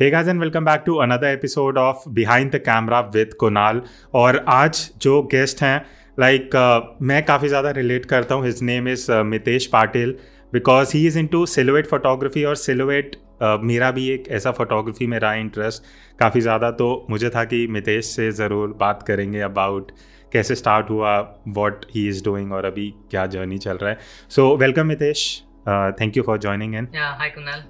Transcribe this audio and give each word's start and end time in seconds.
Hey 0.00 0.10
guys 0.10 0.28
and 0.28 0.40
welcome 0.40 0.64
back 0.64 0.82
to 0.86 0.94
another 0.96 1.26
episode 1.26 1.78
of 1.78 2.08
behind 2.08 2.50
the 2.52 2.58
camera 2.58 3.00
with 3.14 3.34
Kunal 3.34 3.80
और 4.14 4.44
आज 4.48 4.90
जो 5.02 5.22
guest 5.22 5.62
हैं 5.62 5.84
like 6.18 6.42
like, 6.42 6.54
uh, 6.56 7.02
मैं 7.02 7.24
काफ़ी 7.24 7.48
ज़्यादा 7.48 7.70
रिलेट 7.70 8.06
करता 8.06 8.34
हूँ। 8.34 8.44
His 8.44 8.62
name 8.62 8.88
is 8.88 9.10
Mitesh 9.12 9.66
Patil 9.66 10.14
because 10.52 10.96
he 10.96 11.06
is 11.06 11.18
into 11.26 11.44
silhouette 11.46 11.86
photography 11.86 12.44
और 12.44 12.56
सिलोवेट 12.56 13.16
uh, 13.16 13.58
मेरा 13.60 13.90
भी 13.90 14.08
एक 14.08 14.28
ऐसा 14.28 14.50
फोटोग्राफी 14.50 15.06
में 15.06 15.18
रहा 15.18 15.34
इंटरेस्ट 15.34 15.82
काफ़ी 16.18 16.40
ज़्यादा। 16.40 16.70
तो 16.70 17.06
मुझे 17.10 17.30
था 17.30 17.44
कि 17.44 17.66
मितेश 17.66 18.06
से 18.06 18.30
ज़रूर 18.32 18.76
बात 18.80 19.02
करेंगे 19.02 19.40
अबाउट 19.40 19.92
कैसे 20.32 20.54
स्टार्ट 20.54 20.90
हुआ 20.90 21.18
वॉट 21.48 21.84
ही 21.94 22.08
इज़ 22.08 22.24
डूइंग 22.24 22.52
और 22.52 22.64
अभी 22.64 22.92
क्या 23.10 23.26
जर्नी 23.26 23.58
चल 23.58 23.76
रहा 23.76 23.90
है। 23.90 23.98
So 24.30 24.56
welcome 24.56 24.86
Mitesh 24.86 25.42
thank 25.70 26.16
you 26.16 26.22
for 26.22 26.38
joining 26.38 26.74
in 26.74 26.88
hi 26.94 27.30
Kunal 27.30 27.64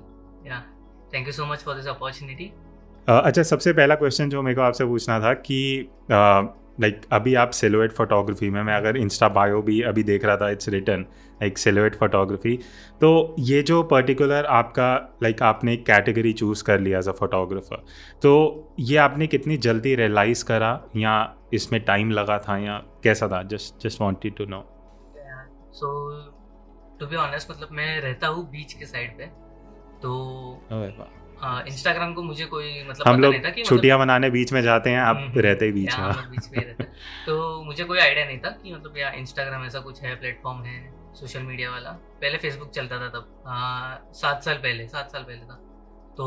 yeah 0.47 0.63
thank 1.15 1.27
you 1.27 1.33
so 1.33 1.47
much 1.47 1.59
for 1.59 1.75
this 1.75 1.87
opportunity 1.87 2.53
अच्छा 3.09 3.43
सबसे 3.43 3.73
पहला 3.73 3.95
क्वेश्चन 3.95 4.29
जो 4.29 4.43
मेरे 4.43 4.55
को 4.55 4.63
आपसे 4.63 4.85
पूछना 4.85 5.21
था 5.21 5.35
कि 5.35 5.89
लाइक 6.81 6.95
uh, 6.95 7.01
like, 7.01 7.15
अभी 7.15 7.35
आप 7.35 7.51
सिलोएट 7.51 7.93
फोटोग्राफी 7.93 8.51
में 8.51 8.63
मैं 8.63 8.75
अगर 8.75 8.97
इंस्टा 8.97 9.29
बायो 9.29 9.63
भी 9.63 9.81
अभी 9.83 10.03
देख 10.03 10.25
रहा 10.25 10.37
था 10.37 10.51
it's 10.51 10.69
return 10.69 11.01
like 11.43 11.59
silhouette 11.59 11.95
photography 11.95 12.57
तो 13.01 13.37
ये 13.39 13.63
जो 13.63 13.83
पर्टिकुलर 13.83 14.45
आपका 14.45 15.19
लाइक 15.23 15.37
like, 15.37 15.49
आपने 15.49 15.75
एक 15.75 15.87
कैटेगरी 15.87 16.33
चूज़ 16.33 16.65
कर 16.65 16.81
लिया 16.81 16.99
एज 16.99 17.09
अ 17.09 17.13
फोटोग्राफर 17.13 17.85
तो 18.23 18.33
ये 18.81 18.97
आपने 18.97 19.27
कितनी 19.27 19.57
जल्दी 19.57 19.95
रियलाइज़ 19.95 20.45
करा 20.45 20.85
या 20.97 21.37
इसमें 21.53 21.85
टाइम 21.85 22.11
लगा 22.11 22.39
था 22.39 22.59
या 22.59 22.83
कैसा 23.05 23.29
था? 23.29 23.43
Just 23.43 23.87
just 23.87 24.01
wanted 24.01 24.37
to 24.37 24.45
know 24.45 24.67
so 25.73 25.91
to 27.01 27.07
be 27.07 27.17
honest 27.17 27.51
मतलब 27.51 27.69
मैं 27.73 28.01
रहता 28.01 28.27
हूँ 28.27 28.51
बीच 28.51 28.73
के 28.73 28.87
साइड 28.87 29.17
पे 29.19 29.27
तो 30.03 30.11
इंस्टाग्राम 31.69 32.13
को 32.15 32.23
मुझे 32.23 32.45
कोई 32.45 32.83
मतलब 32.89 33.09
हम 33.09 33.21
लोग 33.21 33.35
मतलब 33.35 33.65
छुट्टियाँ 33.65 33.97
मतलब, 33.99 34.07
मनाने 34.07 34.31
बीच 34.31 34.53
में 34.53 34.61
जाते 34.63 34.91
हैं 34.91 34.99
आप 35.01 35.17
हम्म, 35.17 35.29
हम्म, 35.29 35.41
रहते 35.41 35.65
ही 35.65 35.73
बीच 35.73 35.99
में। 35.99 36.31
बीच 36.31 36.49
में 36.53 36.65
रहते 36.65 36.85
तो 37.27 37.63
मुझे 37.65 37.85
कोई 37.85 37.99
आइडिया 37.99 38.25
नहीं 38.27 38.39
था 38.39 38.51
कि 38.63 38.75
मतलब 38.75 38.99
यार 38.99 39.15
इंस्टाग्राम 39.15 39.65
ऐसा 39.65 39.81
कुछ 39.81 40.03
है 40.03 40.15
प्लेटफॉर्म 40.17 40.63
है 40.65 40.79
सोशल 41.15 41.43
मीडिया 41.43 41.71
वाला। 41.71 41.91
पहले 42.21 42.39
फेसबुक 42.39 42.71
चलता 42.71 42.99
था 43.01 43.09
तब 43.09 44.13
सात 44.17 44.43
साल 44.43 44.57
पहले 44.57 44.87
सात 44.89 45.13
साल 45.13 45.23
पहले 45.23 45.41
था। 45.41 45.55
तो 46.17 46.27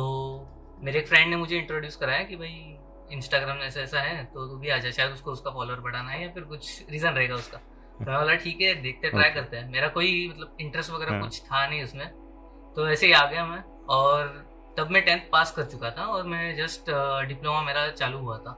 मेरे 0.83 0.99
एक 0.99 1.07
फ्रेंड 1.07 1.29
ने 1.29 1.35
मुझे 1.35 1.57
इंट्रोड्यूस 1.57 1.95
कराया 1.95 2.23
कि 2.23 2.35
भाई 2.35 2.77
इंस्टाग्राम 3.11 3.57
ऐसा 3.63 3.79
ऐसा 3.81 3.99
है 3.99 4.23
तो 4.25 4.47
तू 4.47 4.57
भी 4.57 4.69
आ 4.69 4.77
जा 4.77 4.91
शायद 4.91 5.11
उसको 5.11 5.31
उसका 5.31 5.51
फॉलोअर 5.51 5.79
बढ़ाना 5.79 6.11
है 6.11 6.21
या 6.23 6.29
फिर 6.29 6.43
कुछ 6.43 6.85
रीजन 6.89 7.09
रहेगा 7.09 7.35
उसका। 7.35 7.59
बोला 7.99 8.35
ठीक 8.35 8.61
है 8.61 8.73
देखते 8.81 9.09
ट्राई 9.09 9.29
करते 9.29 9.57
हैं। 9.57 9.69
मेरा 9.71 9.87
कोई 9.89 10.27
मतलब 10.29 10.57
इंटरेस्ट 10.61 10.91
वगैरह 10.91 11.11
हाँ। 11.11 11.21
कुछ 11.21 11.41
था 11.41 11.67
नहीं 11.67 11.83
उसमें। 11.83 12.07
तो 12.75 12.87
ऐसे 12.89 13.07
ही 13.07 13.13
आ 13.13 13.25
गया 13.27 13.45
मैं 13.45 13.61
और 13.89 14.27
तब 14.77 14.89
मैं 14.91 15.03
टेंथ 15.05 15.29
पास 15.31 15.51
कर 15.51 15.63
चुका 15.63 15.89
था 15.91 16.05
और 16.05 16.23
मैं 16.27 16.55
जस्ट 16.57 16.89
डिप्लोमा 17.27 17.61
मेरा 17.61 17.87
चालू 17.91 18.17
हुआ 18.17 18.37
था। 18.37 18.51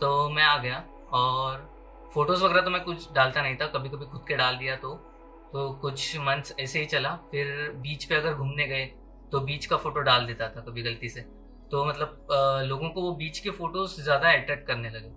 तो 0.00 0.28
मैं 0.30 0.42
आ 0.42 0.56
गया 0.58 0.84
और 1.12 1.74
फ़ोटोज़ 2.14 2.44
वगैरह 2.44 2.60
तो 2.60 2.70
मैं 2.70 2.82
कुछ 2.84 3.12
डालता 3.12 3.42
नहीं 3.42 3.56
था 3.56 3.66
कभी 3.68 3.88
कभी 3.88 4.06
खुद 4.06 4.24
के 4.28 4.36
डाल 4.36 4.56
दिया 4.56 4.76
तो। 4.76 4.94
तो 5.52 5.70
कुछ 5.82 6.16
मंथ्स 6.18 6.54
ऐसे 6.60 6.78
ही 6.78 6.86
चला। 6.86 7.14
फिर 7.30 7.70
बीच 7.82 8.04
पे 8.04 8.14
अगर 8.14 8.34
घूमने 8.34 8.66
गए 8.66 8.84
तो 9.32 9.40
बीच 9.40 9.66
का 9.66 9.76
फ़ोटो 9.76 10.00
डाल 10.00 10.26
देता 10.26 10.48
था 10.48 10.60
कभी 10.60 10.82
गलती 10.82 11.08
से। 11.08 11.20
तो 11.70 11.84
मतलब 11.84 12.26
लोगों 12.64 12.88
को 12.90 13.02
वो 13.02 13.12
बीच 13.14 13.38
के 13.38 13.50
फ़ोटोज़ 13.50 14.00
ज़्यादा 14.02 14.32
अट्रैक्ट 14.32 14.66
करने 14.66 14.90
लगे। 14.90 15.08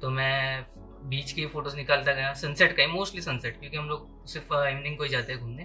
तो 0.00 0.10
मैं 0.10 0.62
बीच 1.04 1.32
के 1.32 1.46
फ़ोटोज़ 1.46 1.76
निकालता 1.76 2.12
गया 2.12 2.32
सनसेट 2.34 2.72
का 2.76 2.86
मोस्टली 2.88 3.20
सनसेट 3.22 3.58
क्योंकि 3.60 3.76
हम 3.76 3.88
लोग 3.88 4.26
सिर्फ़ 4.26 4.54
इवनिंग 4.54 4.96
को 4.98 5.04
ही 5.04 5.08
जाते 5.08 5.32
हैं 5.32 5.40
घूमने। 5.42 5.62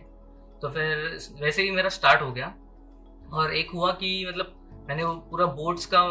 तो 0.62 0.70
फिर 0.70 1.18
वैसे 1.42 1.64
ही 1.64 1.72
मेरा 1.72 1.90
स्टार्ट 1.90 2.22
हो 2.22 2.32
गया। 2.32 2.54
और 3.34 3.54
एक 3.54 3.72
हुआ 3.72 3.92
कि 3.94 4.26
मतलब 4.28 4.86
मैंने 4.90 5.04
वो 5.04 5.14
पूरा 5.32 5.46
बोट्स 5.56 5.86
का 5.94 6.02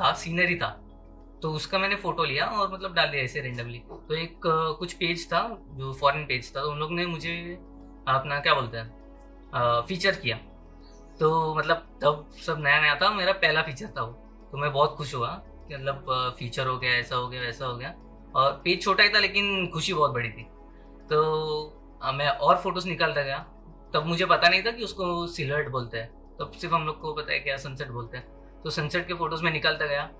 था 0.00 0.12
सीनरी 0.14 0.56
था 0.56 0.68
तो 1.42 1.52
उसका 1.52 1.78
मैंने 1.78 1.96
फ़ोटो 1.96 2.24
लिया 2.24 2.46
और 2.46 2.72
मतलब 2.72 2.94
डाल 2.94 3.08
दिया 3.10 3.22
ऐसे 3.22 3.40
रेंडमली 3.40 3.78
तो 3.78 4.14
एक 4.14 4.40
कुछ 4.78 4.92
पेज 4.94 5.26
था, 5.26 5.40
जो 5.70 5.92
फॉरेन 5.92 6.24
पेज 6.26 6.54
था 6.56 6.60
तो 6.60 6.70
उन 6.70 6.78
लोग 6.78 6.92
ने 6.92 7.06
मुझे 7.06 7.32
अपना 8.08 8.38
क्या 8.40 8.54
बोलते 8.54 8.78
हैं 8.78 9.84
फीचर 9.88 10.14
किया। 10.16 10.36
तो 11.20 11.54
मतलब 11.54 11.76
तब 12.02 12.28
सब 12.46 12.58
नया 12.58 12.80
नया 12.80 12.94
था, 12.96 13.10
मेरा 13.10 13.32
पहला 13.34 13.62
फीचर 13.62 13.86
था 13.96 14.02
वो। 14.02 14.12
तो 14.52 14.58
मैं 14.58 14.72
बहुत 14.72 14.94
खुश 14.96 15.14
हुआ 15.14 15.28
कि 15.68 15.74
मतलब 15.74 16.34
फीचर 16.38 16.66
हो 16.66 16.78
गया, 16.78 16.92
ऐसा 16.92 17.16
हो 17.16 17.28
गया, 17.28 17.40
वैसा 17.40 17.66
हो 17.66 17.76
गया। 17.76 17.94
और 18.36 18.60
पेज 18.64 18.82
छोटा 18.82 19.02
ही 19.02 19.08
था, 19.08 19.18
लेकिन 19.18 19.66
खुशी 19.74 19.94
बहुत 19.94 20.10
बड़ी 20.10 20.28
थी। 20.28 20.42
तो 21.08 22.12
मैं 22.14 22.28
और 22.28 22.56
फ़ोटोज़ 22.56 22.88
निकालता 22.88 23.22
गया। 23.22 23.38
तब 23.94 24.06
मुझे 24.06 24.26
पता 24.26 24.48
नहीं 24.48 24.62
था 24.62 24.70
कि 24.70 24.84
उसको 24.84 25.26
सिलर्ट 25.26 25.68
बोलते 25.68 25.98
हैं। 25.98 26.08
तब 26.36 26.52
सिर्फ़ 26.52 26.74
हम 26.74 26.86
लोग 26.86 27.00
को 27.00 27.12
पता 27.12 27.32
है 27.32 27.38
क्या 27.38 27.56
सनसेट 27.56 27.88
बोलते 27.88 28.16
हैं। 28.16 28.60
तो 28.62 28.70
सनसेट 28.70 29.06
के 29.06 29.14
फ़ोटोज़ 29.14 29.42
में 29.44 29.52
निकालता 29.52 29.86
गया। 29.86 30.10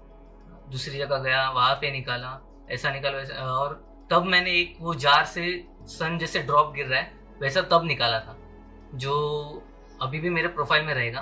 दूसरी 0.70 0.98
जगह 0.98 1.18
गया, 1.18 1.48
वहाँ 1.50 1.74
पे 1.74 1.90
निकाला, 1.90 2.38
ऐसा 2.70 2.90
निकाला, 2.90 3.18
वैसा, 3.18 3.34
और 3.52 3.74
तब 4.10 4.24
मैंने 4.24 4.50
एक 4.52 4.76
वो 4.80 4.94
जार 4.94 5.24
से 5.24 5.42
सन 5.88 6.18
जैसे 6.18 6.42
ड्रॉप 6.42 6.72
गिर 6.74 6.86
रहा 6.86 7.00
है, 7.00 7.12
वैसा 7.40 7.60
तब 7.62 7.84
निकाला 7.84 8.18
था, 8.20 8.36
जो 8.94 9.62
अभी 10.02 10.20
भी 10.20 10.30
मेरे 10.30 10.48
प्रोफ़ाइल 10.48 10.84
में 10.84 10.94
रहेगा। 10.94 11.20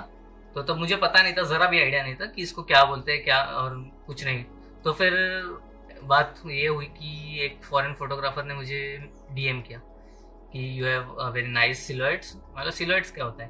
तो 0.55 0.61
तब 0.63 0.77
मुझे 0.77 0.95
पता 0.95 1.21
नहीं 1.23 1.33
था, 1.33 1.43
ज़रा 1.43 1.67
भी 1.67 1.81
आइडिया 1.81 2.03
नहीं 2.03 2.15
था 2.15 2.25
कि 2.25 2.41
इसको 2.41 2.63
क्या 2.63 2.83
बोलते 2.85 3.11
हैं, 3.11 3.23
क्या, 3.23 3.43
और 3.43 3.75
कुछ 4.07 4.23
नहीं। 4.25 4.43
तो 4.83 4.93
फिर 4.93 5.13
बात 6.03 6.41
ये 6.47 6.67
हुई 6.67 6.85
कि 6.85 7.39
एक 7.45 7.63
फॉरेन 7.63 7.93
फोटोग्राफर 7.93 8.43
ने 8.43 8.53
मुझे 8.53 8.81
डीएम 9.31 9.61
किया 9.61 9.79
कि 10.53 10.79
you 10.79 10.85
have 10.85 11.31
very 11.33 11.47
nice 11.47 11.85
silhouettes 11.87 12.35
मतलब 12.35 12.73
सिलोइट्स 12.73 13.11
क्या 13.11 13.25
होता 13.25 13.43
है 13.43 13.49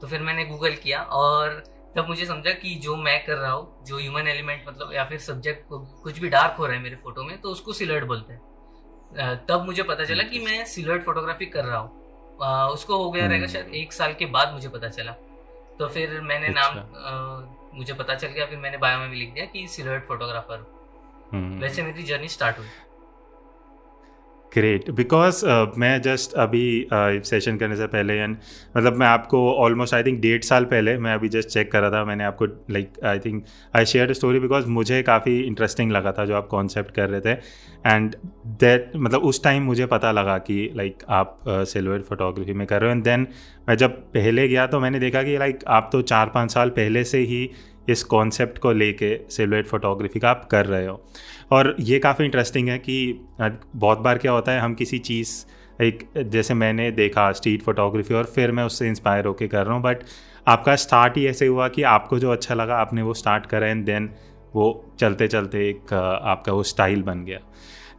तो 0.00 0.06
फिर 0.06 0.22
मैंने 0.22 0.44
गूगल 0.44 0.74
किया 0.74 1.02
और 1.02 1.62
तब 1.96 2.08
मुझे 2.08 2.26
समझा 2.26 2.52
कि 2.52 2.74
जो 2.74 2.96
मैं 2.96 3.24
कर 3.26 3.36
रहा 3.36 3.52
हूँ 3.52 3.84
जो 3.84 3.98
ह्यूमन 3.98 4.28
एलिमेंट 4.28 4.68
मतलब 4.68 4.92
या 4.92 5.04
फिर 5.04 5.18
सब्जेक्ट 5.18 5.66
कुछ 6.02 6.18
भी 6.18 6.28
डार्क 6.28 6.56
हो 6.58 6.66
रहा 6.66 6.76
है 6.76 6.82
मेरे 6.82 6.96
फ़ोटो 6.96 7.22
में 7.22 7.40
तो 7.40 7.48
उसको 7.48 7.72
सिलर्ट 7.72 8.04
बोलते 8.04 8.32
हैं 8.32 9.46
तब 9.46 9.64
मुझे 9.66 9.82
पता 9.82 10.04
चला 10.04 10.22
कि 10.22 10.38
मैं 10.38 10.64
सिलर्ट 10.64 11.04
फोटोग्राफी 11.04 11.46
कर 11.46 11.64
रहा 11.64 11.78
हूँ 11.78 12.70
उसको 12.72 12.96
हो 12.96 13.10
गया 13.10 13.26
रहेगा 13.26 13.44
हम्म। 13.44 13.52
शायद 13.52 13.74
एक 13.74 13.92
साल 13.92 14.14
के 14.14 14.26
बाद 14.26 14.52
मुझे 14.52 14.68
पता 14.68 14.88
चला 14.88 15.12
तो 15.78 15.88
फिर 15.88 16.20
मैंने 16.20 16.46
अच्छा। 16.46 16.60
नाम 16.60 16.78
आ, 16.96 17.68
मुझे 17.74 17.94
पता 17.94 18.14
चल 18.14 18.28
गया 18.28 18.46
फिर 18.46 18.58
मैंने 18.58 18.78
बायो 18.78 18.98
में 18.98 19.10
भी 19.10 19.16
लिख 19.16 19.32
दिया 19.34 19.44
कि 19.44 19.66
सिलर्ट 19.68 20.04
फोटोग्राफर। 20.04 20.77
वैसे 21.34 21.82
मेरी 21.82 22.02
जर्नी 22.02 22.28
स्टार्ट 22.28 22.58
हुई। 22.58 22.66
ग्रेट 24.52 24.90
बिकॉज़ 24.90 25.44
uh, 25.46 25.66
मैं 25.78 26.00
जस्ट 26.02 26.32
अभी 26.32 26.88
सेशन 26.92 27.52
uh, 27.52 27.58
करने 27.60 27.76
से 27.76 27.86
पहले 27.86 28.14
एंड 28.14 28.36
मतलब 28.76 28.96
मैं 28.96 29.06
आपको 29.06 29.54
ऑलमोस्ट 29.54 29.94
आई 29.94 30.02
थिंक 30.02 30.20
डेढ़ 30.20 30.42
साल 30.42 30.64
पहले 30.64 30.96
मैं 30.98 31.14
अभी 31.14 31.28
जस्ट 31.28 31.48
चेक 31.48 31.70
कर 31.72 31.80
रहा 31.80 31.90
था 31.90 32.04
मैंने 32.04 32.24
आपको 32.24 32.46
like 32.70 32.92
I 33.04 33.18
think 33.18 33.44
I 33.76 33.84
share 33.84 34.12
story 34.12 34.40
because 34.40 34.66
मुझे 34.66 35.02
काफ़ी 35.02 35.38
इंटरेस्टिंग 35.40 35.92
लगा 35.92 36.12
था 36.12 36.24
जो 36.24 36.36
आप 36.36 36.46
कॉन्सेप्ट 36.46 36.94
कर 36.94 37.08
रहे 37.08 37.20
थे। 37.20 37.32
एंड 37.84 38.16
दैट 38.46 38.90
मतलब 38.96 39.20
उस 39.20 39.42
टाइम 39.44 39.62
मुझे 39.62 39.86
पता 39.86 40.12
लगा 40.12 40.38
कि 40.38 40.70
लाइक 40.76 40.94
like, 40.94 41.08
आप 41.08 41.40
सिल्वर 41.48 42.00
uh, 42.00 42.04
फोटोग्राफी 42.04 42.52
में 42.52 42.66
कर 42.66 42.80
रहे 42.80 42.90
हो। 42.90 42.96
एंड 42.96 43.04
देन 43.04 43.26
मैं 43.68 43.76
जब 43.76 44.00
पहले 44.12 44.48
गया 44.48 44.66
तो 44.66 44.80
मैंने 44.80 44.98
देखा 44.98 45.22
कि 45.22 45.38
लाइक 45.38 45.56
like, 45.56 45.68
आप 45.68 45.90
तो 45.92 46.02
चार 46.02 46.30
पाँच 46.34 46.52
साल 46.52 46.70
पहले 46.70 47.04
से 47.04 47.18
ही 47.18 47.50
इस 47.88 48.02
कॉन्सेप्ट 48.04 48.58
को 48.58 48.72
लेके 48.72 49.16
सिलवेट 49.30 49.66
फोटोग्राफी 49.66 50.20
का 50.20 50.30
आप 50.30 50.48
कर 50.50 50.66
रहे 50.66 50.86
हो। 50.86 51.00
और 51.52 51.74
ये 51.80 51.98
काफ़ी 51.98 52.24
इंटरेस्टिंग 52.24 52.68
है 52.68 52.78
कि 52.78 53.26
बहुत 53.40 53.98
बार 53.98 54.18
क्या 54.18 54.32
होता 54.32 54.52
है, 54.52 54.60
हम 54.60 54.74
किसी 54.74 54.98
चीज़, 55.00 55.34
एक, 55.82 56.08
जैसे 56.18 56.54
मैंने 56.54 56.90
देखा 56.92 57.30
स्ट्रीट 57.32 57.62
फोटोग्राफी 57.62 58.14
और 58.14 58.24
फिर 58.24 58.52
मैं 58.52 58.64
उससे 58.64 58.88
इंस्पायर 58.88 59.26
होके 59.26 59.48
कर 59.48 59.64
रहा 59.64 59.74
हूँ 59.74 59.82
बट 59.82 60.02
आपका 60.46 60.74
स्टार्ट 60.76 61.16
ही 61.16 61.26
ऐसे 61.26 61.46
हुआ 61.46 61.68
कि 61.68 61.82
आपको 61.84 62.18
जो 62.18 62.30
अच्छा 62.32 62.54
लगा, 62.54 62.76
आपने 62.76 63.02
वो 63.02 63.14
स्टार्ट 63.14 63.46
करा 63.46 63.66
एंड 63.66 63.84
देन 63.86 64.10
वो 64.54 64.94
चलते 65.00 65.28
चलते 65.28 65.68
एक 65.68 65.92
आपका 65.94 66.52
वो 66.52 66.62
स्टाइल 66.62 67.02
बन 67.02 67.24
गया। 67.24 67.38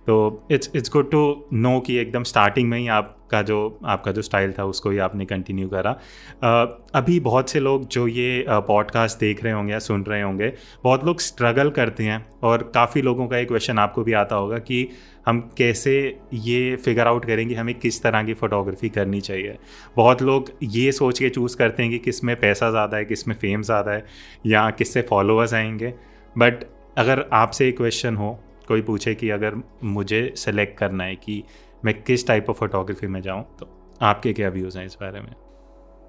तो 0.10 0.48
it's 0.52 0.72
it's 0.76 0.92
good 0.94 1.10
to 1.12 1.20
know 1.54 1.80
कि 1.80 1.96
एकदम 1.98 2.24
स्टार्टिंग 2.24 2.70
में 2.70 2.78
ही 2.78 2.88
आपका 2.88 3.42
जो 3.42 3.80
आपका 3.86 4.12
जो 4.12 4.22
स्टाइल 4.22 4.54
था 4.60 4.64
उसको 4.64 4.90
ही 4.90 4.98
आपने 4.98 5.26
कंटिन्यू 5.26 5.68
करा। 5.70 5.94
Uh, 5.94 6.96
अभी 6.96 7.20
बहुत 7.20 7.50
से 7.50 7.60
लोग 7.60 7.88
जो 7.88 8.08
ये 8.08 8.46
पॉडकास्ट 8.50 9.16
uh, 9.16 9.22
देख 9.22 9.44
रहे 9.44 9.54
होंगे 9.54 9.74
या 9.74 9.80
सुन 9.80 10.04
रहे 10.04 10.22
होंगे 10.22 10.52
बहुत 10.84 11.06
लोग 11.06 11.20
स्ट्रगल 11.20 11.70
करते 11.70 12.04
हैं 12.04 12.26
और 12.44 12.64
काफ़ी 12.76 13.02
लोगों 13.02 13.28
का 13.28 13.38
एक 13.38 13.48
क्वेश्चन 13.48 13.80
आपको 13.80 14.04
भी 14.04 14.14
आता 14.14 14.36
होगा 14.36 14.58
कि 14.58 14.88
हम 15.26 15.40
कैसे 15.58 15.96
ये 16.34 16.76
फिगर 16.76 17.08
आउट 17.08 17.26
करेंगे 17.26 17.56
हमें 17.56 17.76
किस 17.76 18.04
तरह 18.04 18.24
की 18.24 18.34
फ़ोटोग्राफी 18.34 18.90
करनी 18.90 19.22
चाहिए। 19.22 19.58
बहुत 19.98 20.22
लोग 20.22 20.52
ये 20.64 20.92
सोच 20.92 21.20
के 21.20 21.30
चूज़ 21.30 21.58
करते 21.58 21.84
हैं 21.84 21.92
कि 21.92 22.00
किसमें 22.00 22.36
पैसा 22.40 22.72
ज़्यादा 22.72 22.98
है 22.98 23.06
किसमें 23.06 23.36
फेम 23.36 23.62
ज़्यादा 23.62 23.92
है 23.92 24.06
या 24.46 24.70
किस 24.70 24.94
से 24.94 25.02
फॉलोअर्स 25.02 25.54
आएँगे। 25.54 25.94
बट 26.38 26.64
अगर 26.98 27.26
आपसे 27.34 27.70
एक 27.70 27.78
क्वेश्चन 27.78 28.16
हो 28.16 28.40
कोई 28.70 28.82
पूछे 28.82 29.14
कि 29.16 29.30
अगर 29.30 29.56
मुझे 29.84 30.22
सेलेक्ट 30.38 30.78
करना 30.78 31.04
है 31.04 31.16
कि 31.16 31.44
मैं 31.86 32.02
किस 32.04 32.28
टाइप 32.28 32.50
ऑफ़ 32.50 32.58
फोटोग्राफी 32.58 33.08
में 33.08 33.22
जाऊँ 33.22 33.44
तो 33.58 33.68
आपके 34.02 34.34
क्या 34.34 34.50
व्यूज़ 34.50 34.78
हैं 34.80 34.86
इस 34.86 34.98
बारे 35.02 35.20
में? 35.20 35.32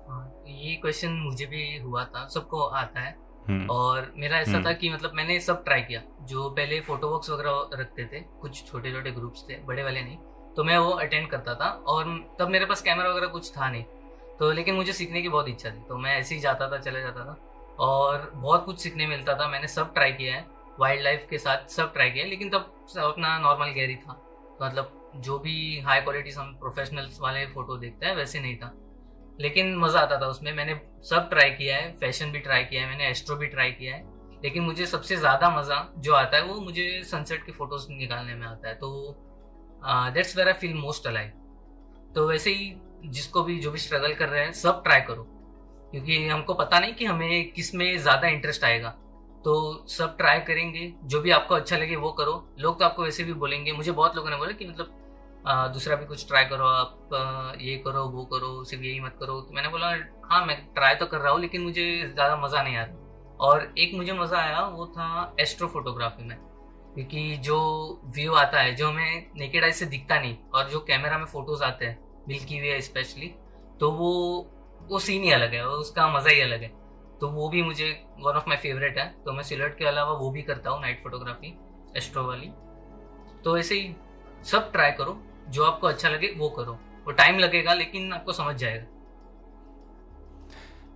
हाँ, 0.09 0.25
ये 0.49 0.75
क्वेश्चन 0.77 1.13
मुझे 1.21 1.47
भी 1.47 1.79
हुआ 1.79 2.05
था 2.05 2.27
सबको 2.29 2.63
आता 2.63 3.01
है। 3.01 3.15
हम्म। 3.49 3.67
और 3.71 4.13
मेरा 4.17 4.39
ऐसा 4.39 4.53
हम्म। 4.53 4.67
था 4.67 4.73
कि 4.73 4.91
मतलब 4.91 5.13
मैंने 5.15 5.39
सब 5.41 5.65
ट्राई 5.65 5.81
किया। 5.81 6.03
जो 6.23 6.49
पहले 6.51 6.81
फ़ोटो 6.81 7.09
वर्क्स 7.09 7.31
वगैरह 7.31 7.81
रखते 7.81 8.05
थे 8.05 8.21
कुछ 8.41 8.65
छोटे 8.67 8.93
छोटे 8.93 9.11
ग्रुप्स 9.11 9.45
थे 9.51 9.55
बड़े 9.65 9.83
वाले 9.83 10.03
नहीं 10.03 10.17
तो 10.57 10.65
मैं 10.65 10.79
वो 10.79 10.91
अटेंड 10.91 11.29
करता 11.29 11.55
था। 11.55 11.71
और 11.87 12.05
तब 12.39 12.49
मेरे 12.49 12.65
पास 12.65 12.83
कैमरा 12.83 13.11
वगैरह 13.11 13.27
कुछ 13.29 13.51
था 13.51 13.71
नहीं। 13.71 13.85
तो 14.39 14.51
लेकिन 14.53 14.75
मुझे 14.75 14.93
सीखने 14.93 15.23
की 15.23 15.29
बहुत 15.29 15.49
इच्छा 15.49 15.71
थी 15.71 15.83
तो 15.89 15.97
मैं 15.97 16.17
ऐसे 16.19 16.35
ही 16.35 16.41
जाता 16.41 16.71
था 16.71 16.79
चला 16.79 17.01
जाता 17.01 17.25
था। 17.25 17.37
और 17.81 18.31
बहुत 18.35 18.65
कुछ 18.65 18.79
सीखने 18.79 19.07
मिलता 19.07 19.35
था 19.35 19.49
मैंने 19.49 19.69
सब 19.69 19.93
ट्राई 19.95 20.13
किया 20.13 20.35
है। 20.35 20.45
वाइल्ड 20.81 21.03
लाइफ 21.05 21.27
के 21.31 21.39
साथ 21.39 21.69
सब 21.71 21.93
ट्राई 21.93 22.11
किया, 22.11 22.25
लेकिन 22.27 22.51
तब 22.51 22.87
अपना 22.99 23.39
नॉर्मल 23.39 23.71
गेयर 23.71 23.89
ही 23.91 23.97
था। 23.97 24.13
तो 24.13 24.65
मतलब 24.65 24.97
जो 25.19 25.39
भी 25.39 25.81
हाई 25.81 26.01
क्वालिटी 26.01 26.31
हम 26.33 26.55
प्रोफेशनल्स 26.61 27.21
वाले 27.21 27.45
फ़ोटो 27.49 27.77
देखते 27.77 28.07
हैं, 28.07 28.15
वैसे 28.17 28.41
नहीं 28.41 28.57
था। 28.57 28.73
लेकिन 29.41 29.77
मज़ा 29.79 30.01
आता 30.01 30.21
था 30.21 30.27
उसमें। 30.27 30.53
मैंने 30.53 30.81
सब 31.05 31.29
ट्राई 31.31 31.51
किया 31.51 31.77
है 31.77 31.93
फ़ैशन 32.01 32.33
भी 32.33 32.39
ट्राई 32.39 32.65
किया 32.65 32.83
है, 32.83 32.89
मैंने 32.89 33.09
एस्ट्रो 33.09 33.37
भी 33.37 33.47
ट्राई 33.49 33.71
किया 33.73 33.95
है। 33.95 34.05
लेकिन 34.43 34.63
मुझे 34.63 34.87
सबसे 34.87 35.17
ज़्यादा 35.17 35.51
मज़ा 35.51 35.87
जो 35.99 36.15
आता 36.15 36.37
है, 36.37 36.43
वो 36.45 36.61
मुझे 36.61 37.03
सनसेट 37.05 37.45
के 37.47 37.53
फ़ोटोज़ 37.53 37.87
निकालने 37.91 38.35
में 38.35 38.47
आता 38.47 38.69
है। 38.69 38.75
तो 38.75 39.17
that's 39.85 40.37
where 40.37 40.49
I 40.49 40.55
feel 40.55 40.75
most 40.77 41.07
alive 41.07 42.13
तो 42.15 42.27
वैसे 42.29 42.51
ही 42.51 42.73
जिसको 43.07 43.43
भी, 43.43 43.59
जो 43.59 43.71
भी 43.71 43.79
स्ट्रगल 43.79 44.15
कर 44.15 44.29
रहे 44.29 44.45
हैं, 44.45 44.53
सब 44.53 44.83
ट्राई 44.83 45.01
करो। 45.01 45.23
क्योंकि 45.93 46.27
हमको 46.29 46.55
पता 46.55 46.79
नहीं 46.81 46.95
कि 46.95 47.05
हमें 47.05 47.51
किसमें 47.53 47.99
ज़्यादा 47.99 48.29
इंटरेस्ट 48.29 48.65
आएगा। 48.65 48.95
तो 49.45 49.53
सब 49.89 50.17
ट्राई 50.17 50.41
करेंगे 50.43 50.93
जो 51.05 51.21
भी 51.21 51.31
आपको 51.31 51.55
अच्छा 51.55 51.77
लगे 51.77 51.97
वो 51.97 52.11
करो। 52.13 52.33
लोग 52.59 52.79
तो 52.79 52.85
आपको 52.85 53.03
वैसे 53.03 53.25
भी 53.25 53.33
बोलेंगे 53.35 53.73
मुझे 53.73 53.93
बहुत 53.93 54.17
लोगों 54.17 54.31
ने 54.31 54.37
बोला 54.37 54.53
कि 54.53 54.67
मतलब 54.67 54.97
आ, 55.47 55.67
दूसरा 55.69 55.97
भी 55.97 56.07
कुछ 56.07 56.27
ट्राई 56.29 56.45
करो 56.45 56.65
आप 56.67 57.57
ये 57.61 57.77
करो 57.85 58.05
वो 58.09 58.25
करो 58.33 58.53
सिर्फ़ 58.65 58.85
यही 58.85 59.01
मत 59.01 59.17
करो। 59.21 59.41
तो 59.41 59.55
मैंने 59.55 59.69
बोला 59.69 59.87
हाँ 60.25 60.45
मैं 60.47 60.57
ट्राई 60.75 60.95
तो 60.95 61.07
कर 61.07 61.19
रहा 61.19 61.33
हूँ 61.33 61.41
लेकिन 61.41 61.63
मुझे 61.63 61.85
ज़्यादा 62.15 62.37
मज़ा 62.37 62.63
नहीं 62.63 62.77
आ 62.77 62.83
रहा 62.83 63.37
और 63.41 63.73
एक 63.79 63.95
मुझे 63.95 64.13
मज़ा 64.13 64.39
आया 64.39 64.61
वो 64.69 64.87
था 64.89 65.35
एस्ट्रो 65.41 65.69
फोटोग्राफी 65.69 66.25
में। 66.25 66.37
क्योंकि 66.95 67.37
जो 67.39 67.57
व्यू 68.15 68.33
आता 68.35 68.61
है 68.61 68.75
जो 68.75 68.89
हमें 68.89 69.31
नेकेड 69.37 69.65
आई 69.65 69.73
से 69.73 69.87
दिखता 69.87 70.19
नहीं 70.21 70.37
और 70.55 70.69
जो 70.71 70.81
कैमरा 70.89 71.19
में 71.19 71.25
फ़ोटोज़ 71.27 71.63
आते 71.65 71.87
हैं 71.87 71.99
मिल्की 72.29 72.61
वे 72.61 72.81
स्पेशली 72.83 73.35
तो 73.81 73.91
वो 73.93 74.13
वो 74.83 74.99
सीन 74.99 75.23
ही 75.23 75.31
अलग 75.33 75.55
है 75.55 75.67
उसका 75.69 76.09
मज़ा 76.09 76.31
ही 76.31 76.41
अलग 76.41 76.63
है। 76.63 76.73
तो 77.21 77.29
वो 77.29 77.49
भी 77.49 77.63
मुझे 77.63 77.91
वन 78.21 78.37
ऑफ़ 78.37 78.49
माई 78.49 78.57
फेवरेट 78.57 78.99
है। 78.99 79.07
तो 79.25 79.33
मैं 79.33 79.43
सिलट 79.43 79.77
के 79.79 79.85
अलावा 79.85 80.13
वो 80.19 80.31
भी 80.31 80.43
करता 80.43 80.71
हूँ 80.71 80.81
नाइट 80.81 81.03
फोटोग्राफी 81.03 81.57
एस्ट्रो 81.97 82.23
वाली। 82.25 82.51
तो 83.45 83.57
ऐसे 83.59 83.75
ही 83.75 83.95
सब 84.45 84.71
ट्राई 84.73 84.91
करो 84.93 85.19
जो 85.49 85.65
आपको 85.65 85.87
अच्छा 85.87 86.09
लगे 86.09 86.35
वो 86.39 86.49
करो। 86.51 86.73
वो 87.07 87.13
टाइम 87.13 87.39
लगेगा 87.39 87.75
लेकिन 87.75 88.13
आपको 88.13 88.33
समझ 88.33 88.57
जाएगा। 88.57 88.87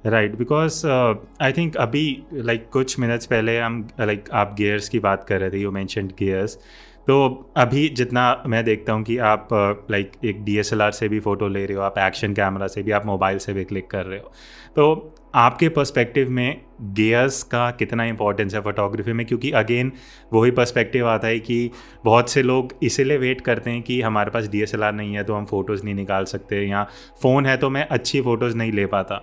राइट 0.07 0.35
बिकॉज़ 0.37 0.87
आई 0.87 1.53
थिंक 1.53 1.77
अभी 1.77 2.23
लाइक 2.33 2.61
like, 2.61 2.73
कुछ 2.73 2.99
मिनट्स 2.99 3.27
पहले 3.27 3.59
हम 3.59 3.89
लाइक 4.01 4.21
like, 4.21 4.35
आप 4.35 4.55
गियर्स 4.55 4.89
की 4.89 4.99
बात 4.99 5.25
कर 5.25 5.41
रहे 5.41 5.51
थे 5.51 5.59
यू 5.59 5.71
मैंशनड 5.71 6.13
गियर्स 6.19 6.59
तो 7.07 7.53
अभी 7.57 7.89
जितना 7.89 8.43
मैं 8.47 8.65
देखता 8.65 8.93
हूँ 8.93 9.03
कि 9.05 9.17
आप 9.21 9.49
लाइक 9.91 10.13
एक 10.25 10.43
डीएसएलआर 10.45 10.93
से 10.93 11.09
भी 11.09 11.19
फ़ोटो 11.21 11.49
ले 11.49 11.65
रहे 11.67 11.77
हो, 11.77 11.83
आप 11.83 11.99
एक्शन 11.99 12.35
कैमरा 12.35 12.67
से 12.67 12.83
भी, 12.83 12.91
आप 12.91 13.07
मोबाइल 13.07 13.39
से 13.39 13.53
भी 13.53 13.65
क्लिक 13.65 13.91
कर 13.91 14.07
रहे 14.07 14.19
हो। 14.19 14.33
तो 14.77 15.15
आपके 15.35 15.69
पर्सपेक्टिव 15.69 16.31
में 16.31 16.61
गेयर्स 16.81 17.43
का 17.43 17.71
कितना 17.71 18.05
इंपॉर्टेंस 18.05 18.55
है 18.55 18.61
फोटोग्राफी 18.61 19.13
में? 19.13 19.25
क्योंकि 19.27 19.51
अगेन 19.53 19.93
वही 20.33 20.51
पर्सपेक्टिव 20.51 21.09
आता 21.09 21.29
है 21.29 21.39
कि 21.41 21.71
बहुत 22.05 22.31
से 22.31 22.43
लोग 22.43 22.73
इसीलिए 22.83 23.17
वेट 23.19 23.41
करते 23.41 23.71
हैं 23.71 23.83
कि 23.83 24.01
हमारे 24.03 24.31
पास 24.31 24.49
डीएसएलआर 24.49 24.93
नहीं 24.93 25.15
है 25.15 25.25
तो 25.25 25.35
हम 25.35 25.45
फ़ोटोज़ 25.47 25.85
नहीं 25.85 25.95
निकाल 25.95 26.25
सकते 26.25 26.63
या 26.63 26.87
फ़ोन 27.23 27.47
है 27.47 27.57
तो 27.57 27.71
मैं 27.71 27.87
अच्छी 27.89 28.21
फ़ोटोज़ 28.21 28.57
नहीं 28.57 28.73
ले 28.73 28.87
पाता। 28.87 29.17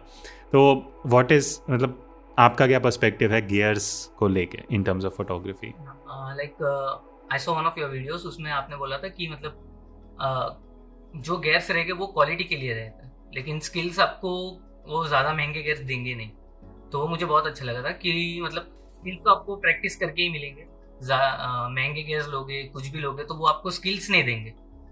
तो 0.52 0.62
वॉट 1.06 1.32
इज़ 1.32 1.58
मतलब 1.70 1.98
आपका 2.38 2.68
क्या 2.68 2.80
पर्सपेक्टिव 2.80 3.34
है 3.34 3.46
गियर्स 3.48 3.94
को 4.18 4.28
लेके 4.28 4.60
in 4.72 4.84
terms 4.84 5.06
of 5.06 5.14
photography 5.14 5.74
like 6.38 6.56
I 7.32 7.40
saw 7.40 7.54
one 7.54 7.66
of 7.66 7.80
your 7.80 7.90
videos 7.90 8.26
उसमें 8.26 8.52
आपने 8.52 8.78
बोला 8.78 8.98
था 8.98 9.08
कि 9.10 9.28
मतलब 9.30 9.54
uh, 10.18 10.50
जो 11.18 11.38
गेयर्स 11.40 11.72
रहेंगे 11.72 11.94
वो 11.94 12.08
क्वालिटी 12.08 12.44
के 12.44 12.56
लिए 12.56 12.74
रहते 12.74 13.06
हैं 13.06 13.32
लेकिन 13.36 13.60
स्किल्स 13.62 14.00
आपको 14.00 14.30
वो 14.88 15.06
ज़्यादा 15.08 15.34
महँगे 15.34 15.62
गेयर्स 15.64 15.80
देंगे 15.82 16.16
नहीं। 16.16 16.30
तो 16.92 17.02
वो 17.02 17.08
मुझे 17.08 17.26
बहुत 17.26 17.46
अच्छा 17.48 17.66
लगा 17.66 17.82
था 17.84 17.92
कि 17.94 18.42
मतलब 18.44 18.64
स्किल 18.94 19.16
तो 19.16 19.30
आपको 19.30 19.56
प्रैक्टिस 19.58 19.96
करके 19.96 20.22
ही 20.22 20.30
मिलेंगे। 20.30 20.66
महँगे 21.02 22.04
गेयर्स 22.04 22.28
लोगे 22.30 22.64
कुछ 22.74 22.88
भी 22.88 23.00
लोगे 23.00 23.24
तो 23.24 23.36
वो 23.36 23.46
आपको 23.48 23.72
स्किल्स 23.72 24.10
नहीं 24.10 24.24
देंगे। 24.24 24.50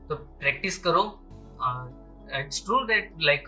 तो 0.09 0.15
प्रैक्टिस 0.15 0.77
करो 0.77 1.03
इट्स 2.39 2.63
ट्रू 2.65 2.79
दैट 2.85 3.11
लाइक 3.21 3.45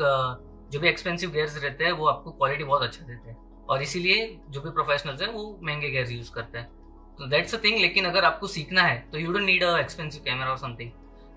जो 0.71 0.79
भी 0.79 0.87
एक्सपेंसिव 0.87 1.31
गेयर्स 1.31 1.57
रहते 1.63 1.83
हैं 1.85 1.91
वो 1.91 2.05
आपको 2.07 2.31
क्वालिटी 2.31 2.63
बहुत 2.63 2.81
अच्छा 2.81 3.05
देते 3.05 3.29
हैं। 3.29 3.37
और 3.65 3.81
इसीलिए 3.81 4.27
जो 4.49 4.61
भी 4.61 4.69
प्रोफेशनल्स 4.71 5.21
हैं 5.21 5.31
वो 5.33 5.59
महँगे 5.63 5.89
गेयर्स 5.89 6.11
यूज़ 6.11 6.31
करते 6.31 6.57
हैं। 6.57 6.69
तो 7.17 7.27
दैट्स 7.27 7.55
अ 7.55 7.57
थिंग 7.63 7.79
लेकिन 7.79 8.05
अगर 8.05 8.25
आपको 8.25 8.47
सीखना 8.47 8.81
है 8.81 9.09
तो 9.11 9.17
you 9.17 9.31
don't 9.31 9.43
need 9.43 9.63
a 9.63 9.77
expensive 9.77 10.21
camera 10.25 10.49
और 10.49 10.57
समथिंग 10.57 10.91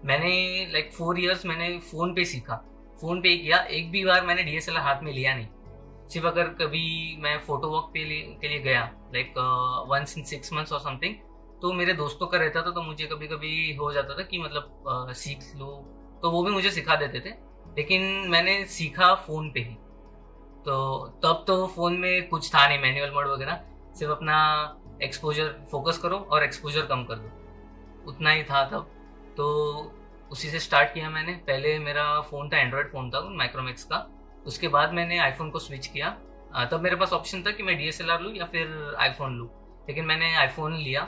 मैंने 0.05 0.67
लाइक 0.73 0.93
फोर 0.93 1.21
इयर्स 1.21 1.47
मैंने 1.47 1.79
फ़ोन 1.79 2.15
पे 2.15 2.25
सीखा। 2.25 2.57
फ़ोन 3.01 3.21
पे 3.21 3.37
किया। 3.37 3.59
एक 3.59 3.91
भी 3.91 4.05
बार 4.05 4.27
मैंने 4.27 4.45
DSLR 4.45 4.79
हाथ 4.79 5.03
में 5.03 5.13
लिया 5.13 5.35
नहीं। 5.35 5.47
सिर्फ़ 6.09 6.27
अगर 6.27 6.45
कभी 6.45 7.17
मैं 7.19 7.39
फ़ोटो 7.39 7.69
वॉक 7.69 7.91
पे 7.95 8.05
लिए, 8.05 8.39
के 8.41 8.49
लिए 8.49 8.59
गया 8.59 8.95
like 9.15 9.35
once 9.89 10.19
in 10.19 10.25
six 10.25 10.53
months 10.53 10.73
और 10.73 10.81
समथिंग 10.81 11.15
तो 11.63 11.73
मेरे 11.73 11.93
दोस्तों 11.93 12.27
का 12.27 12.39
रहता 12.39 12.63
था 12.63 12.71
तो 12.71 12.83
मुझे 12.83 13.07
कभी 13.07 13.27
कभी 13.27 13.75
हो 13.75 13.93
जाता 13.93 14.15
था 14.15 14.23
कि 14.23 14.39
मतलब 14.39 14.85
uh, 15.09 15.15
सीख 15.15 15.39
लो। 15.57 15.67
तो 16.23 16.31
वो 16.31 16.43
भी 16.43 16.53
मुझे 16.53 16.71
सिखा 16.71 16.97
देते 16.97 17.21
थे। 17.21 17.31
लेकिन 17.77 18.03
मैंने 18.29 18.67
सीखा 18.67 19.15
फ़ोन 19.15 19.51
पे 19.51 19.61
ही। 19.61 19.75
तो 20.65 21.07
तब 21.23 21.45
तो 21.47 21.67
फ़ोन 21.67 21.95
में 21.95 22.29
कुछ 22.29 22.55
था 22.55 22.69
नहीं 22.69 22.79
मैनुअल 22.79 23.11
मोड 23.11 23.27
वगैरह। 23.27 23.65
सिर्फ़ 23.95 24.13
अपना 24.13 24.65
एक्सपोजर 25.05 25.55
फोकस 25.71 25.99
करो 25.99 26.17
और 26.17 26.45
एक्सपोजर 26.45 26.87
कम 26.87 27.05
कर 27.05 27.17
दो। 27.17 28.11
उतना 28.11 28.31
ही 28.31 28.43
था 28.45 28.65
तब। 28.69 28.91
तो 29.37 29.47
उसी 30.31 30.49
से 30.51 30.59
स्टार्ट 30.61 30.93
किया 30.95 31.11
मैंने। 31.11 31.33
पहले 31.47 31.79
मेरा 31.79 32.21
फ़ोन 32.21 32.49
था 32.49 32.59
एंड्रॉयड 32.59 32.91
फ़ोन 32.93 33.11
था 33.11 33.21
माइक्रोमैक्स 33.31 33.85
का। 33.85 34.07
उसके 34.47 34.69
बाद 34.69 34.93
मैंने 34.93 35.19
आईफोन 35.19 35.51
को 35.51 35.59
स्विच 35.59 35.87
किया। 35.87 36.17
तब 36.71 36.81
मेरे 36.81 36.97
पास 36.97 37.13
ऑप्शन 37.13 37.43
था 37.43 37.51
कि 37.51 37.63
मैं 37.63 37.77
डी 37.79 37.89
एस 37.89 38.01
एल 38.01 38.11
आर 38.11 38.21
लूँ 38.21 38.33
या 38.35 38.45
फिर 38.47 38.97
आईफोन 39.01 39.37
लूँ। 39.39 39.49
लेकिन 39.89 40.05
मैंने 40.05 40.35
आईफोन 40.37 40.75
लिया 40.75 41.03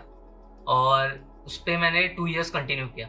और 0.69 1.19
उस 1.47 1.57
पर 1.59 1.77
मैंने 1.79 2.07
टू 2.09 2.27
ईयर्स 2.27 2.51
कंटिन्यू 2.51 2.87
किया। 2.89 3.07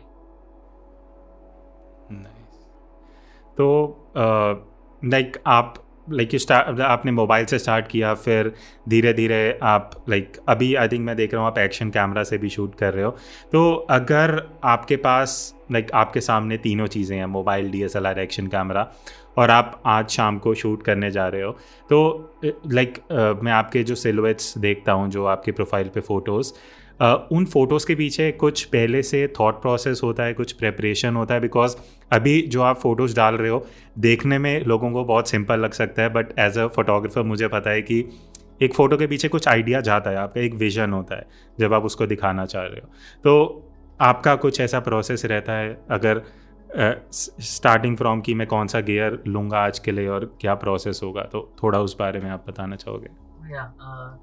तो 3.58 3.66
लाइक 5.02 5.38
आप 5.48 5.74
लाइक 6.10 6.36
स्टार्ट 6.36 6.80
आपने 6.80 7.12
मोबाइल 7.12 7.46
से 7.46 7.60
स्टार्ट 7.60 7.88
किया 7.88 8.14
फिर 8.14 8.52
धीरे 8.90 9.14
धीरे 9.14 9.60
आप 9.64 9.92
लाइक 10.10 10.32
like, 10.32 10.44
अभी 10.50 10.74
आई 10.76 10.88
थिंक 10.88 11.06
मैं 11.06 11.16
देख 11.16 11.34
रहा 11.34 11.42
हूँ 11.42 11.52
आप 11.52 11.58
एक्शन 11.58 11.90
कैमरा 11.90 12.24
से 12.24 12.38
भी 12.38 12.50
शूट 12.50 12.76
कर 12.76 12.94
रहे 12.94 13.04
हो। 13.04 13.12
तो 13.52 13.74
अगर 13.90 14.42
आपके 14.64 14.96
पास 14.96 15.54
लाइक 15.72 15.86
like, 15.86 15.98
आपके 15.98 16.22
सामने 16.22 16.58
तीनों 16.58 16.88
चीज़ें 16.88 17.18
हैं 17.18 17.26
mobile 17.26 17.70
D 17.72 17.84
S 17.84 17.96
L 17.96 18.08
R 18.08 18.20
action 18.20 18.48
camera 18.48 18.92
और 19.38 19.50
आप 19.50 19.82
आज 19.86 20.10
शाम 20.10 20.38
को 20.40 20.54
शूट 20.54 20.84
करने 20.84 21.12
जा 21.12 21.28
रहे 21.28 21.42
हो 21.42 21.52
तो 21.90 22.00
लाइक 22.46 22.94
like, 22.94 23.44
मैं 23.44 23.52
आपके 23.52 23.84
जो 23.84 23.96
सिलवेट्स 23.96 24.58
देखता 24.58 24.92
हूँ 24.92 25.10
जो 25.10 25.26
आपके 25.26 25.52
प्रोफ़ाइल 25.52 25.88
पे 25.88 26.02
फ़ोटोज़ 26.02 26.54
उन 27.04 27.46
फ़ोटोज़ 27.46 27.88
के 27.88 27.96
पीछे 27.96 28.32
कुछ 28.32 28.64
पहले 28.64 29.04
से 29.04 29.34
थॉट 29.40 29.62
प्रोसेस 29.62 30.02
होता 30.04 30.24
है 30.24 30.34
कुछ 30.34 30.52
प्रेपरेशन 30.52 31.16
होता 31.16 31.34
है 31.34 31.40
बिकॉज़ 31.40 31.76
अभी 32.12 32.42
जो 32.42 32.62
आप 32.62 32.78
फ़ोटोज़ 32.78 33.16
डाल 33.16 33.36
रहे 33.36 33.50
हो 33.50 33.68
देखने 34.00 34.38
में 34.38 34.66
लोगों 34.66 34.92
को 34.92 35.06
बहुत 35.06 35.30
सिंपल 35.30 35.60
लग 35.60 35.72
सकता 35.72 36.02
है 36.02 36.10
बट 36.10 36.40
एज 36.40 36.58
अ 36.58 36.68
फोटोग्राफर 36.68 37.22
मुझे 37.22 37.48
पता 37.48 37.70
है 37.70 37.82
कि 37.82 38.06
एक 38.62 38.74
फ़ोटो 38.74 38.98
के 38.98 39.08
पीछे 39.08 39.28
कुछ 39.28 39.48
आइडिया 39.48 39.82
जाता 39.82 40.10
है 40.10 40.16
आपका 40.16 40.42
एक 40.42 40.54
विजन 40.54 40.94
होता 40.94 41.16
है 41.16 41.28
जब 41.60 41.74
आप 41.74 41.84
उसको 41.84 42.06
दिखाना 42.08 42.46
चाह 42.46 42.64
रहे 42.64 42.80
हो। 42.80 42.88
तो 43.24 43.64
आपका 44.02 44.36
कुछ 44.36 44.62
ऐसा 44.62 44.80
प्रोसेस 44.80 45.26
रहता 45.26 45.54
है 45.54 45.82
अगर 45.92 46.22
स्टार्टिंग 47.42 47.98
फ्रॉम 47.98 48.22
कि 48.22 48.34
मैं 48.34 48.48
कौन 48.48 48.68
सा 48.68 48.80
गियर 48.80 49.24
लूँगा 49.28 49.60
आज 49.60 49.80
के 49.80 49.92
लिए 49.92 50.08
और 50.08 50.38
क्या 50.42 50.56
प्रोसेस 50.56 51.00
होगा 51.04 51.22
तो 51.22 51.56
थोड़ा 51.64 51.80
उस 51.80 51.98
बारे 52.00 52.20
में 52.20 52.30
आप 52.30 52.46
बताना 52.48 52.76
चाहोगे? 52.76 53.08
uh, 53.08 54.18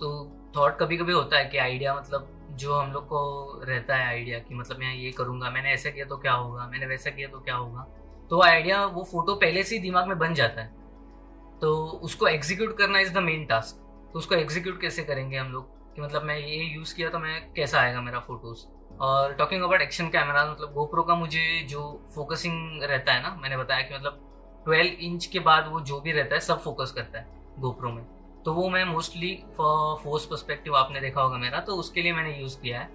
तो 0.00 0.37
थॉट 0.56 0.78
कभी 0.78 0.96
कभी 0.96 1.12
होता 1.12 1.38
है 1.38 1.44
कि 1.44 1.58
आइडिया 1.58 1.94
मतलब 1.94 2.28
जो 2.52 2.74
हम 2.74 2.92
लोग 2.92 3.06
को 3.06 3.60
रहता 3.64 3.96
है 3.96 4.06
आइडिया 4.06 4.38
कि 4.38 4.54
मतलब 4.54 4.78
मैं 4.78 4.94
ये 4.94 5.10
करूँगा, 5.12 5.50
मैंने 5.50 5.72
ऐसा 5.72 5.90
किया 5.90 6.04
तो 6.06 6.16
क्या 6.16 6.32
होगा, 6.32 6.66
मैंने 6.66 6.86
वैसा 6.86 7.10
किया 7.10 7.28
तो 7.28 7.40
क्या 7.40 7.54
होगा। 7.54 7.86
तो 8.30 8.42
आइडिया 8.42 8.84
वो 8.84 9.04
फ़ोटो 9.04 9.34
पहले 9.34 9.62
से 9.62 9.74
ही 9.74 9.82
दिमाग 9.82 10.08
में 10.08 10.18
बन 10.18 10.34
जाता 10.34 10.62
है। 10.62 10.68
तो 11.60 11.74
उसको 12.02 12.26
एग्जीक्यूट 12.26 12.76
करना 12.78 13.00
इज़ 13.00 13.12
द 13.14 13.18
मेन 13.18 13.44
टास्क 13.46 13.76
तो 14.12 14.18
उसको 14.18 14.34
एग्जीक्यूट 14.34 14.80
कैसे 14.80 15.04
करेंगे 15.04 15.36
हम 15.36 15.52
लोग? 15.52 15.76
कि 15.94 16.02
मतलब 16.02 16.22
मैं 16.22 16.38
ये 16.38 16.56
यूज़ 16.64 16.94
किया 16.96 17.08
तो 17.10 17.18
मैं 17.18 17.52
कैसा 17.52 17.80
आएगा 17.80 18.00
मेरा 18.00 18.18
फ़ोटोज़ 18.20 18.64
और 19.00 19.32
टॉकिंग 19.34 19.62
अबाउट 19.62 19.80
एक्शन 19.80 20.08
कैमरा 20.08 20.44
मतलब 20.52 20.72
गोप्रो 20.72 21.02
का 21.02 21.14
मुझे 21.14 21.66
जो 21.68 21.80
फोकसिंग 22.14 22.82
रहता 22.82 23.12
है 23.12 23.22
ना, 23.22 23.36
मैंने 23.42 23.56
बताया 23.56 23.82
कि 23.82 23.94
मतलब 23.94 24.20
12 24.68 24.96
इंच 25.00 25.26
के 25.26 25.38
बाद 25.38 25.68
वो 25.68 25.80
जो 25.80 26.00
भी 26.00 26.12
रहता 26.12 26.34
है 26.34 26.40
सब 26.40 26.62
फोकस 26.62 26.92
करता 26.92 27.18
है 27.18 27.26
गोप्रो 27.58 27.92
में। 27.92 28.04
तो 28.44 28.52
वो 28.54 28.68
मैं 28.70 28.84
मोस्टली 28.84 29.34
फोर्स 29.56 30.24
परस्पेक्टिव 30.26 30.76
आपने 30.76 31.00
देखा 31.00 31.20
होगा 31.20 31.38
मेरा 31.38 31.60
तो 31.60 31.76
उसके 31.76 32.02
लिए 32.02 32.12
मैंने 32.12 32.36
यूज़ 32.36 32.58
किया 32.60 32.80
है। 32.80 32.90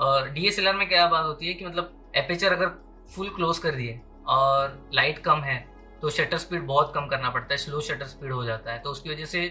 और 0.00 0.28
डीएसएलआर 0.30 0.74
में 0.76 0.88
क्या 0.88 1.06
बात 1.08 1.24
होती 1.24 1.46
है 1.46 1.54
कि 1.54 1.66
मतलब 1.66 2.12
एपेचर 2.16 2.52
अगर 2.52 2.68
फुल 3.14 3.28
क्लोज 3.28 3.58
कर 3.58 3.74
दिए 3.74 4.00
और 4.28 4.78
लाइट 4.94 5.18
कम 5.18 5.40
है 5.40 5.58
तो 6.02 6.10
शटर 6.10 6.38
स्पीड 6.38 6.66
बहुत 6.66 6.92
कम 6.94 7.06
करना 7.06 7.30
पड़ता 7.30 7.52
है 7.52 7.56
स्लो 7.58 7.80
शटर 7.80 8.06
स्पीड 8.06 8.32
हो 8.32 8.44
जाता 8.44 8.72
है। 8.72 8.78
तो 8.78 8.90
उसकी 8.90 9.10
वजह 9.10 9.24
से 9.24 9.46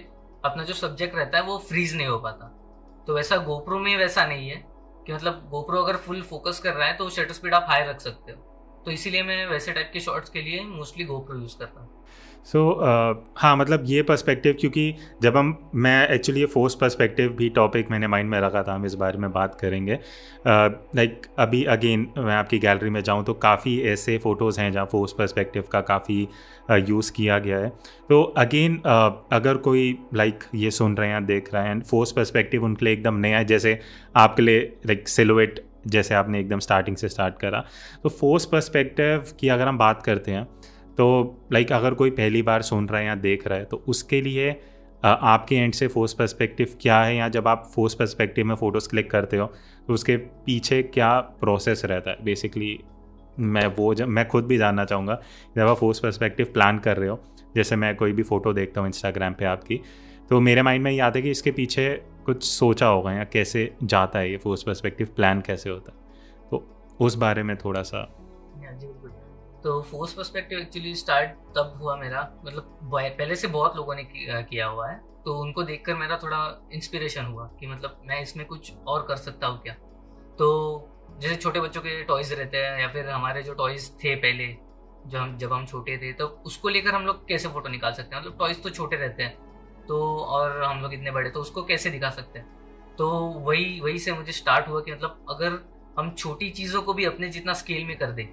अपना 0.45 0.63
जो 0.63 0.73
सब्जेक्ट 0.73 1.15
रहता 1.15 1.37
है 1.37 1.43
वो 1.43 1.57
फ्रीज 1.59 1.95
नहीं 1.95 2.07
हो 2.07 2.17
पाता। 2.19 2.47
तो 3.07 3.13
वैसा 3.13 3.37
गोप्रो 3.43 3.79
में 3.79 3.95
वैसा 3.97 4.25
नहीं 4.25 4.49
है 4.49 4.63
कि 5.07 5.13
मतलब 5.13 5.47
गोप्रो 5.49 5.81
अगर 5.81 5.97
फुल 5.97 6.21
फोकस 6.21 6.59
कर 6.59 6.73
रहा 6.73 6.87
है 6.87 6.97
तो 6.97 7.09
शटर 7.09 7.33
स्पीड 7.33 7.53
आप 7.53 7.65
हाई 7.69 7.85
रख 7.85 7.99
सकते 7.99 8.31
हो। 8.31 8.81
तो 8.85 8.91
इसीलिए 8.91 9.23
मैं 9.23 9.45
वैसे 9.47 9.73
टाइप 9.73 9.89
के 9.93 9.99
शॉर्ट्स 9.99 10.29
के 10.29 10.41
लिए 10.41 10.63
मोस्टली 10.65 11.05
गोप्रो 11.05 11.37
यूज़ 11.37 11.57
करता 11.59 11.81
हूँ। 11.81 11.94
सो 12.45 12.59
so, 12.59 12.73
uh, 12.79 13.41
हाँ 13.41 13.57
मतलब 13.57 13.83
ये 13.85 14.01
पर्सपेक्टिव 14.01 14.57
क्योंकि 14.59 14.95
जब 15.21 15.37
हम 15.37 15.69
मैं 15.75 16.07
एक्चुअली 16.09 16.39
ये 16.39 16.45
फोर्स 16.45 16.75
पर्सपेक्टिव 16.75 17.29
भी 17.29 17.49
टॉपिक 17.49 17.91
मैंने 17.91 18.07
माइंड 18.07 18.29
में 18.29 18.39
रखा 18.41 18.63
था 18.63 18.73
हम 18.73 18.85
इस 18.85 18.93
बारे 18.93 19.17
में 19.17 19.31
बात 19.31 19.55
करेंगे। 19.55 19.99
लाइक 20.47 21.21
uh, 21.21 21.29
अभी 21.39 21.63
अगेन 21.63 22.07
मैं 22.17 22.35
आपकी 22.35 22.59
गैलरी 22.59 22.89
में 22.89 23.01
जाऊँ 23.03 23.23
तो 23.23 23.33
काफ़ी 23.33 23.79
ऐसे 23.81 24.17
फ़ोटोज़ 24.17 24.61
हैं 24.61 24.71
जहाँ 24.71 24.85
फोर्स 24.85 25.11
पर्सपेक्टिव 25.11 25.63
का 25.71 25.81
काफ़ी 25.81 26.27
यूज़ 26.71 27.09
uh, 27.09 27.15
किया 27.15 27.39
गया 27.39 27.57
है। 27.57 27.69
तो 28.09 28.21
अगेन 28.23 28.75
uh, 28.77 29.11
अगर 29.31 29.57
कोई 29.57 29.97
लाइक 30.13 30.39
like, 30.39 30.55
ये 30.55 30.71
सुन 30.71 30.97
रहे 30.97 31.09
हैं 31.09 31.25
देख 31.25 31.53
रहे 31.53 31.67
हैं 31.67 31.81
फोर्स 31.81 32.11
पर्सपेक्टिव 32.11 32.63
उनके 32.63 32.85
लिए 32.85 32.93
एकदम 32.93 33.15
नया 33.15 33.37
है 33.37 33.45
जैसे 33.45 33.79
आपके 34.15 34.41
लिए 34.41 34.59
लाइक 34.85 35.07
सिलोएट 35.07 35.65
जैसे 35.87 36.15
आपने 36.15 36.39
एकदम 36.39 36.59
स्टार्टिंग 36.59 36.97
से 36.97 37.09
स्टार्ट 37.09 37.39
करा। 37.39 37.65
तो 38.03 38.09
फोर्स 38.09 38.45
पर्सपेक्टिव 38.45 39.25
की 39.39 39.49
अगर 39.49 39.67
हम 39.67 39.77
बात 39.77 40.03
करते 40.03 40.31
हैं 40.31 40.47
तो 40.97 41.37
लाइक 41.53 41.71
अगर 41.71 41.93
कोई 41.93 42.09
पहली 42.09 42.41
बार 42.41 42.61
सुन 42.61 42.87
रहा 42.89 42.99
है 42.99 43.05
या 43.05 43.15
देख 43.15 43.47
रहा 43.47 43.59
है 43.59 43.65
तो 43.65 43.83
उसके 43.87 44.21
लिए 44.21 44.61
आपके 45.05 45.55
एंड 45.55 45.73
से 45.73 45.87
फोर्स 45.87 46.13
पर्सपेक्टिव 46.13 46.77
क्या 46.81 47.01
है 47.03 47.15
या 47.15 47.29
जब 47.29 47.47
आप 47.47 47.71
फोर्स 47.75 47.93
पर्सपेक्टिव 47.93 48.45
में 48.45 48.55
फ़ोटोज़ 48.55 48.89
क्लिक 48.89 49.11
करते 49.11 49.37
हो 49.37 49.45
तो 49.87 49.93
उसके 49.93 50.17
पीछे 50.17 50.83
क्या 50.83 51.19
प्रोसेस 51.19 51.85
रहता 51.85 52.11
है? 52.11 52.17
बेसिकली 52.23 52.79
मैं 53.39 53.65
वो 53.67 53.93
जब 53.93 54.07
मैं 54.07 54.27
खुद 54.27 54.45
भी 54.45 54.57
जानना 54.57 54.85
चाहूँगा, 54.85 55.19
जब 55.55 55.67
आप 55.67 55.77
फोर्स 55.77 55.99
पर्सपेक्टिव 55.99 56.45
प्लान 56.53 56.79
कर 56.79 56.97
रहे 56.97 57.09
हो, 57.09 57.19
जैसे 57.55 57.75
मैं 57.75 57.95
कोई 57.95 58.11
भी 58.11 58.23
फ़ोटो 58.23 58.53
देखता 58.53 58.81
हूँ 58.81 58.87
इंस्टाग्राम 58.87 59.33
पे 59.33 59.45
आपकी 59.45 59.81
तो 60.29 60.39
मेरे 60.39 60.61
माइंड 60.61 60.83
में 60.83 60.91
ये 60.91 60.99
आता 60.99 61.19
है 61.19 61.23
कि 61.23 61.31
इसके 61.31 61.51
पीछे 61.51 62.01
कुछ 62.25 62.43
सोचा 62.43 62.87
होगा 62.87 63.13
या 63.13 63.23
कैसे 63.23 63.73
जाता 63.83 64.19
है 64.19 64.31
ये 64.31 64.37
फोर्स 64.37 64.63
पर्सपेक्टिव 64.63 65.07
प्लान 65.15 65.41
कैसे 65.41 65.69
होता 65.69 65.91
है? 65.91 65.97
तो 66.51 66.87
उस 66.99 67.15
बारे 67.15 67.43
में 67.43 67.57
थोड़ा 67.57 67.81
सा 67.81 68.01
तो 69.65 69.81
फोर्स 69.81 70.11
पर्सपेक्टिव 70.13 70.59
एक्चुअली 70.59 70.93
स्टार्ट 70.95 71.29
तब 71.55 71.77
हुआ 71.77 71.95
मेरा। 71.97 72.19
मतलब 72.45 72.89
पहले 72.93 73.35
से 73.35 73.47
बहुत 73.47 73.75
लोगों 73.75 73.95
ने 73.95 74.03
किया 74.05 74.65
हुआ 74.67 74.89
है। 74.89 74.97
तो 75.25 75.37
उनको 75.41 75.63
देखकर 75.63 75.95
मेरा 75.95 76.17
थोड़ा 76.23 76.69
इंस्पिरेशन 76.73 77.25
हुआ 77.25 77.45
कि 77.59 77.67
मतलब 77.67 78.01
मैं 78.05 78.21
इसमें 78.21 78.45
कुछ 78.45 78.71
और 78.87 79.05
कर 79.07 79.15
सकता 79.15 79.47
हूँ 79.47 79.61
क्या? 79.61 79.73
तो 80.39 81.17
जैसे 81.21 81.35
छोटे 81.35 81.59
बच्चों 81.61 81.81
के 81.81 82.03
टॉयज 82.03 82.33
रहते 82.33 82.57
हैं 82.57 82.79
या 82.81 82.87
फिर 82.87 83.09
हमारे 83.09 83.43
जो 83.43 83.53
टॉयज 83.53 83.89
थे 84.03 84.15
पहले, 84.17 84.47
जो 85.07 85.19
हम, 85.19 85.37
जब 85.37 85.53
हम 85.53 85.65
छोटे 85.65 85.97
थे 85.97 86.13
तो 86.13 86.27
उसको 86.45 86.69
लेकर 86.69 86.95
हम 86.95 87.05
लोग 87.05 87.27
कैसे 87.27 87.49
फ़ोटो 87.49 87.69
निकाल 87.69 87.93
सकते 87.93 88.15
हैं? 88.15 88.21
मतलब 88.21 88.37
टॉयज 88.39 88.63
तो 88.63 88.69
छोटे 88.69 88.95
रहते 88.95 89.23
हैं। 89.23 89.85
तो 89.87 90.01
और 90.19 90.63
हम 90.63 90.81
लोग 90.81 90.93
इतने 90.93 91.11
बड़े 91.11 91.29
तो 91.29 91.41
उसको 91.41 91.63
कैसे 91.63 91.89
दिखा 91.89 92.09
सकते 92.11 92.39
हैं? 92.39 92.95
तो 92.97 93.09
वही 93.41 93.79
वही 93.79 93.99
से 93.99 94.13
मुझे 94.13 94.31
स्टार्ट 94.31 94.67
हुआ 94.67 94.81
कि 94.81 94.91
मतलब 94.91 95.25
अगर 95.29 95.59
हम 95.99 96.15
छोटी 96.17 96.49
चीज़ों 96.51 96.81
को 96.81 96.93
भी 96.93 97.05
अपने 97.05 97.29
जितना 97.29 97.53
स्केल 97.55 97.85
में 97.85 97.97
कर 97.97 98.11
दें 98.11 98.27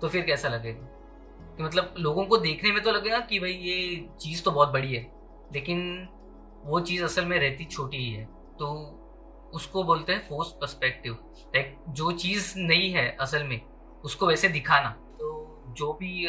तो 0.00 0.08
फिर 0.08 0.22
कैसा 0.22 0.48
लगेगा? 0.48 0.86
कि 1.56 1.62
मतलब 1.62 1.94
लोगों 1.98 2.24
को 2.24 2.36
देखने 2.36 2.72
में 2.72 2.82
तो 2.82 2.92
लगेगा 2.92 3.18
कि 3.20 3.38
भाई 3.40 3.52
ये 3.52 4.08
चीज़ 4.20 4.42
तो 4.42 4.50
बहुत 4.50 4.68
बड़ी 4.68 4.94
है 4.94 5.06
लेकिन 5.52 6.08
वो 6.64 6.80
चीज़ 6.80 7.04
असल 7.04 7.24
में 7.24 7.38
रहती 7.38 7.64
छोटी 7.64 7.96
ही 7.96 8.12
है। 8.12 8.24
तो 8.58 8.68
उसको 9.54 9.82
बोलते 9.84 10.12
हैं 10.12 10.26
फोर्स 10.28 10.48
पर्सपेक्टिव 10.50 11.12
लाइक 11.54 11.76
जो 11.88 12.10
चीज़ 12.12 12.52
नहीं 12.58 12.90
है 12.92 13.08
असल 13.20 13.44
में 13.44 13.60
उसको 14.04 14.26
वैसे 14.26 14.48
दिखाना। 14.48 14.88
तो 15.18 15.74
जो 15.78 15.92
भी 15.92 16.28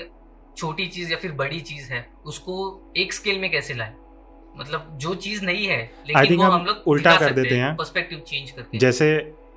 छोटी 0.58 0.88
चीज़ 0.88 1.12
या 1.12 1.18
फिर 1.18 1.32
बड़ी 1.32 1.60
चीज़ 1.62 1.92
है 1.94 2.08
उसको 2.26 2.56
एक 2.98 3.14
स्केल 3.14 3.40
में 3.40 3.50
कैसे 3.52 3.74
लाए? 3.74 3.94
मतलब 4.58 4.98
जो 4.98 5.14
चीज़ 5.16 5.44
नहीं 5.46 5.66
है 5.68 5.80
लेकिन 6.08 6.38
वो 6.38 6.44
हम 6.44 6.66
लोग 6.66 6.88
उल्टा 6.88 7.18
कर 7.18 7.34
देते 7.34 7.56
हैं 7.56 7.76
पर्सपेक्टिव 7.76 8.20
चेंज 8.20 8.52
करके। 8.52 8.78
जैसे 8.78 9.10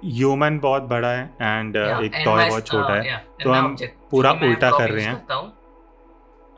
ह्यूमन 0.04 0.58
बहुत 0.58 0.82
बड़ा 0.82 1.08
है 1.08 1.24
एंड 1.42 1.76
uh, 1.76 2.02
एक 2.02 2.12
टॉय 2.24 2.48
बहुत 2.48 2.66
छोटा 2.66 2.94
है। 2.94 3.16
uh, 3.16 3.42
तो 3.42 3.52
हम 3.52 3.76
पूरा 4.10 4.30
उल्टा 4.32 4.70
कर 4.70 4.90
रहे 4.90 5.04
हैं। 5.04 5.14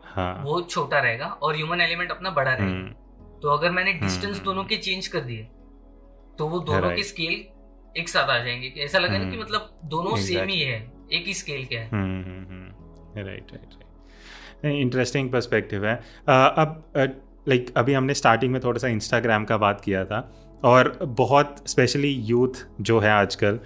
हाँ। 0.07 0.43
वो 0.45 0.61
छोटा 0.63 0.99
रहेगा 0.99 1.27
और 1.43 1.57
ह्यूमन 1.57 1.81
एलिमेंट 1.81 2.11
अपना 2.11 2.31
बड़ा 2.31 2.51
रहेगा। 2.51 2.65
हम्म। 2.65 3.41
तो 3.43 3.49
अगर 3.49 3.71
मैंने 3.71 3.93
डिस्टेंस 3.93 4.35
हम्म। 4.35 4.45
दोनों 4.45 4.65
के 4.65 4.77
चेंज 4.79 5.07
कर 5.07 5.21
दिए 5.21 5.49
तो 6.39 6.47
वो 6.49 6.59
दोनों 6.61 6.91
के 6.91 7.03
स्केल 7.03 8.01
एक 8.01 8.09
साथ 8.09 8.31
आ 8.31 8.39
जाएँगे। 8.39 8.73
ऐसा 8.79 8.99
लगेगा 8.99 9.19
कि 9.19 9.31
हम्म। 9.31 9.41
मतलब 9.41 9.81
दोनों 9.85 10.17
सेम 10.17 10.49
ही 10.49 10.61
है 10.61 10.79
एक 11.13 11.27
ही 11.27 11.35
स्केल 11.35 11.65
के 11.65 11.77
है। 11.77 11.89
Right 13.17 13.27
right 13.27 13.53
right 13.53 14.75
interesting 14.75 15.31
perspective 15.33 15.87
है। 15.87 15.95
अब 16.29 16.83
लाइक 17.49 17.73
अभी 17.77 17.93
हमने 17.93 18.15
स्टार्टिंग 18.15 18.53
में 18.53 18.61
थोड़ा 18.65 18.79
सा 18.79 18.89
इंस्टाग्राम 18.89 19.45
का 19.45 19.57
बात 19.57 19.81
किया 19.81 20.05
था। 20.05 20.21
और 20.65 20.99
बहुत 21.03 21.63
स्पेशली 21.67 22.11
यूथ 22.27 22.67
जो 22.81 22.99
है 23.01 23.11
आजकल 23.11 23.59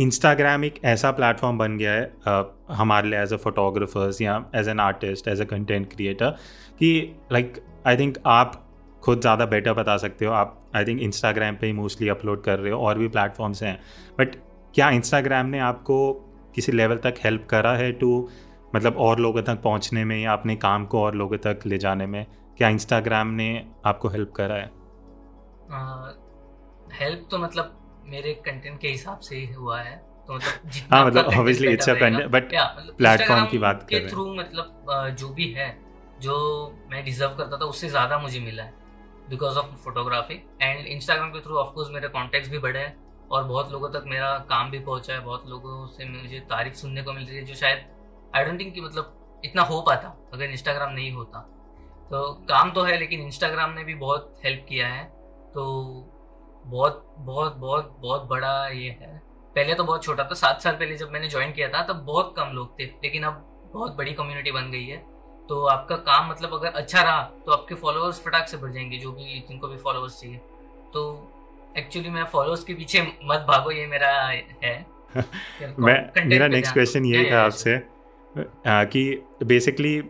इंस्टाग्राम 0.00 0.64
एक 0.64 0.74
ऐसा 0.84 1.10
प्लेटफॉर्म 1.10 1.58
बन 1.58 1.76
गया 1.78 1.92
है 1.92 2.44
हमारे 2.76 3.08
लिए 3.08 3.22
as 3.22 3.32
a 3.32 3.36
photographers 3.36 4.20
or 4.20 4.44
as 4.54 4.68
an 4.68 4.80
artist 4.80 5.28
as 5.28 5.40
a 5.40 5.44
content 5.44 5.92
creator 5.92 6.30
कि 6.78 6.90
लाइक 7.32 7.62
आई 7.86 7.96
थिंक 7.96 8.18
आप 8.26 8.66
खुद 9.02 9.20
ज़्यादा 9.20 9.46
बेटर 9.46 9.72
बता 9.72 9.96
सकते 9.96 10.24
हो। 10.24 10.32
आप 10.32 10.56
आई 10.76 10.84
थिंक 10.84 11.00
इंस्टाग्राम 11.02 11.56
पे 11.56 11.66
ही 11.66 11.72
मोस्टली 11.72 12.08
अपलोड 12.08 12.42
कर 12.44 12.58
रहे 12.58 12.72
हो, 12.72 12.80
और 12.80 12.98
भी 12.98 13.08
प्लेटफॉर्म्स 13.08 13.62
हैं। 13.62 13.78
बट 14.18 14.34
क्या 14.74 14.90
इंस्टाग्राम 14.90 15.46
ने 15.46 15.58
आपको 15.58 16.12
किसी 16.54 16.72
लेवल 16.72 16.96
तक 16.96 17.14
हेल्प 17.24 17.46
करा 17.50 17.72
है 17.72 17.90
टू 17.92 18.28
मतलब 18.74 18.96
और 18.96 19.20
लोगों 19.20 19.42
तक 19.42 19.62
पहुँचने 19.62 20.04
में 20.04 20.20
या 20.22 20.32
अपने 20.32 20.56
काम 20.56 20.84
को 20.86 21.00
और 21.02 21.14
लोगों 21.14 21.36
तक 21.36 21.66
ले 21.66 21.78
जाने 21.78 22.06
में? 22.06 22.26
क्या 22.58 22.68
इंस्टाग्राम 22.68 23.28
ने 23.28 23.66
आपको 23.84 24.08
हेल्प 24.08 24.32
करा 24.36 24.54
है? 24.54 24.70
हेल्प 26.94 27.26
तो 27.30 27.38
मतलब 27.38 27.76
मेरे 28.06 28.32
कंटेंट 28.46 28.80
के 28.80 28.88
हिसाब 28.88 29.18
से 29.20 29.36
ही 29.36 29.52
हुआ 29.52 29.80
है। 29.80 29.96
तो 30.28 30.34
मतलब 30.34 30.70
जितना 30.70 30.96
हाँ 30.96 31.06
मतलब 31.06 31.26
obviously 31.28 31.72
it's 31.72 31.88
a 31.88 31.94
but 31.94 32.52
platform 32.96 33.46
की 33.46 33.58
बात 33.58 33.82
कर 33.82 33.86
के 33.88 34.08
थ्रू 34.08 34.34
मतलब 34.34 35.14
जो 35.18 35.28
भी 35.28 35.50
है 35.52 35.68
जो 36.20 36.34
मैं 36.90 37.04
डिजर्व 37.04 37.34
करता 37.36 37.56
था 37.56 37.64
उससे 37.66 37.88
ज़्यादा 37.88 38.18
मुझे 38.18 38.40
मिला 38.40 38.62
है 38.62 38.74
because 39.30 39.58
of 39.58 39.74
photography 39.84 40.34
and 40.62 40.86
Instagram 40.86 41.30
के 41.30 41.40
थ्रू 41.40 41.56
ऑफकोर्स 41.56 41.90
मेरे 41.90 42.08
कॉन्टेक्ट 42.08 42.50
भी 42.50 42.58
बढ़े 42.58 42.80
हैं 42.80 42.96
और 43.30 43.44
बहुत 43.44 43.72
लोगों 43.72 43.88
तक 43.90 44.04
मेरा 44.06 44.32
काम 44.48 44.70
भी 44.70 44.78
पहुँचा 44.80 45.12
है। 45.14 45.20
बहुत 45.20 45.48
लोगों 45.48 45.86
से 45.86 46.08
मुझे 46.08 46.40
तारीफ़ 46.50 46.74
सुनने 46.74 47.02
को 47.02 47.12
मिल 47.12 47.26
रही 47.26 47.36
है 47.36 47.44
जो 47.44 47.54
शायद 47.54 47.86
आई 48.36 48.44
डोंट 48.44 48.60
थिंक 48.60 48.74
कि 48.74 48.80
मतलब 48.80 49.40
इतना 49.44 49.62
हो 49.62 49.80
पाता 49.82 50.08
अगर 50.34 50.50
इंस्टाग्राम 50.50 50.92
नहीं 50.92 51.12
होता। 51.12 51.38
तो 52.10 52.32
काम 52.48 52.70
तो 52.70 52.82
है 52.82 52.98
लेकिन 52.98 53.20
इंस्टाग्राम 53.20 53.70
ने 53.70 53.84
भी 53.84 53.94
बहुत 53.96 54.34
हेल्प 54.44 54.66
किया 54.68 54.88
है। 54.88 55.02
तो 55.54 55.64
बहुत 56.66 57.14
बहुत 57.18 57.56
बहुत 57.56 57.96
बहुत 58.00 58.24
बड़ा 58.24 58.68
ये 58.68 58.88
है। 58.88 59.22
पहले 59.54 59.74
तो 59.74 59.84
बहुत 59.84 60.02
छोटा 60.02 60.24
था 60.24 60.34
सात 60.34 60.60
साल 60.60 60.74
पहले 60.74 60.96
जब 60.96 61.10
मैंने 61.10 61.28
ज्वाइन 61.28 61.52
किया 61.52 61.68
था 61.68 61.82
तब 61.82 61.96
बहुत 61.96 62.34
कम 62.36 62.46
लोग 62.46 62.80
थे 62.80 62.84
लेकिन 62.84 63.22
अब 63.22 63.46
बहुत 63.74 63.96
बड़ी 63.96 64.12
कम्युनिटी 64.12 64.50
बन 64.50 64.70
गई 64.70 64.84
है। 64.84 64.96
तो 65.48 65.66
आपका 65.66 65.96
काम 65.96 66.30
मतलब 66.30 66.54
अगर 66.54 66.68
अच्छा 66.68 67.02
रहा 67.02 67.22
तो 67.22 67.52
आपके 67.52 67.74
फॉलोअर्स 67.74 68.22
फटाक 68.22 68.48
से 68.48 68.56
बढ़ 68.56 68.72
जाएँगे 68.72 68.98
जो 68.98 69.12
भी 69.12 69.44
जिनको 69.48 69.68
भी 69.68 69.76
फॉलोअर्स 69.76 70.20
चाहिए। 70.20 70.36
तो 70.94 71.32
एक्चुअली 71.78 72.10
मैं 72.10 72.24
फॉलोअर्स 72.24 72.64
के 72.64 72.74
पीछे 72.74 73.02
मत 73.02 73.44
भागो 73.48 73.70
ये 73.70 73.86
मेरा 73.86 74.08
है। 74.64 74.86
मैं 75.78 76.26
मेरा 76.26 76.48
नेक्स्ट 76.48 76.72
क्वेश्चन 76.72 77.04
ये 77.04 77.30
था 77.32 77.42
आपसे। 77.42 78.00
कि 78.66 79.22
बेसिकली 79.42 80.02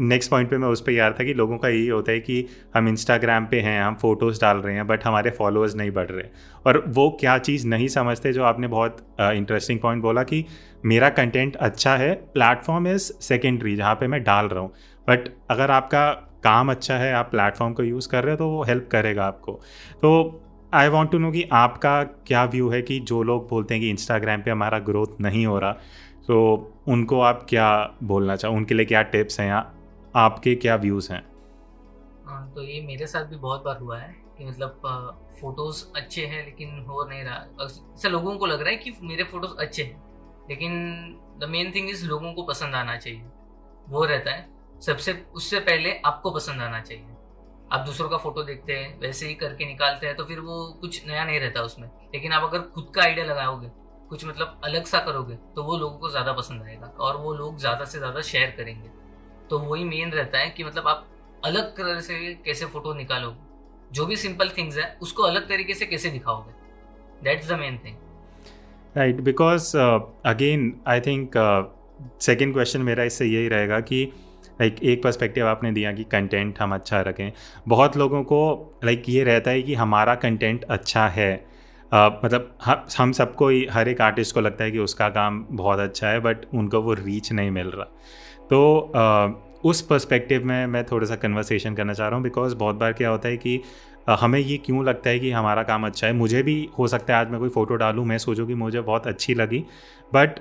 नेक्स्ट 0.00 0.30
पॉइंट 0.30 0.50
पे 0.50 0.58
मैं 0.58 0.68
उस 0.68 0.80
पर 0.80 0.92
याद 0.92 1.14
था 1.20 1.24
कि 1.24 1.34
लोगों 1.34 1.58
का 1.58 1.68
यही 1.68 1.86
होता 1.88 2.12
है 2.12 2.20
कि 2.20 2.44
हम 2.74 2.88
इंस्टाग्राम 2.88 3.46
पे 3.46 3.60
हैं 3.60 3.82
हम 3.82 3.94
फ़ोटोज़ 3.94 4.40
डाल 4.40 4.56
रहे 4.56 4.74
हैं 4.74 4.86
बट 4.86 5.04
हमारे 5.04 5.30
फॉलोअर्स 5.30 5.74
नहीं 5.76 5.90
बढ़ 5.90 6.10
रहे। 6.10 6.28
और 6.66 6.82
वो 6.88 7.08
क्या 7.20 7.36
चीज़ 7.40 7.66
नहीं 7.68 7.88
समझते 7.88 8.32
जो 8.32 8.44
आपने 8.44 8.66
बहुत 8.66 8.96
इंटरेस्टिंग 9.20 9.78
uh, 9.78 9.82
पॉइंट 9.82 10.02
बोला 10.02 10.22
कि 10.22 10.44
मेरा 10.84 11.08
कंटेंट 11.10 11.56
अच्छा 11.56 11.96
है 11.96 12.14
प्लेटफॉर्म 12.14 12.88
इज़ 12.88 13.12
सेकेंडरी 13.22 13.76
जहाँ 13.76 13.94
पे 13.94 14.06
मैं 14.06 14.22
डाल 14.22 14.46
रहा 14.46 14.60
हूँ। 14.60 14.72
बट 15.08 15.28
अगर 15.50 15.70
आपका 15.70 16.10
काम 16.44 16.70
अच्छा 16.70 16.96
है 16.96 17.12
आप 17.12 17.30
प्लेटफॉर्म 17.30 17.72
को 17.74 17.82
यूज़ 17.82 18.08
कर 18.08 18.24
रहे 18.24 18.32
हो 18.32 18.38
तो 18.38 18.48
वो 18.48 18.62
हेल्प 18.64 18.88
करेगा 18.92 19.24
आपको। 19.24 19.52
तो 20.02 20.42
आई 20.74 20.88
वॉन्ट 20.88 21.10
टू 21.10 21.18
नो 21.18 21.30
कि 21.30 21.42
आपका 21.52 22.02
क्या 22.26 22.44
व्यू 22.44 22.68
है 22.68 22.80
कि 22.82 22.98
जो 23.00 23.22
लोग 23.22 23.48
बोलते 23.48 23.74
हैं 23.74 23.82
कि 23.82 23.90
इंस्टाग्राम 23.90 24.42
पे 24.42 24.50
हमारा 24.50 24.78
ग्रोथ 24.78 25.20
नहीं 25.20 25.44
हो 25.46 25.58
रहा। 25.58 25.76
तो 26.28 26.36
उनको 26.88 27.20
आप 27.20 27.46
क्या 27.48 27.68
बोलना 28.02 28.36
चाहो, 28.36 28.54
उनके 28.54 28.74
लिए 28.74 28.86
क्या 28.86 29.02
टिप्स 29.02 29.40
हैं 29.40 29.48
या 29.48 29.58
आपके 30.16 30.54
क्या 30.54 30.76
व्यूज़ 30.76 31.12
हैं? 31.12 31.22
हाँ 32.26 32.50
तो 32.52 32.62
ये 32.62 32.80
मेरे 32.82 33.06
साथ 33.06 33.24
भी 33.24 33.36
बहुत 33.36 33.62
बार 33.64 33.78
हुआ 33.78 33.98
है 33.98 34.14
कि 34.38 34.44
मतलब 34.44 34.80
फ़ोटोज़ 35.40 35.84
अच्छे 35.96 36.26
हैं 36.26 36.44
लेकिन 36.44 36.84
हो 36.88 37.04
नहीं 37.04 37.22
रहा। 37.24 37.64
ऐसा 37.64 38.08
लोगों 38.08 38.36
को 38.38 38.46
लग 38.46 38.60
रहा 38.60 38.70
है 38.70 38.76
कि 38.76 38.92
मेरे 39.02 39.24
फ़ोटोज़ 39.24 39.56
अच्छे 39.58 39.82
हैं, 39.82 40.02
लेकिन 40.50 40.72
द 41.40 41.48
मेन 41.50 41.72
थिंग 41.72 41.90
इज़ 41.90 42.06
लोगों 42.06 42.32
को 42.34 42.42
पसंद 42.42 42.74
आना 42.74 42.96
चाहिए। 42.96 43.22
वो 43.88 44.04
रहता 44.04 44.30
है, 44.30 44.48
सबसे, 44.80 45.12
उससे 45.34 45.60
पहले 45.60 45.92
आपको 46.06 46.30
पसंद 46.30 46.62
आना 46.62 46.80
चाहिए। 46.80 47.06
आप 47.72 47.80
दूसरों 47.86 48.08
का 48.08 48.16
फ़ोटो 48.16 48.42
देखते 48.42 48.72
हैं, 48.72 48.98
वैसे 49.00 49.26
ही 49.26 49.34
करके 49.34 49.66
निकालते 49.66 50.06
हैं 50.06 50.16
तो 50.16 50.24
फिर 50.24 50.40
वो 50.40 50.66
कुछ 50.80 51.06
नया 51.08 51.24
नहीं 51.24 51.40
रहता 51.40 51.62
उसमें। 51.62 51.88
लेकिन 52.14 52.32
आप 52.32 52.42
अगर 52.42 52.60
खुद 52.74 52.92
का 52.94 53.02
आइडिया 53.02 53.26
लगाओगे 53.26 53.68
कुछ 54.10 54.24
मतलब 54.24 54.60
अलग 54.64 54.84
सा 54.84 54.98
करोगे 55.00 55.34
तो 55.56 55.62
वो 55.64 55.76
लोगों 55.76 55.98
को 55.98 56.10
ज़्यादा 56.10 56.32
पसंद 56.32 56.62
आएगा 56.62 56.86
और 57.00 57.16
वो 57.16 57.32
लोग 57.34 57.58
ज़्यादा 57.58 57.84
से 57.84 57.98
ज़्यादा 57.98 58.20
शेयर 58.22 58.54
करेंगे। 58.56 58.88
तो 59.50 59.58
वही 59.60 59.84
मेन 59.84 60.10
रहता 60.12 60.38
है 60.38 60.50
कि 60.50 60.64
मतलब 60.64 60.88
आप 60.88 61.06
अलग 61.44 61.76
तरह 61.76 62.00
से 62.00 62.34
कैसे 62.44 62.66
फ़ोटो 62.66 62.94
निकालोगे? 62.94 63.36
जो 63.90 64.06
भी 64.06 64.16
सिंपल 64.16 64.48
थिंग्स 64.58 64.76
है, 64.78 64.96
उसको 65.02 65.22
अलग 65.22 65.48
तरीके 65.48 65.74
से 65.74 65.86
कैसे 65.86 66.10
दिखाओगे? 66.10 66.52
That 67.24 67.40
is 67.40 67.52
the 67.52 67.58
main 67.58 67.78
thing 67.84 67.96
right 68.96 69.20
because 69.22 69.76
again 69.76 70.72
I 70.88 71.00
think 71.00 71.32
second 72.20 72.52
question 72.52 72.80
मेरा 72.82 73.04
इससे 73.04 73.26
यही 73.26 73.48
रहेगा 73.48 73.80
कि 73.82 74.04
लाइक 74.60 74.82
एक 74.82 75.02
पर्सपेक्टिव 75.02 75.46
आपने 75.46 75.72
दिया 75.72 75.92
कि 75.92 76.04
कंटेंट 76.04 76.58
हम 76.58 76.74
अच्छा 76.74 77.00
रखें। 77.00 77.32
बहुत 77.68 77.96
लोगों 77.96 78.22
को 78.24 78.38
लाइक 78.84 79.08
ये 79.08 79.24
रहता 79.24 79.50
है 79.50 79.62
कि 79.62 79.74
हमारा 79.74 80.14
कंटेंट 80.16 80.64
अच्छा 80.64 81.06
है। 81.08 81.34
Uh, 81.94 82.24
मतलब 82.24 82.58
हम 82.98 83.12
सबको 83.12 83.48
ही 83.48 83.66
हर 83.70 83.88
एक 83.88 84.00
आर्टिस्ट 84.00 84.34
को 84.34 84.40
लगता 84.40 84.64
है 84.64 84.70
कि 84.70 84.78
उसका 84.78 85.08
काम 85.08 85.46
बहुत 85.50 85.78
अच्छा 85.78 86.08
है 86.08 86.20
बट 86.20 86.36
उनको 86.54 86.80
वो 86.80 86.94
रीच 86.94 87.32
नहीं 87.32 87.50
मिल 87.50 87.66
रहा। 87.66 87.84
तो 88.50 88.92
उस 89.64 89.82
पर्सपेक्टिव 89.82 90.44
में 90.44 90.66
मैं 90.66 90.84
थोड़ा 90.84 91.06
सा 91.06 91.16
कन्वर्सेशन 91.16 91.74
करना 91.74 91.92
चाह 91.92 92.08
रहा 92.08 92.16
हूँ 92.16 92.24
बिकॉज़ 92.24 92.54
बहुत 92.54 92.76
बार 92.76 92.92
क्या 92.92 93.08
होता 93.08 93.28
है 93.28 93.36
कि 93.36 93.60
हमें 94.08 94.38
ये 94.40 94.56
क्यों 94.56 94.84
लगता 94.84 95.10
है 95.10 95.18
कि 95.18 95.30
हमारा 95.30 95.62
काम 95.62 95.86
अच्छा 95.86 96.06
है? 96.06 96.12
मुझे 96.12 96.42
भी 96.42 96.68
हो 96.78 96.86
सकता 96.88 97.14
है 97.14 97.20
आज 97.20 97.30
मैं 97.30 97.40
कोई 97.40 97.48
फ़ोटो 97.48 97.74
डालूँ 97.74 98.04
मैं 98.04 98.18
सोचूँ 98.18 98.46
कि 98.46 98.54
मुझे 98.54 98.80
बहुत 98.80 99.06
अच्छी 99.06 99.34
लगी 99.34 99.64
बट 100.14 100.38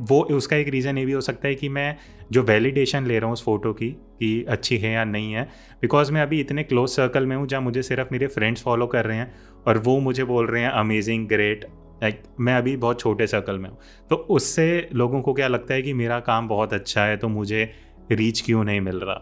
वो 0.00 0.20
उसका 0.22 0.56
एक 0.56 0.68
रीज़न 0.68 0.98
ये 0.98 1.06
भी 1.06 1.12
हो 1.12 1.20
सकता 1.20 1.48
है 1.48 1.54
कि 1.54 1.68
मैं 1.68 1.96
जो 2.32 2.42
वैलिडेशन 2.42 3.06
ले 3.06 3.18
रहा 3.18 3.26
हूँ 3.26 3.32
उस 3.32 3.44
फ़ोटो 3.44 3.72
की 3.72 3.88
कि 3.90 4.44
अच्छी 4.48 4.78
है 4.78 4.92
या 4.92 5.04
नहीं 5.04 5.32
है 5.32 5.48
बिकॉज़ 5.82 6.12
मैं 6.12 6.22
अभी 6.22 6.40
इतने 6.40 6.62
क्लोज 6.62 6.88
सर्कल 6.88 7.26
में 7.26 7.36
हूँ 7.36 7.46
जहाँ 7.46 7.62
मुझे 7.62 7.82
सिर्फ़ 7.82 8.08
मेरे 8.12 8.26
फ्रेंड्स 8.26 8.62
फॉलो 8.62 8.86
कर 8.86 9.04
रहे 9.04 9.16
हैं 9.16 9.34
और 9.66 9.78
वो 9.78 9.98
मुझे 10.00 10.24
बोल 10.24 10.46
रहे 10.46 10.62
हैं 10.62 10.70
अमेजिंग 10.70 11.28
ग्रेट 11.28 11.64
लाइक 12.02 12.22
मैं 12.40 12.54
अभी 12.54 12.76
बहुत 12.76 13.00
छोटे 13.00 13.26
सर्कल 13.26 13.58
में 13.58 13.68
हूँ। 13.70 13.78
तो 14.10 14.16
उससे 14.16 14.88
लोगों 14.92 15.22
को 15.22 15.32
क्या 15.32 15.48
लगता 15.48 15.74
है 15.74 15.82
कि 15.82 15.92
मेरा 15.92 16.20
काम 16.20 16.48
बहुत 16.48 16.72
अच्छा 16.72 17.04
है 17.04 17.16
तो 17.16 17.28
मुझे 17.28 17.70
रीच 18.12 18.40
क्यों 18.40 18.64
नहीं 18.64 18.80
मिल 18.80 18.96
रहा? 18.96 19.14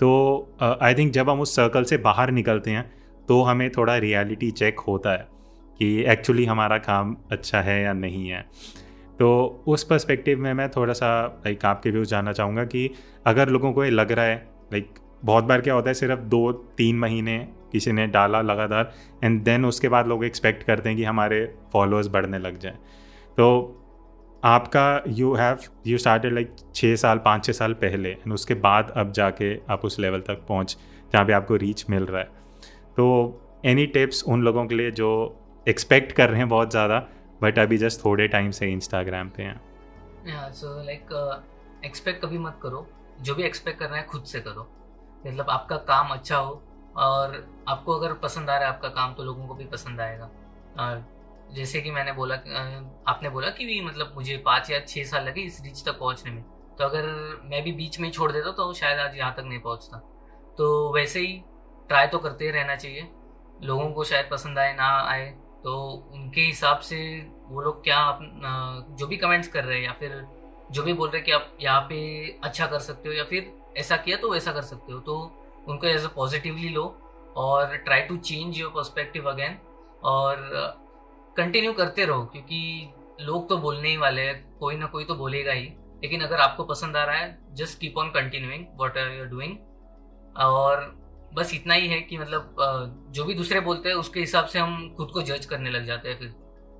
तो 0.00 0.78
आई 0.82 0.92
uh, 0.92 0.98
थिंक 0.98 1.12
जब 1.12 1.30
हम 1.30 1.40
उस 1.40 1.56
सर्कल 1.56 1.84
से 1.84 1.96
बाहर 1.96 2.30
निकलते 2.30 2.70
हैं 2.70 2.90
तो 3.28 3.42
हमें 3.42 3.70
थोड़ा 3.70 3.96
रियलिटी 3.96 4.50
चेक 4.50 4.80
होता 4.80 5.12
है 5.12 5.26
कि 5.78 6.04
एक्चुअली 6.04 6.44
हमारा 6.44 6.78
काम 6.78 7.16
अच्छा 7.30 7.60
है 7.60 7.82
या 7.82 7.92
नहीं 7.92 8.28
है। 8.28 8.40
तो 9.18 9.64
उस 9.66 9.84
पर्सपेक्टिव 9.84 10.40
में 10.40 10.52
मैं 10.54 10.68
थोड़ा 10.70 10.92
सा 10.92 11.26
लाइक 11.26 11.64
आपके 11.64 11.90
व्यूज़ 11.90 12.08
जानना 12.08 12.32
चाहूँगा 12.32 12.64
कि 12.64 12.90
अगर 13.26 13.48
लोगों 13.48 13.72
को 13.72 13.84
ये 13.84 13.90
लग 13.90 14.12
रहा 14.12 14.24
है 14.24 14.36
लाइक 14.72 14.94
बहुत 15.24 15.44
बार 15.44 15.60
क्या 15.60 15.74
होता 15.74 15.90
है 15.90 15.94
सिर्फ़ 15.94 16.20
दो 16.20 16.52
तीन 16.52 16.98
महीने 16.98 17.48
किसी 17.76 17.92
ने 17.92 18.06
डाला 18.08 18.42
लगातार 18.42 18.92
एंड 19.24 19.42
देन 19.44 19.64
उसके 19.66 19.88
बाद 19.88 20.06
लोग 20.08 20.24
एक्सपेक्ट 20.24 20.62
करते 20.64 20.88
हैं 20.88 20.98
कि 20.98 21.04
हमारे 21.04 21.44
फॉलोअर्स 21.72 22.08
बढ़ने 22.08 22.38
लग 22.40 22.58
जाएँ। 22.58 22.76
तो 23.38 23.82
आपका 24.42 25.02
you 25.08 25.32
have 25.34 25.58
you 25.86 25.98
started 25.98 26.32
like 26.34 26.54
छः 26.74 26.94
साल, 26.96 27.18
पाँच 27.18 27.44
छः 27.44 27.52
साल 27.52 27.72
पहले 27.76 28.10
एंड 28.10 28.32
उसके 28.32 28.54
बाद 28.56 28.92
अब 28.96 29.12
जाके 29.12 29.54
आप 29.70 29.84
उस 29.84 29.98
लेवल 30.00 30.20
तक 30.22 30.44
पहुँच, 30.48 30.76
जहाँ 31.12 31.24
पे 31.24 31.32
आपको 31.32 31.56
रीच 31.56 31.84
मिल 31.90 32.04
रहा 32.04 32.20
है। 32.20 32.28
तो 32.96 33.42
एनी 33.64 33.86
टिप्स 33.88 34.22
उन 34.24 34.42
लोगों 34.42 34.64
के 34.66 34.74
लिए 34.74 34.90
जो 34.92 35.08
एक्सपेक्ट 35.66 36.12
कर 36.12 36.28
रहे 36.28 36.38
हैं 36.38 36.48
बहुत 36.48 36.70
ज़्यादा 36.70 36.98
बट 37.42 37.58
अभी 37.58 37.78
जस्ट 37.78 38.04
थोड़े 38.04 38.28
टाइम 38.28 38.50
से 38.50 38.70
इंस्टाग्राम 38.72 39.28
पे 39.28 39.42
हैं। 39.42 40.52
सो 40.52 40.82
लाइक 40.84 41.12
एक्सपेक्ट 41.84 42.24
कभी 42.24 42.38
मत 42.38 42.58
करो। 42.62 42.86
जो 43.22 43.34
भी 43.34 43.42
एक्सपेक्ट 43.42 43.78
करना 43.78 43.96
है 43.96 44.04
खुद 44.04 44.22
से 44.24 44.40
करो। 44.40 44.68
मतलब 45.26 45.50
आपका 45.50 45.76
काम 45.86 46.08
अच्छा 46.10 46.36
हो 46.36 46.62
और 46.96 47.44
आपको 47.68 47.92
अगर 47.92 48.12
पसंद 48.18 48.50
आ 48.50 48.56
रहा 48.56 48.68
है 48.68 48.74
आपका 48.74 48.88
काम 48.90 49.14
तो 49.14 49.22
लोगों 49.22 49.46
को 49.46 49.54
भी 49.54 49.64
पसंद 49.66 50.00
आएगा। 50.00 50.30
जैसे 51.54 51.80
कि 51.80 51.90
मैंने 51.90 52.12
बोला 52.12 52.34
आपने 53.06 53.28
बोला 53.30 53.50
कि 53.50 53.66
भी 53.66 53.80
मतलब 53.80 54.12
मुझे 54.16 54.36
पाँच 54.46 54.70
या 54.70 54.78
छः 54.80 55.04
साल 55.04 55.24
लगे 55.24 55.40
इस 55.42 55.60
रीच 55.64 55.84
तक 55.84 55.98
पहुँचने 55.98 56.30
में। 56.30 56.42
तो 56.78 56.84
अगर 56.84 57.04
मैं 57.44 57.62
भी 57.64 57.72
बीच 57.72 57.98
में 58.00 58.06
ही 58.08 58.12
छोड़ 58.12 58.30
देता 58.32 58.50
तो 58.52 58.72
शायद 58.74 58.98
आज 59.00 59.16
यहाँ 59.16 59.34
तक 59.34 59.44
नहीं 59.44 59.58
पहुँचता। 59.60 59.98
तो 60.58 60.92
वैसे 60.94 61.20
ही 61.20 61.32
ट्राई 61.88 62.06
तो 62.06 62.18
करते 62.18 62.44
ही 62.44 62.50
रहना 62.50 62.76
चाहिए। 62.76 63.08
लोगों 63.62 63.90
को 63.90 64.04
शायद 64.04 64.28
पसंद 64.30 64.58
आए, 64.58 64.72
ना 64.74 64.88
आए 65.02 65.26
तो 65.64 65.76
उनके 66.14 66.40
हिसाब 66.40 66.78
से 66.80 66.98
वो 67.48 67.60
लोग 67.60 67.82
क्या 67.84 67.98
आप 67.98 68.20
जो 68.98 69.06
भी 69.06 69.16
कमेंट्स 69.16 69.48
कर 69.48 69.64
रहे 69.64 69.78
हैं 69.78 69.84
या 69.84 69.92
फिर 69.92 70.24
जो 70.70 70.82
भी 70.82 70.92
बोल 70.92 71.08
रहे 71.08 71.18
हैं 71.18 71.24
कि 71.26 71.32
आप 71.32 71.56
यहाँ 71.60 71.80
पे 71.80 71.98
अच्छा 72.44 72.66
कर 72.66 72.78
सकते 72.80 73.08
हो 73.08 73.14
या 73.14 73.24
फिर 73.24 73.52
ऐसा 73.76 73.96
किया 73.96 74.16
तो 74.16 74.30
वैसा 74.30 74.52
कर 74.52 74.62
सकते 74.64 74.92
हो। 74.92 75.00
तो 75.00 75.16
उनको 75.68 75.86
एज 75.86 76.04
अ 76.04 76.08
पॉजिटिवली 76.14 76.68
लो 76.68 76.84
और 77.36 77.76
try 77.76 78.00
to 78.00 78.16
change 78.18 78.58
your 78.58 78.70
perspective 78.72 79.30
again 79.30 79.58
और 80.04 80.36
कंटिन्यू 81.36 81.72
करते 81.72 82.04
रहो 82.04 82.24
क्योंकि 82.24 82.92
लोग 83.20 83.48
तो 83.48 83.56
बोलने 83.56 83.88
ही 83.88 83.96
वाले 83.96 84.22
हैं, 84.22 84.58
कोई 84.58 84.76
ना 84.76 84.86
कोई 84.86 85.04
तो 85.04 85.14
बोलेगा 85.14 85.52
ही। 85.52 85.72
लेकिन 86.02 86.20
अगर 86.20 86.40
आपको 86.40 86.64
पसंद 86.64 86.96
आ 86.96 87.04
रहा 87.04 87.16
है 87.16 87.54
just 87.54 87.78
keep 87.80 87.98
on 87.98 88.10
continuing 88.10 88.64
what 88.76 88.98
are 88.98 89.12
your 89.12 89.26
doing 89.26 89.56
और 90.38 90.84
बस 91.34 91.54
इतना 91.54 91.74
ही 91.74 91.88
है 91.88 92.00
कि 92.00 92.18
मतलब 92.18 92.56
जो 93.10 93.24
भी 93.24 93.34
दूसरे 93.34 93.60
बोलते 93.60 93.88
हैं, 93.88 93.96
उसके 93.96 94.20
हिसाब 94.20 94.46
से 94.46 94.58
हम 94.58 94.94
खुद 94.96 95.10
को 95.10 95.22
जज 95.22 95.46
करने 95.46 95.70
लग 95.70 95.86
जाते 95.86 96.08
हैं 96.08 96.18
फिर। 96.18 96.34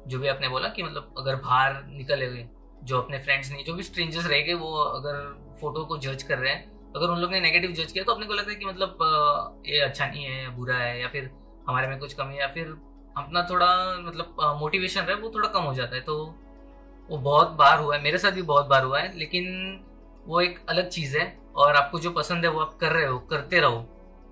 जो 0.07 0.19
भी 0.19 0.29
आपने 0.29 0.49
बोला 0.49 0.69
कि 0.69 0.83
मतलब 0.83 1.15
अगर 1.19 1.37
बाहर 1.37 1.83
निकले 1.87 2.27
हुए, 2.27 2.47
जो 2.85 3.01
अपने 3.01 3.19
फ्रेंड्स 3.19 3.51
नहीं, 3.51 3.65
जो 3.65 3.75
भी 3.75 3.83
स्ट्रेंजर्स 3.83 4.27
रह 4.27 4.41
गए, 4.41 4.55
वो 4.55 4.73
अगर 4.75 5.57
फ़ोटो 5.61 5.85
को 5.85 5.99
जज 5.99 6.23
कर 6.23 6.39
रहे 6.39 6.53
हैं 6.53 6.76
अगर 6.97 7.07
उन 7.07 7.19
लोग 7.19 7.31
ने 7.31 7.41
नेगेटिव 7.41 7.73
जज 7.73 7.93
किया 7.93 8.05
तो 8.05 8.13
अपने 8.13 8.27
को 8.27 8.35
लगता 8.35 8.51
है 8.51 8.57
कि 8.57 8.67
मतलब 8.67 9.63
ये 9.67 9.81
अच्छा 9.81 10.07
नहीं 10.07 10.25
है 10.25 10.49
बुरा 10.57 10.77
है, 10.77 11.01
या 11.01 11.09
फिर 11.09 11.31
हमारे 11.69 11.89
में 11.89 11.99
कुछ 11.99 12.13
कमी 12.15 12.35
है, 12.35 12.41
या 12.41 12.47
फिर 12.49 12.67
अपना 13.17 13.43
थोड़ा 13.43 13.67
मतलब 14.01 14.37
मोटिवेशन 14.61 15.01
रहे, 15.01 15.17
वो 15.17 15.31
थोड़ा 15.35 15.49
कम 15.49 15.63
हो 15.63 15.75
जाता 15.75 15.97
है। 15.97 16.01
तो 16.03 16.17
वो 17.09 17.19
बहुत 17.19 17.51
बार 17.51 17.79
हुआ 17.79 17.97
है, 17.97 18.03
मेरे 18.03 18.19
साथ 18.19 18.33
भी 18.33 18.43
बहुत 18.43 18.67
बार 18.67 18.85
हुआ 18.85 19.01
है, 19.01 19.19
लेकिन 19.19 19.45
वो 20.27 20.41
एक 20.41 20.59
अलग 20.69 20.89
चीज़ 20.89 21.17
है, 21.19 21.27
और 21.57 21.77
आपको 21.77 21.99
जो 21.99 22.11
पसंद 22.11 22.45
है, 22.45 22.51
वो 22.51 22.61
आप 22.61 22.77
कर 22.81 22.93
रहे 22.93 23.07
हो, 23.07 23.19
करते 23.19 23.61
रहो, 23.61 23.85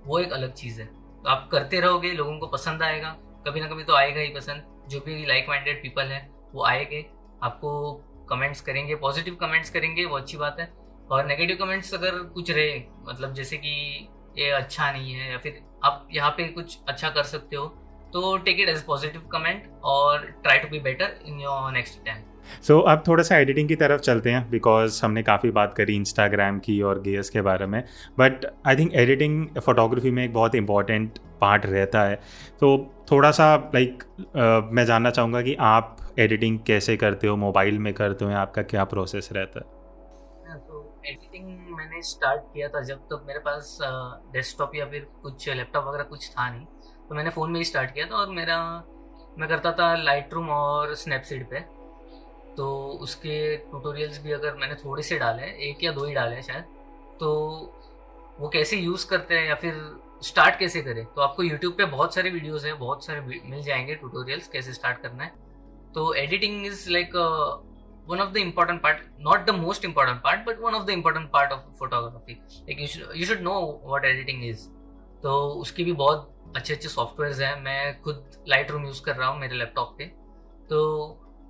वो 0.06 0.18
एक 0.18 0.32
अलग 0.32 0.52
चीज़ 0.52 0.80
है। 0.80 0.86
तो 0.86 1.28
आप 1.28 1.48
करते 1.52 1.80
रहोगे, 1.80 2.12
लोगों 2.12 2.38
को 2.38 2.46
पसंद 2.46 2.82
आएगा, 2.82 3.16
कभी 3.46 3.60
ना 3.60 3.68
कभी 3.68 3.84
तो 3.84 3.94
आएगा 3.94 4.20
ही 4.20 4.28
पसंद, 4.28 4.64
जो 4.88 5.00
भी 5.00 5.26
लाइक 5.26 5.46
माइंडेड 5.48 5.82
पीपल 5.82 6.02
है, 6.02 6.28
वो 6.54 6.64
आएँगे, 6.64 7.04
आपको 7.42 7.92
कमेंट्स 8.28 8.60
करेंगे 8.60 8.94
पॉजिटिव 8.96 9.34
कमेंट्स 9.34 9.70
करेंगे, 9.70 10.04
वो 10.04 10.16
अच्छी 10.16 10.36
बात 10.36 10.60
है। 10.60 10.83
और 11.10 11.26
नेगेटिव 11.26 11.56
कमेंट्स 11.60 11.94
अगर 11.94 12.10
कुछ 12.10 12.50
रहे 12.50 12.82
मतलब 13.08 13.32
जैसे 13.32 13.56
कि 13.56 14.08
ये 14.38 14.50
अच्छा 14.50 14.92
नहीं 14.92 15.14
है 15.14 15.32
या 15.32 15.38
फिर 15.38 15.60
आप 15.84 16.08
यहाँ 16.12 16.30
पे 16.30 16.44
कुछ 16.44 16.78
अच्छा 16.88 17.08
कर 17.08 17.22
सकते 17.22 17.56
हो 17.56 17.66
तो 18.12 18.36
take 18.36 18.60
it 18.60 18.68
as 18.68 18.82
positive 18.82 19.20
comment 19.20 19.70
और 19.84 20.18
try 20.18 20.58
to 20.58 20.68
be 20.68 20.80
better 20.80 21.18
in 21.26 21.40
your 21.40 21.72
next 21.72 22.00
attempt 22.00 22.24
so 22.62 22.80
so, 22.80 22.88
अब 22.88 23.02
थोड़ा 23.08 23.22
सा 23.22 23.36
एडिटिंग 23.36 23.68
की 23.68 23.74
तरफ़ 23.74 24.00
चलते 24.00 24.30
हैं 24.30 24.50
बिकॉज़ 24.50 25.04
हमने 25.04 25.22
काफ़ी 25.22 25.50
बात 25.50 25.74
करी 25.74 25.96
इंस्टाग्राम 25.96 26.58
की 26.58 26.82
और 26.82 27.00
गेयर्स 27.00 27.30
के 27.30 27.40
बारे 27.40 27.66
में। 27.66 27.84
But 28.18 28.46
I 28.66 28.76
think 28.76 28.94
editing 28.94 29.46
photography 29.48 30.10
में 30.10 30.24
एक 30.24 30.32
बहुत 30.32 30.54
इंपॉर्टेंट 30.54 31.18
पार्ट 31.40 31.66
रहता 31.66 32.02
है। 32.02 32.16
तो 32.60 32.94
थोड़ा 33.12 33.30
सा 33.30 33.70
लाइक 33.74 34.02
like, 34.02 34.26
uh, 34.26 34.72
मैं 34.72 34.84
जानना 34.84 35.10
चाहूँगा 35.10 35.42
कि 35.42 35.54
आप 35.60 35.96
एडिटिंग 36.18 36.58
कैसे 36.66 36.96
करते 36.96 37.26
हो 37.26 37.36
मोबाइल 37.36 37.78
में 37.78 37.94
करते 37.94 38.24
हो 38.24 38.30
या 38.30 38.38
आपका 38.38 38.62
क्या 38.62 38.84
प्रोसेस 38.84 39.28
रहता 39.32 39.58
है 39.58 39.74
तो 40.58 40.93
एडिटिंग 41.06 41.76
मैंने 41.76 42.02
स्टार्ट 42.02 42.42
किया 42.54 42.68
था 42.68 42.80
जब 42.80 42.98
तक 42.98 43.08
तो 43.10 43.20
मेरे 43.26 43.38
पास 43.38 43.78
डेस्कटॉप 44.32 44.74
या 44.74 44.86
फिर 44.86 45.06
कुछ 45.22 45.48
लैपटॉप 45.48 45.84
वगैरह 45.84 46.04
कुछ 46.04 46.28
था 46.30 46.48
नहीं। 46.50 46.66
तो 47.08 47.14
मैंने 47.14 47.30
फ़ोन 47.30 47.50
में 47.50 47.58
ही 47.60 47.64
स्टार्ट 47.64 47.94
किया 47.94 48.06
था 48.06 48.16
और 48.16 48.30
मेरा, 48.30 48.58
मैं 49.38 49.48
करता 49.48 49.72
था 49.72 49.94
लाइट 49.96 50.34
रूम 50.34 50.50
और 50.50 50.94
स्नैपसीड 50.94 51.48
पे। 51.50 51.60
तो 52.56 52.66
उसके 53.02 53.56
ट्यूटोरियल्स 53.56 54.22
भी 54.22 54.32
अगर 54.32 54.54
मैंने 54.54 54.74
थोड़े 54.74 55.02
से 55.02 55.18
डाले, 55.18 55.46
एक 55.70 55.84
या 55.84 55.92
दो 55.92 56.04
ही 56.04 56.14
डाले 56.14 56.42
शायद 56.42 56.64
तो 57.20 57.30
वो 58.40 58.48
कैसे 58.48 58.76
यूज़ 58.76 59.06
करते 59.08 59.38
हैं 59.38 59.48
या 59.48 59.54
फिर 59.54 59.74
स्टार्ट 60.22 60.58
कैसे 60.58 60.80
करें? 60.82 61.04
तो 61.04 61.20
आपको 61.20 61.42
यूट्यूब 61.42 61.74
पे 61.74 61.84
बहुत 61.84 62.14
सारे 62.14 62.30
वीडियोस 62.30 62.64
हैं, 62.64 62.78
बहुत 62.78 63.04
सारे 63.06 63.20
मिल 63.20 63.62
जाएँगे 63.62 63.94
ट्यूटोरियल्स 63.94 64.48
कैसे 64.48 64.72
स्टार्ट 64.72 65.00
करना 65.02 65.24
है। 65.24 65.30
तो 65.94 66.12
editing 66.14 66.66
is 66.66 66.90
like 66.90 67.12
one 68.08 68.20
of 68.20 68.32
the 68.32 68.36
important 68.36 68.80
part 68.82 69.02
not 69.20 69.46
the 69.46 69.50
most 69.56 69.84
important 69.84 70.22
part 70.22 70.46
but 70.46 70.60
one 70.60 70.74
of 70.74 70.84
the 70.86 70.90
important 70.90 71.30
part 71.32 71.52
of 71.52 71.60
photography 71.78 72.32
like 72.32 72.80
you 73.16 73.26
should 73.26 73.40
know 73.42 73.60
what 73.84 74.04
editing 74.04 74.44
is 74.44 74.68
तो 75.22 75.38
उसकी 75.60 75.84
भी 75.84 75.92
बहुत 75.94 76.30
अच्छे 76.56 76.74
अच्छे 76.74 76.88
सॉफ्टवेयर 76.88 77.42
हैं। 77.42 77.60
मैं 77.62 78.00
खुद 78.02 78.44
लाइट 78.48 78.70
रूम 78.70 78.84
यूज़ 78.86 79.02
कर 79.02 79.16
रहा 79.16 79.28
हूँ 79.28 79.40
मेरे 79.40 79.56
लैपटॉप 79.56 79.94
पे। 79.98 80.04
तो 80.70 80.80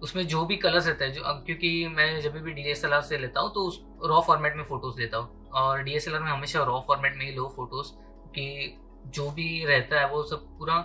उसमें 0.03 0.27
जो 0.29 0.45
भी 0.47 0.57
कलर्स 0.57 0.87
रहता 0.87 1.05
है, 1.05 1.11
जो 1.13 1.23
क्योंकि 1.47 1.87
मैं 1.89 2.21
जब 2.21 2.33
भी 2.35 2.53
डी 2.53 2.75
से 2.75 3.19
लेता 3.19 3.41
हूँ 3.41 3.53
तो 3.55 3.65
उस 3.65 3.81
रॉ 4.05 4.21
फॉर्मेट 4.21 4.57
में 4.57 4.63
फ़ोटोज़ 4.65 5.01
लेता 5.01 5.19
हूँ। 5.19 5.51
और 5.53 5.83
डी 5.83 5.99
में 6.09 6.31
हमेशा 6.31 6.63
रॉ 6.63 6.81
फॉर्मेट 6.81 7.17
में 7.17 7.25
ही 7.27 7.33
लो 7.33 7.49
फ़ोटोज़ 7.57 7.93
कि 8.35 8.77
जो 9.07 9.31
भी 9.31 9.65
रहता 9.65 10.01
है, 10.01 10.09
वो 10.09 10.23
सब 10.23 10.47
पूरा, 10.59 10.77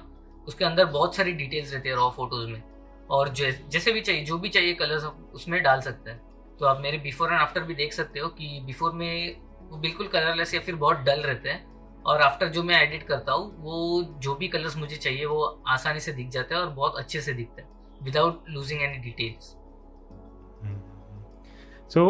उसके 0.47 0.65
अंदर 0.65 0.85
बहुत 0.87 1.15
सारी 1.15 1.31
डिटेल्स 1.33 1.73
रहती 1.73 1.89
है 1.89 1.95
रॉ 1.95 2.09
फ़ोटोज़ 2.09 2.49
में। 2.49 2.61
और 3.09 3.29
जैसे 3.29 3.91
भी 3.91 4.01
चाहिए, 4.01 4.23
जो 4.23 4.37
भी 4.37 4.49
चाहिए 4.49 4.73
कलर्स 4.73 5.03
आप 5.03 5.31
उसमें 5.33 5.61
डाल 5.63 5.81
सकते 5.81 6.09
हैं। 6.11 6.21
तो 6.59 6.65
आप 6.65 6.79
मेरे 6.81 6.97
बिफोर 6.97 7.31
एंड 7.31 7.39
आफ्टर 7.41 7.63
भी 7.63 7.75
देख 7.75 7.93
सकते 7.93 8.19
हो 8.19 8.27
कि 8.29 8.59
बिफोर 8.65 8.93
में 8.93 9.35
वो 9.69 9.77
बिल्कुल 9.77 10.07
कलरलेस 10.07 10.53
या 10.53 10.59
फिर 10.59 10.75
बहुत 10.75 10.97
डल 10.97 11.21
रहते 11.21 11.49
हैं 11.49 12.03
और 12.03 12.21
आफ्टर 12.21 12.47
जो 12.47 12.63
मैं 12.63 12.81
एडिट 12.81 13.03
करता 13.03 13.31
हूँ, 13.31 13.55
वो 13.59 14.01
जो 14.19 14.35
भी 14.35 14.47
कलर्स 14.47 14.77
मुझे 14.77 14.95
चाहिए, 14.95 15.25
वो 15.25 15.63
आसानी 15.67 15.99
से 15.99 16.11
दिख 16.11 16.29
जाते 16.29 16.55
हैं 16.55 16.61
और 16.61 16.69
बहुत 16.69 16.95
अच्छे 16.95 17.21
से 17.21 17.33
दिखते 17.33 17.61
हैं 17.61 18.03
without 18.03 18.45
losing 18.49 18.81
any 18.81 18.97
details 18.99 19.55
so 21.89 22.01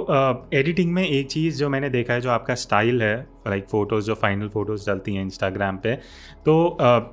editing 0.54 0.92
में 0.94 1.04
एक 1.04 1.28
चीज़ 1.28 1.58
जो 1.58 1.70
मैंने 1.70 1.90
देखा 1.90 2.14
है 2.14 2.22
जो 2.22 2.30
आपका 2.30 2.56
स्टाइल 2.56 3.02
है 3.02 3.16
लाइक 3.48 3.66
फ़ोटोज़ 3.66 4.06
जो 4.06 4.16
फाइनल 4.16 4.48
फ़ोटोज़ 4.48 4.90
डलती 4.90 5.16
हैं 5.16 5.22
इंस्टाग्राम 5.22 5.78
पे 5.78 5.96
तो 6.46 6.66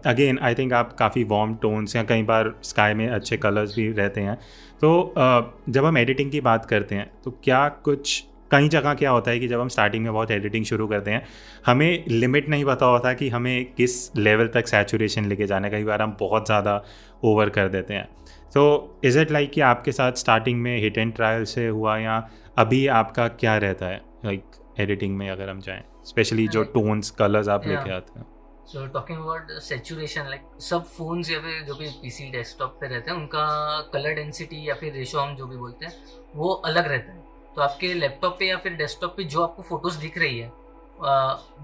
अगेन 0.06 0.38
आई 0.38 0.54
थिंक 0.54 0.72
आप 0.72 0.96
काफ़ी 0.98 1.24
वार्म 1.24 1.54
टोन्स 1.62 1.96
या 1.96 2.02
कई 2.04 2.22
बार 2.22 2.54
स्काई 2.64 2.94
में 2.94 3.08
अच्छे 3.08 3.36
कलर्स 3.36 3.76
भी 3.76 3.90
रहते 3.90 4.20
हैं। 4.20 4.36
तो 4.80 5.14
uh, 5.18 5.72
जब 5.72 5.84
हम 5.84 5.98
एडिटिंग 5.98 6.30
की 6.30 6.40
बात 6.40 6.64
करते 6.64 6.94
हैं 6.94 7.10
तो 7.24 7.30
क्या 7.44 7.68
कुछ 7.84 8.22
कई 8.50 8.68
जगह 8.68 8.94
क्या 8.94 9.10
होता 9.10 9.30
है 9.30 9.38
कि 9.38 9.48
जब 9.48 9.60
हम 9.60 9.68
स्टार्टिंग 9.68 10.04
में 10.04 10.12
बहुत 10.12 10.30
एडिटिंग 10.30 10.64
शुरू 10.64 10.86
करते 10.86 11.10
हैं 11.10 11.22
हमें 11.66 12.04
लिमिट 12.08 12.48
नहीं 12.48 12.64
पता 12.64 12.86
होता 12.86 13.12
कि 13.12 13.28
हमें 13.28 13.64
किस 13.76 14.16
लेवल 14.16 14.48
तक 14.54 14.66
सैचुरेशन 14.66 15.24
लेके 15.24 15.46
जाना 15.46 15.66
है। 15.66 15.72
कई 15.72 15.84
बार 15.84 16.02
हम 16.02 16.16
बहुत 16.20 16.46
ज़्यादा 16.46 16.82
ओवर 17.24 17.48
कर 17.48 17.68
देते 17.68 17.94
हैं। 17.94 18.08
तो 18.54 19.00
इज़ 19.04 19.18
इट 19.18 19.30
लाइक 19.32 19.50
कि 19.52 19.60
आपके 19.62 19.92
साथ 19.92 20.12
स्टार्टिंग 20.16 20.60
में 20.62 20.78
हिट 20.80 20.98
एंड 20.98 21.14
ट्रायल 21.14 21.44
से 21.44 21.66
हुआ 21.68 21.96
या 21.98 22.18
अभी 22.56 22.86
आपका 22.88 23.26
क्या 23.30 23.56
रहता 23.58 23.86
है? 23.86 23.96
लाइक 24.24 24.44
like, 24.44 24.80
एडिटिंग 24.80 25.16
में 25.16 25.28
अगर 25.30 25.48
हम 25.50 25.60
जाएँ 25.60 25.82
स्पेशली 26.06 26.46
जो 26.48 26.62
टोन्स 26.64 27.10
कलर्स 27.10 27.48
आप 27.48 27.66
लेके 27.66 27.90
आते 27.90 28.18
हैं। 28.18 28.26
So 28.66 28.86
talking 28.86 29.18
about 29.18 29.50
saturation 29.62 30.28
like 30.30 30.42
सब 30.60 30.84
फोन्स 30.86 31.30
या 31.30 31.40
फिर 31.40 31.60
जो 31.62 31.74
भी 31.74 31.88
पीसी 32.02 32.30
डेस्कटॉप 32.30 32.78
पे 32.80 32.88
रहते 32.88 33.10
हैं 33.10 33.16
उनका 33.18 33.44
कलर 33.92 34.14
डेंसिटी 34.14 34.68
या 34.68 34.74
फिर 34.74 34.92
रेशो 34.92 35.18
हम 35.18 35.34
जो 35.36 35.46
भी 35.46 35.56
बोलते 35.56 35.86
हैं 35.86 35.92
वो 36.34 36.52
अलग 36.66 36.88
रहता 36.88 37.12
है। 37.12 37.24
तो 37.56 37.62
आपके 37.62 37.92
लैपटॉप 37.94 38.36
पे 38.38 38.46
या 38.46 38.56
फिर 38.56 38.72
डेस्कटॉप 38.76 39.16
पे 39.16 39.24
जो 39.24 39.42
आपको 39.42 39.62
फ़ोटोज़ 39.62 39.98
दिख 39.98 40.18
रही 40.18 40.38
है 40.38 40.48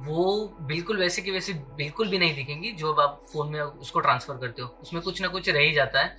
वो 0.06 0.56
बिल्कुल 0.60 0.98
वैसे 0.98 1.22
की 1.22 1.30
वैसे 1.30 1.52
बिल्कुल 1.76 2.08
भी 2.08 2.18
नहीं 2.18 2.34
दिखेंगी 2.34 2.72
जो 2.72 2.92
अब 2.92 3.00
आप 3.00 3.20
फ़ोन 3.32 3.48
में 3.48 3.60
उसको 3.60 4.00
ट्रांसफ़र 4.00 4.36
करते 4.36 4.62
हो। 4.62 4.68
उसमें 4.82 5.02
कुछ 5.02 5.22
ना 5.22 5.28
कुछ 5.28 5.48
रह 5.48 5.60
ही 5.60 5.72
जाता 5.72 6.00
है। 6.00 6.16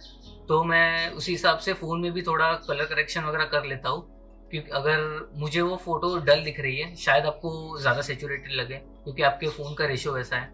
तो 0.47 0.63
मैं 0.63 1.09
उसी 1.11 1.31
हिसाब 1.31 1.57
से 1.57 1.73
फ़ोन 1.73 2.01
में 2.01 2.11
भी 2.13 2.21
थोड़ा 2.21 2.51
कलर 2.67 2.85
करेक्शन 2.85 3.23
वगैरह 3.23 3.45
कर 3.45 3.65
लेता 3.65 3.89
हूँ। 3.89 4.12
क्योंकि 4.53 4.71
अगर 4.71 5.29
मुझे 5.35 5.61
वो 5.61 5.75
फ़ोटो 5.75 6.15
डल 6.19 6.43
दिख 6.43 6.59
रही 6.59 6.77
है, 6.77 6.95
शायद 6.95 7.25
आपको 7.25 7.79
ज़्यादा 7.81 8.01
सेचुरेटेड 8.01 8.51
लगे, 8.51 8.75
क्योंकि 9.03 9.21
आपके 9.23 9.47
फ़ोन 9.49 9.73
का 9.73 9.85
रेशियो 9.85 10.13
वैसा 10.13 10.35
है। 10.35 10.51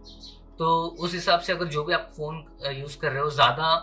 तो 0.59 0.67
उस 0.99 1.13
हिसाब 1.13 1.39
से 1.39 1.53
अगर 1.53 1.65
जो 1.67 1.83
भी 1.83 1.93
आप 1.93 2.07
फ़ोन 2.17 2.43
यूज़ 2.73 2.97
कर 2.99 3.11
रहे 3.11 3.21
हो, 3.21 3.29
ज़्यादा, 3.29 3.75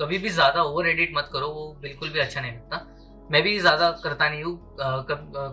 कभी 0.00 0.18
भी 0.18 0.28
ज़्यादा 0.28 0.62
ओवर 0.62 0.86
एडिट 0.88 1.12
मत 1.16 1.28
करो, 1.32 1.48
वो 1.48 1.72
बिल्कुल 1.82 2.10
भी 2.10 2.18
अच्छा 2.18 2.40
नहीं 2.40 2.52
लगता। 2.52 2.86
मैं 3.30 3.42
भी 3.42 3.58
ज़्यादा 3.60 3.90
करता 4.04 4.28
नहीं 4.28 4.42
हूँ 4.42 4.58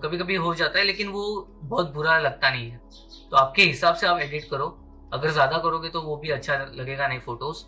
कभी 0.03 0.17
कभी 0.17 0.35
हो 0.35 0.53
जाता 0.55 0.79
है, 0.79 0.85
लेकिन 0.85 1.07
वो 1.07 1.25
बहुत 1.63 1.93
बुरा 1.93 2.17
लगता 2.19 2.49
नहीं 2.49 2.69
है। 2.69 2.79
तो 3.31 3.37
आपके 3.37 3.63
हिसाब 3.63 3.95
से 3.95 4.07
आप 4.07 4.19
एडिट 4.19 4.49
करो। 4.49 4.67
अगर 5.13 5.31
ज़्यादा 5.31 5.57
करोगे 5.57 5.89
तो 5.89 6.01
वो 6.01 6.15
भी 6.17 6.29
अच्छा 6.31 6.55
लगेगा 6.73 7.07
नहीं 7.07 7.19
फ़ोटोज़ 7.19 7.63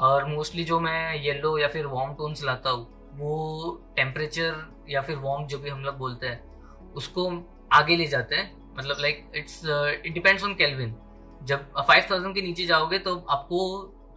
और 0.00 0.24
मोस्टली 0.26 0.64
जो 0.64 0.78
मैं 0.80 1.14
येलो 1.16 1.56
या 1.58 1.68
फिर 1.68 1.86
वार्म 1.86 2.14
टोन्स 2.14 2.44
लाता 2.44 2.70
हूँ 2.70 2.86
वो 3.18 3.70
टेम्परेचर 3.96 4.54
या 4.90 5.00
फिर 5.02 5.16
वार्म 5.18 5.46
जो 5.46 5.58
भी 5.58 5.70
हम 5.70 5.82
लोग 5.84 5.96
बोलते 5.98 6.26
हैं, 6.26 6.40
उसको 6.94 7.30
आगे 7.72 7.96
ले 7.96 8.06
जाते 8.06 8.36
हैं। 8.36 8.74
मतलब 8.78 8.96
like 9.00 9.30
it's 9.36 9.60
it 9.64 10.12
depends 10.14 10.44
on 10.44 10.54
Kelvin 10.54 10.94
जब 11.42 11.72
फाइव 11.78 12.06
थाउज़ेंड 12.10 12.34
के 12.34 12.42
नीचे 12.42 12.66
जाओगे 12.66 12.98
तो 13.00 13.16
आपको 13.30 13.58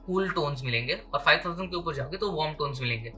कूल 0.05 0.29
टोन्स 0.31 0.63
मिलेंगे 0.63 0.99
और 1.13 1.19
फाइव 1.19 1.41
थाउज़ेंड 1.45 1.69
के 1.69 1.75
ऊपर 1.77 1.93
जाओगे 1.95 2.17
तो 2.17 2.31
वार्म 2.31 2.53
टोन्स 2.53 2.81
मिलेंगे। 2.81 3.09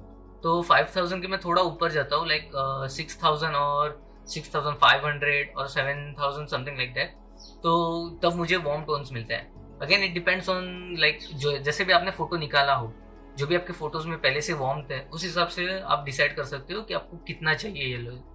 तो 0.44 0.62
फाइव 0.62 0.88
थाउज़ेंड 0.96 1.22
के 1.22 1.28
मैं 1.28 1.40
थोड़ा 1.40 1.62
ऊपर 1.64 1.92
जाता 1.92 2.16
हूँ 2.16 2.28
लाइक 2.28 2.52
सिक्स 2.92 3.24
थाउज़ेंड 3.24 3.56
और 3.56 4.02
सिक्स 4.30 4.54
थाउज़ेंड 4.56 4.78
फाइव 4.78 5.06
हंड्रेड 5.06 5.54
और 5.58 5.68
seven 5.70 6.14
thousand 6.20 6.48
something 6.48 6.78
like 6.78 6.94
that 6.94 7.16
तो 7.64 8.10
तब 8.24 8.36
मुझे 8.36 8.58
वार्म 8.58 8.84
टोन्स 8.84 9.12
मिलते 9.14 9.34
हैं। 9.34 9.80
Again 9.82 10.04
it 10.04 10.14
depends 10.14 10.50
on 10.50 10.96
like 11.00 11.20
जो, 11.34 11.58
जैसे 11.58 11.86
भी 11.86 11.94
आपने 11.94 12.12
फ़ोटो 12.12 12.38
निकाला 12.38 12.74
हो 12.74 12.94
जो 13.38 13.48
भी 13.48 13.56
आपके 13.56 13.74
फ़ोटोज़ 13.74 14.08
में 14.08 14.18
पहले 14.18 14.42
से 14.42 14.54
वार्म 14.54 14.82
थे 14.82 15.00
उस 15.00 15.24
हिसाब 15.24 15.48
से 15.48 15.80
आप 15.80 16.04
डिसाइड 16.06 16.36
कर 16.36 16.44
सकते 16.44 16.74
हो 16.74 16.82
कि 16.82 16.94
आपको 16.94 17.18
कितना 17.18 17.54
चाहिए 17.54 17.86
ये 17.86 17.98
लोग 17.98 18.34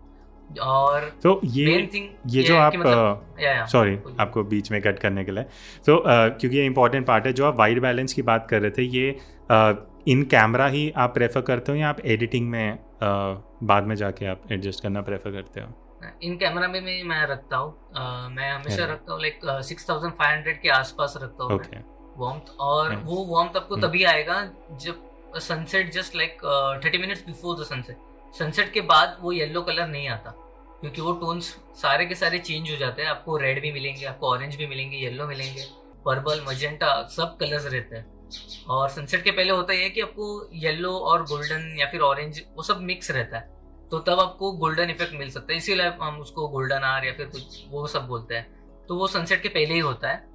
और 0.60 1.00
तो 1.22 1.40
ये 1.44 1.90
ये 2.26 2.42
जो 2.42 2.56
आप 2.56 2.72
सॉरी 3.68 3.96
मतलब, 3.96 4.14
uh, 4.14 4.20
आपको 4.20 4.44
बीच 4.44 4.70
में 4.70 4.82
कट 4.82 4.98
करने 4.98 5.24
के 5.24 5.32
लिए. 5.32 5.42
तो 5.86 5.96
uh, 5.96 6.40
क्योंकि 6.40 6.56
ये 6.56 6.66
इंपॉर्टेंट 6.66 7.06
पार्ट 7.06 7.26
है 7.26 7.32
जो 7.32 7.46
आप 7.46 7.56
वाइट 7.56 7.80
बैलेंस 7.80 8.12
की 8.12 8.22
बात 8.22 8.46
कर 8.50 8.60
रहे 8.60 8.70
थे 8.70 8.82
ये 8.82 9.18
uh, 9.52 9.74
इन 10.08 10.22
कैमरा 10.22 10.66
ही 10.66 10.90
आप 10.96 11.14
प्रेफर 11.14 11.40
करते 11.40 11.72
हो 11.72 11.78
या 11.78 11.88
आप 11.88 12.00
एडिटिंग 12.00 12.50
में 12.50 12.78
uh, 12.78 13.42
बाद 13.62 13.84
में 13.84 13.94
जाके 13.94 14.26
आप 14.26 14.42
एडजस्ट 14.52 14.82
करना 14.82 15.00
प्रेफर 15.00 15.30
करते 15.30 15.60
हो? 15.60 15.68
इन 16.22 16.36
कैमरा 16.36 16.68
में 16.68 17.04
मैं 17.04 17.26
रखता 17.26 17.56
हूँ 17.56 17.90
मैं 18.30 18.52
हमेशा 18.52 18.84
रखता 18.84 19.12
हूँ 19.12 19.20
like 19.20 19.40
six 19.44 19.88
thousand 19.90 20.14
five 20.14 20.36
hundred 20.36 20.60
के 20.60 20.68
आसपास 20.68 21.14
रखता 21.22 21.44
हूँ 21.44 21.97
वार्मथ 22.18 22.56
और 22.60 22.94
वो 22.96 23.24
वार्मथ 23.26 23.56
आपको 23.56 23.74
hmm. 23.74 23.84
तभी 23.84 24.04
आएगा 24.04 24.42
जब 24.82 25.38
sunset 25.38 25.92
just 25.92 26.16
like 26.16 26.38
thirty 26.84 26.98
minutes 26.98 27.24
before 27.26 27.58
the 27.60 27.64
sunset 27.64 27.96
sunset 28.34 28.72
के 28.72 28.80
बाद 28.80 29.16
वो 29.20 29.32
येलो 29.32 29.62
कलर 29.62 29.86
नहीं 29.86 30.08
आता 30.08 30.30
क्योंकि 30.80 31.00
वो 31.00 31.12
टोन्स 31.12 31.46
सारे 31.76 32.06
के 32.06 32.14
सारे 32.14 32.38
चेंज 32.38 32.70
हो 32.70 32.76
जाते 32.76 33.02
हैं। 33.02 33.08
आपको 33.10 33.36
रेड 33.36 33.60
भी 33.62 33.72
मिलेंगे 33.72 34.04
आपको 34.06 34.30
ऑरेंज 34.30 34.56
भी 34.56 34.66
मिलेंगे 34.66 34.96
येलो 34.96 35.26
मिलेंगे 35.26 35.64
पर्पल 36.04 36.44
मजेंटा 36.48 36.90
सब 37.06 37.36
कलर्स 37.36 37.66
रहते 37.66 37.96
हैं। 37.96 38.66
और 38.66 38.88
सनसेट 38.88 39.22
के 39.24 39.30
पहले 39.30 39.52
होता 39.52 39.72
है 39.72 39.88
कि 39.90 40.00
आपको 40.00 40.48
येलो 40.54 40.92
और 41.00 41.22
गोल्डन 41.22 41.74
या 41.78 41.86
फिर 41.86 42.00
ऑरेंज 42.00 42.42
वो 42.56 42.62
सब 42.62 42.80
मिक्स 42.82 43.10
रहता 43.10 43.38
है। 43.38 43.56
तो 43.90 43.98
तब 43.98 44.20
आपको 44.20 44.52
गोल्डन 44.52 44.90
इफ़ेक्ट 44.90 45.14
मिल 45.14 45.30
सकता 45.30 45.52
है। 45.52 45.58
इसीलिए 45.58 45.86
हम 46.00 46.20
उसको 46.20 46.48
गोल्डन 46.48 46.84
आर 46.84 47.06
या 47.06 47.12
फिर 47.12 47.26
कुछ 47.26 47.64
वो 47.70 47.86
सब 47.86 48.06
बोलते 48.06 48.34
हैं। 48.34 48.86
तो 48.88 48.96
वो 48.96 49.06
सनसेट 49.06 49.42
के 49.42 49.48
पहले 49.48 49.74
ही 49.74 49.80
होता 49.80 50.10
है। 50.10 50.26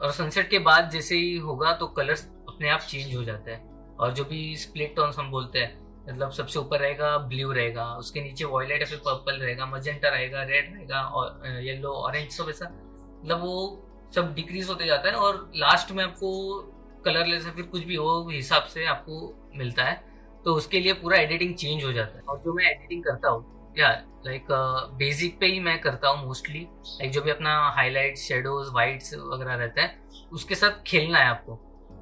और 0.00 0.12
सनसेट 0.12 0.48
के 0.50 0.58
बाद 0.60 0.90
जैसे 0.90 1.16
ही 1.16 1.36
होगा 1.38 1.72
तो 1.72 1.86
कलर्स 1.88 2.26
अपने 2.48 2.68
आप 2.70 2.80
चेंज 2.80 3.14
हो 3.16 3.22
जाता 3.24 3.50
है। 3.50 3.62
और 3.98 4.12
जो 4.12 4.24
भी 4.24 4.56
स्प्लिट 4.56 4.94
टोन्स 4.96 5.18
हम 5.18 5.30
बोलते 5.30 5.58
हैं 5.58 5.82
मतलब 6.08 6.30
सबसे 6.32 6.58
ऊपर 6.58 6.80
रहेगा 6.80 7.16
ब्लू 7.18 7.52
रहेगा, 7.52 7.84
उसके 7.94 8.20
नीचे 8.20 8.44
वॉयलेट 8.44 8.80
या 8.80 8.86
फिर 8.86 8.98
पर्पल 8.98 9.36
रहेगा 9.36 9.66
मजेंटा 9.66 10.08
रहेगा 10.08 10.42
रेड 10.42 10.74
रहेगा, 10.74 11.00
और 11.00 11.60
येलो 11.60 11.92
ऑरेंज 11.92 12.30
सब 12.30 12.48
ऐसा। 12.50 12.66
मतलब 12.66 13.40
वो 13.40 13.80
सब 14.14 14.34
डिक्रीज 14.34 14.68
होते 14.68 14.86
जाता 14.86 15.08
है 15.08 15.14
और 15.16 15.50
लास्ट 15.56 15.92
में 15.92 16.02
आपको 16.04 16.60
कलरलेस 17.04 17.46
या 17.46 17.52
फिर 17.52 17.64
कुछ 17.64 17.84
भी 17.84 17.94
हो, 17.94 18.28
हिसाब 18.28 18.64
से 18.64 18.84
आपको 18.86 19.34
मिलता 19.56 19.84
है। 19.84 20.02
तो 20.44 20.54
उसके 20.54 20.80
लिए 20.80 20.92
पूरा 20.92 21.18
एडिटिंग 21.18 21.54
चेंज 21.54 21.84
हो 21.84 21.92
जाता 21.92 22.18
है। 22.18 22.22
और 22.22 22.38
जो 22.38 22.52
मैं 22.52 22.64
एडिटिंग 22.66 23.02
करता 23.04 23.28
हूँ 23.28 23.63
या 23.78 23.88
लाइक 24.26 24.46
बेसिक 24.98 25.38
पे 25.40 25.46
ही 25.46 25.60
मैं 25.60 25.78
करता 25.80 26.08
हूँ 26.08 26.26
मोस्टली 26.26 26.60
लाइक 26.60 27.10
जो 27.12 27.22
भी 27.22 27.30
अपना 27.30 27.56
हाईलाइट 27.76 28.16
शेडोज 28.18 28.68
वाइट्स 28.74 29.14
वगैरह 29.14 29.54
रहता 29.54 29.82
है, 29.82 29.98
उसके 30.32 30.54
साथ 30.54 30.82
खेलना 30.86 31.18
है 31.18 31.26
आपको. 31.26 31.54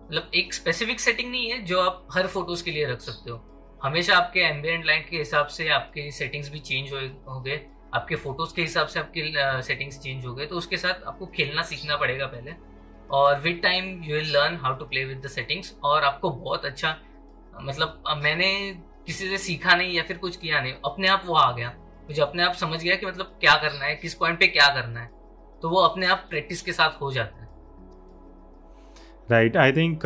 मतलब 0.05 0.31
एक 0.35 0.55
स्पेसिफिक 0.55 1.01
सेटिंग 1.01 1.31
नहीं 1.31 1.51
है 1.51 1.63
जो 1.65 1.81
आप 1.81 2.07
हर 2.15 2.27
फ़ोटोज़ 2.27 2.65
के 2.65 2.71
लिए 2.71 2.87
रख 2.87 3.01
सकते 3.01 3.31
हो. 3.31 3.39
हमेशा 3.83 4.17
आपके 4.17 4.41
एम्बियंट 4.41 4.85
लाइट 4.87 5.09
के 5.11 5.17
हिसाब 5.17 5.47
से 5.49 5.69
आपके 5.71 6.11
सेटिंग्स 6.11 6.51
भी 6.51 6.59
चेंज 6.61 6.93
हो 6.93 7.41
गए 7.41 7.61
आपके 7.95 8.17
फ़ोटोज़ 8.17 8.55
के 8.55 8.63
हिसाब 8.63 8.87
से 8.87 9.01
आपके 9.01 9.63
सेटिंग्स 9.63 9.99
चेंज 10.01 10.27
हो 10.27 10.35
गए 10.35 10.47
तो 10.47 10.57
उसके 10.57 10.77
साथ 10.77 11.03
आपको 11.07 11.27
खेलना 11.37 11.63
सीखना 11.63 11.97
पड़ेगा 11.97 12.27
पहले. 12.27 12.53
और 13.11 13.41
with 13.41 13.61
time 13.63 14.03
you 14.05 14.17
will 14.17 14.31
learn 14.37 14.57
how 14.57 14.75
to 14.75 14.85
play 14.85 15.05
with 15.05 15.21
the 15.25 15.29
settings 15.29 15.75
और 15.85 16.05
आपको 16.05 16.31
बहुत 16.31 16.65
अच्छा 16.65 16.97
मतलब 17.61 18.03
मैंने 18.17 18.49
किसी 19.07 19.29
से 19.29 19.39
सीखा 19.39 19.75
नहीं 19.77 19.95
या 19.95 20.03
फिर 20.03 20.17
कुछ 20.17 20.37
किया 20.37 20.61
नहीं 20.61 20.73
अपने 20.85 21.09
आप 21.09 21.23
वो 21.27 21.35
आ 21.35 21.51
गया। 21.53 21.75
मुझे 22.09 22.23
अपने 22.23 22.43
आप 22.43 22.55
समझ 22.55 22.83
गया 22.83 22.97
कि 22.97 23.07
मतलब 23.07 23.37
क्या 23.41 23.55
करना 23.59 23.85
है 23.85 23.95
किस 23.97 24.15
पॉइंट 24.15 24.39
पे 24.41 24.47
क्या 24.49 24.67
करना 24.75 25.01
है। 25.01 25.11
तो 25.63 25.69
वो 25.69 25.81
अपने 25.81 26.07
आप 26.07 26.27
प्रैक्टिस 26.31 26.63
के 26.63 26.73
साथ 26.73 27.01
हो 27.01 27.13
जाता 27.13 27.37
है। 27.37 27.51
राइट 29.31 29.57
आई 29.57 29.73
थिंक 29.73 30.03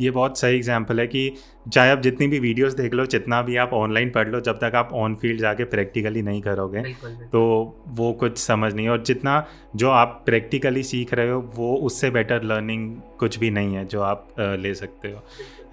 ये 0.00 0.10
बहुत 0.10 0.38
सही 0.38 0.56
एग्ज़ाम्पल 0.56 1.00
है 1.00 1.06
कि 1.06 1.30
चाहे 1.72 1.90
आप 1.90 2.00
जितनी 2.00 2.26
भी 2.26 2.38
वीडियोस 2.38 2.72
देख 2.74 2.92
लो 2.94 3.06
जितना 3.06 3.40
भी 3.42 3.56
आप 3.56 3.72
ऑनलाइन 3.74 4.10
पढ़ 4.10 4.28
लो 4.28 4.40
जब 4.40 4.58
तक 4.58 4.74
आप 4.74 4.90
ऑन 4.94 5.14
फ़ील्ड 5.14 5.40
जाके 5.40 5.64
प्रैक्टिकली 5.64 6.22
नहीं 6.22 6.42
करोगे 6.42 6.82
तो 7.32 7.40
वो 7.98 8.12
कुछ 8.12 8.38
समझ 8.38 8.72
नहीं 8.74 8.88
और 8.88 9.02
जितना 9.02 9.44
जो 9.76 9.90
आप 9.90 10.22
प्रैक्टिकली 10.26 10.82
सीख 10.82 11.14
रहे 11.14 11.30
हो 11.30 11.40
वो 11.54 11.74
उससे 11.86 12.10
बेटर 12.10 12.42
लर्निंग 12.44 12.94
कुछ 13.18 13.38
भी 13.38 13.50
नहीं 13.50 13.74
है 13.74 13.84
जो 13.86 14.02
आप 14.02 14.28
uh, 14.30 14.56
ले 14.56 14.74
सकते 14.74 15.08
हो। 15.08 15.22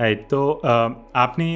राइट 0.01 0.27
तो 0.29 0.51
आपने 1.15 1.55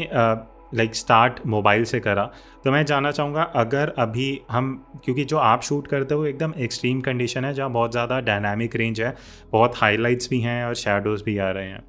लाइक 0.73 0.95
स्टार्ट 0.95 1.39
मोबाइल 1.47 1.83
से 1.83 1.99
करा। 1.99 2.23
तो 2.63 2.71
मैं 2.71 2.85
जानना 2.85 3.11
चाहूँगा 3.11 3.43
अगर 3.55 3.93
अभी 3.97 4.41
हम 4.51 4.73
क्योंकि 5.05 5.23
जो 5.23 5.37
आप 5.37 5.61
शूट 5.61 5.87
करते 5.87 6.15
हो 6.15 6.25
एकदम 6.25 6.53
एक्सट्रीम 6.57 7.01
कंडीशन 7.01 7.45
है 7.45 7.53
जहाँ 7.53 7.71
बहुत 7.71 7.91
ज़्यादा 7.91 8.19
डायनामिक 8.19 8.75
रेंज 8.75 9.01
है 9.01 9.15
बहुत 9.51 9.77
हाईलाइट्स 9.77 10.29
भी 10.29 10.39
हैं 10.41 10.63
और 10.65 10.75
शेडोज़ 10.75 11.23
भी 11.23 11.37
आ 11.37 11.49
रहे 11.51 11.67
हैं। 11.67 11.81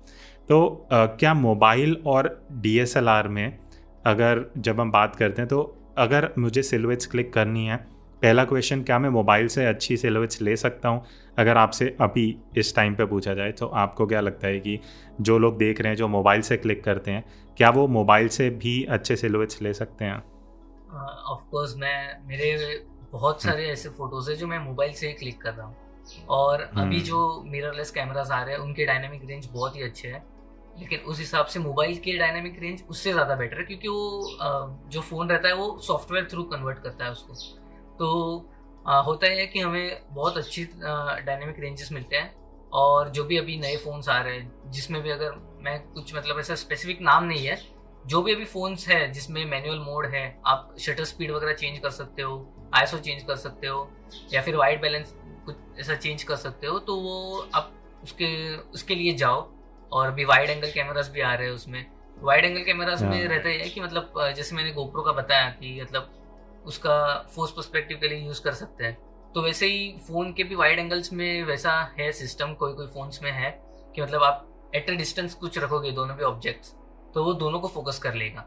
तो 0.49 0.89
uh, 0.93 1.07
क्या 1.19 1.35
मोबाइल 1.35 1.97
और 2.07 2.47
डीएसएलआर 2.53 3.29
में 3.29 3.59
अगर 4.07 4.45
जब 4.59 4.81
हम 4.81 4.91
बात 4.91 5.17
करते 5.17 5.43
हैं 5.43 5.49
तो 5.49 5.63
अगर 5.99 6.29
मुझे 6.39 6.63
सिल्वेट्स 6.63 7.07
क्लिक 7.07 7.33
करनी 7.33 7.67
है 7.67 7.77
पहला 8.23 8.45
क्वेश्चन 8.45 8.83
क्या 8.83 8.99
मैं 8.99 9.09
मोबाइल 9.09 9.47
से 9.49 9.65
अच्छी 9.67 9.97
सिलोवेट्स 9.97 10.41
ले 10.43 10.57
सकता 10.57 10.89
हूँ? 10.89 11.05
अगर 11.39 11.57
आपसे 11.57 11.97
अभी 12.01 12.37
इस 12.57 12.75
टाइम 12.77 12.95
पे 12.95 13.05
पूछा 13.05 13.35
जाए 13.35 13.53
तो 13.53 13.67
आपको 13.67 14.07
क्या 14.07 14.21
लगता 14.21 14.49
है 14.49 14.59
कि 14.61 14.79
जो 15.21 15.39
लोग 15.39 15.57
देख 15.59 15.81
रहे 15.81 15.89
हैं 15.89 15.97
जो 15.97 16.09
मोबाइल 16.09 16.41
से 16.41 16.57
क्लिक 16.57 16.83
करते 16.85 17.11
हैं 17.11 17.25
क्या 17.61 17.69
वो 17.71 17.87
मोबाइल 17.89 18.29
से 18.29 18.49
भी 18.51 18.73
अच्छे 18.85 19.17
सिलोवेट्स 19.17 19.61
ले 19.63 19.73
सकते 19.75 20.05
हैं? 20.05 20.15
ऑफ़ 20.15 21.41
uh, 21.41 21.51
कोर्स 21.51 21.75
मैं 21.77 22.27
मेरे 22.29 22.85
बहुत 23.13 23.45
हम्म। 23.45 23.51
सारे 23.51 23.67
ऐसे 23.69 23.89
फ़ोटोज़ 23.89 24.31
है 24.31 24.37
जो 24.37 24.47
मैं 24.47 24.59
मोबाइल 24.59 24.93
से 24.93 25.07
ही 25.07 25.13
क्लिक 25.13 25.41
कर 25.41 25.53
रहा 25.53 25.67
हूँ। 25.67 25.77
और 26.29 26.61
अभी 26.61 26.81
हम्म। 26.81 26.99
जो 26.99 27.43
मिररलेस 27.47 27.91
कैमराज 27.91 28.31
आ 28.31 28.43
रहे 28.43 28.55
हैं 28.55 28.61
उनके 28.63 28.87
डायनामिक 28.87 29.25
रेंज 29.25 29.47
बहुत 29.47 29.77
ही 29.77 29.83
अच्छे 29.83 30.09
हैं। 30.09 30.23
लेकिन 30.79 31.01
उस 31.01 31.19
हिसाब 31.19 31.47
से 31.47 31.61
मोबाइल 31.61 31.99
के 31.99 32.17
डायनामिक 32.19 32.59
रेंज 32.63 32.83
उससे 32.91 33.13
ज़्यादा 33.13 33.35
बेटर 33.35 33.59
है 33.59 33.65
क्योंकि 33.65 33.89
वो 33.89 34.39
जो 34.89 35.01
फ़ोन 35.01 35.29
रहता 35.29 35.49
है 35.49 35.55
वो 35.55 35.79
सॉफ्टवेयर 35.87 36.29
थ्रू 36.31 36.43
कन्वर्ट 36.43 36.79
करता 36.79 37.05
है 37.05 37.11
उसको। 37.11 37.35
तो 37.99 38.09
होता 39.07 39.27
है 39.27 39.47
कि 39.47 39.61
हमें 39.61 40.01
बहुत 40.11 40.37
अच्छी 40.37 40.65
डायनेमिक 40.65 41.61
रेंजेस 41.61 41.93
मिलते 41.93 42.17
हैं। 42.17 42.35
और 42.73 43.09
जो 43.09 43.25
भी 43.25 43.37
अभी 43.37 43.59
नए 43.59 43.77
फ़ोन्स 43.77 44.09
आ 44.09 44.21
रहे 44.23 44.37
हैं 44.37 44.71
जिसमें 44.71 45.03
भी 45.03 45.11
अगर 45.11 45.50
मैं 45.61 45.79
कुछ 45.85 46.15
मतलब 46.15 46.39
ऐसा 46.41 46.55
स्पेसिफिक 46.55 47.01
नाम 47.01 47.25
नहीं 47.25 47.47
है। 47.47 47.59
जो 48.07 48.23
भी 48.23 48.35
अभी 48.35 48.45
फ़ोन्स 48.45 48.89
है 48.89 49.11
जिसमें 49.13 49.45
मैनुअल 49.45 49.79
मोड 49.79 50.07
है 50.07 50.25
आप 50.47 50.75
शटर 50.81 51.05
स्पीड 51.05 51.31
वगैरह 51.31 51.53
चेंज 51.53 51.79
कर 51.79 51.91
सकते 51.91 52.23
हो 52.23 52.37
आईएसओ 52.75 52.99
चेंज 52.99 53.23
कर 53.23 53.37
सकते 53.37 53.67
हो 53.67 53.89
या 54.33 54.43
फिर 54.43 54.57
वाइट 54.57 54.81
बैलेंस 54.83 55.15
कुछ 55.47 55.57
ऐसा 55.81 55.95
चेंज 55.95 56.23
कर 56.23 56.37
सकते 56.37 56.67
हो 56.67 56.79
तो 56.79 56.97
वो 56.97 57.49
आप 57.55 57.73
उसके 58.03 58.57
उसके 58.57 58.95
लिए 58.95 59.15
जाओ। 59.15 59.49
और 59.93 60.07
अभी 60.07 60.25
वाइड 60.25 60.51
एंगल 60.51 60.71
कैमरास 60.71 61.11
भी 61.11 61.21
आ 61.21 61.35
रहे 61.35 61.47
हैं 61.47 61.55
उसमें। 61.55 61.85
वाइड 62.19 62.45
एंगल 62.45 62.63
कैमरास 62.65 63.03
में 63.03 63.27
रहता 63.29 63.49
है 63.49 63.69
कि 63.69 63.81
मतलब 63.81 64.13
जैसे 64.37 64.57
मैंने 64.57 64.73
गोप्रो 64.73 65.03
का 65.03 65.13
बताया 65.13 65.49
कि 65.51 65.81
मतलब 65.83 66.63
उसका 66.67 66.97
फोर्स 67.35 67.51
पर्सपेक्टिव 67.51 67.99
के 68.01 68.09
लिए 68.09 68.19
यूज़ 68.19 68.43
कर 68.43 68.53
सकते 68.55 68.85
हैं। 68.85 68.95
तो 69.35 69.43
वैसे 69.43 69.67
ही 69.67 69.91
फ़ोन 70.07 70.33
के 70.33 70.45
भी 70.45 70.55
वाइड 70.55 70.79
एंगल्स 70.79 71.13
में 71.13 71.43
वैसा 71.45 71.73
है 71.99 72.11
सिस्टम 72.13 72.55
कोई 72.55 72.73
कोई 72.73 72.87
फ़ोन्स 72.87 73.23
में 73.23 73.31
है 73.33 73.51
कि 73.95 74.03
मतलब 74.03 74.23
आप 74.23 74.47
एट 74.75 74.91
अ 74.91 74.95
डिस्टेंस 74.95 75.35
कुछ 75.35 75.59
रखोगे 75.59 75.91
दोनों 75.91 76.17
भी 76.17 76.25
ऑब्जेक्ट्स 76.25 76.75
तो 77.15 77.25
वो 77.25 77.33
दोनों 77.35 77.61
को 77.61 77.69
फोकस 77.69 77.99
कर 77.99 78.15
लेगा। 78.15 78.47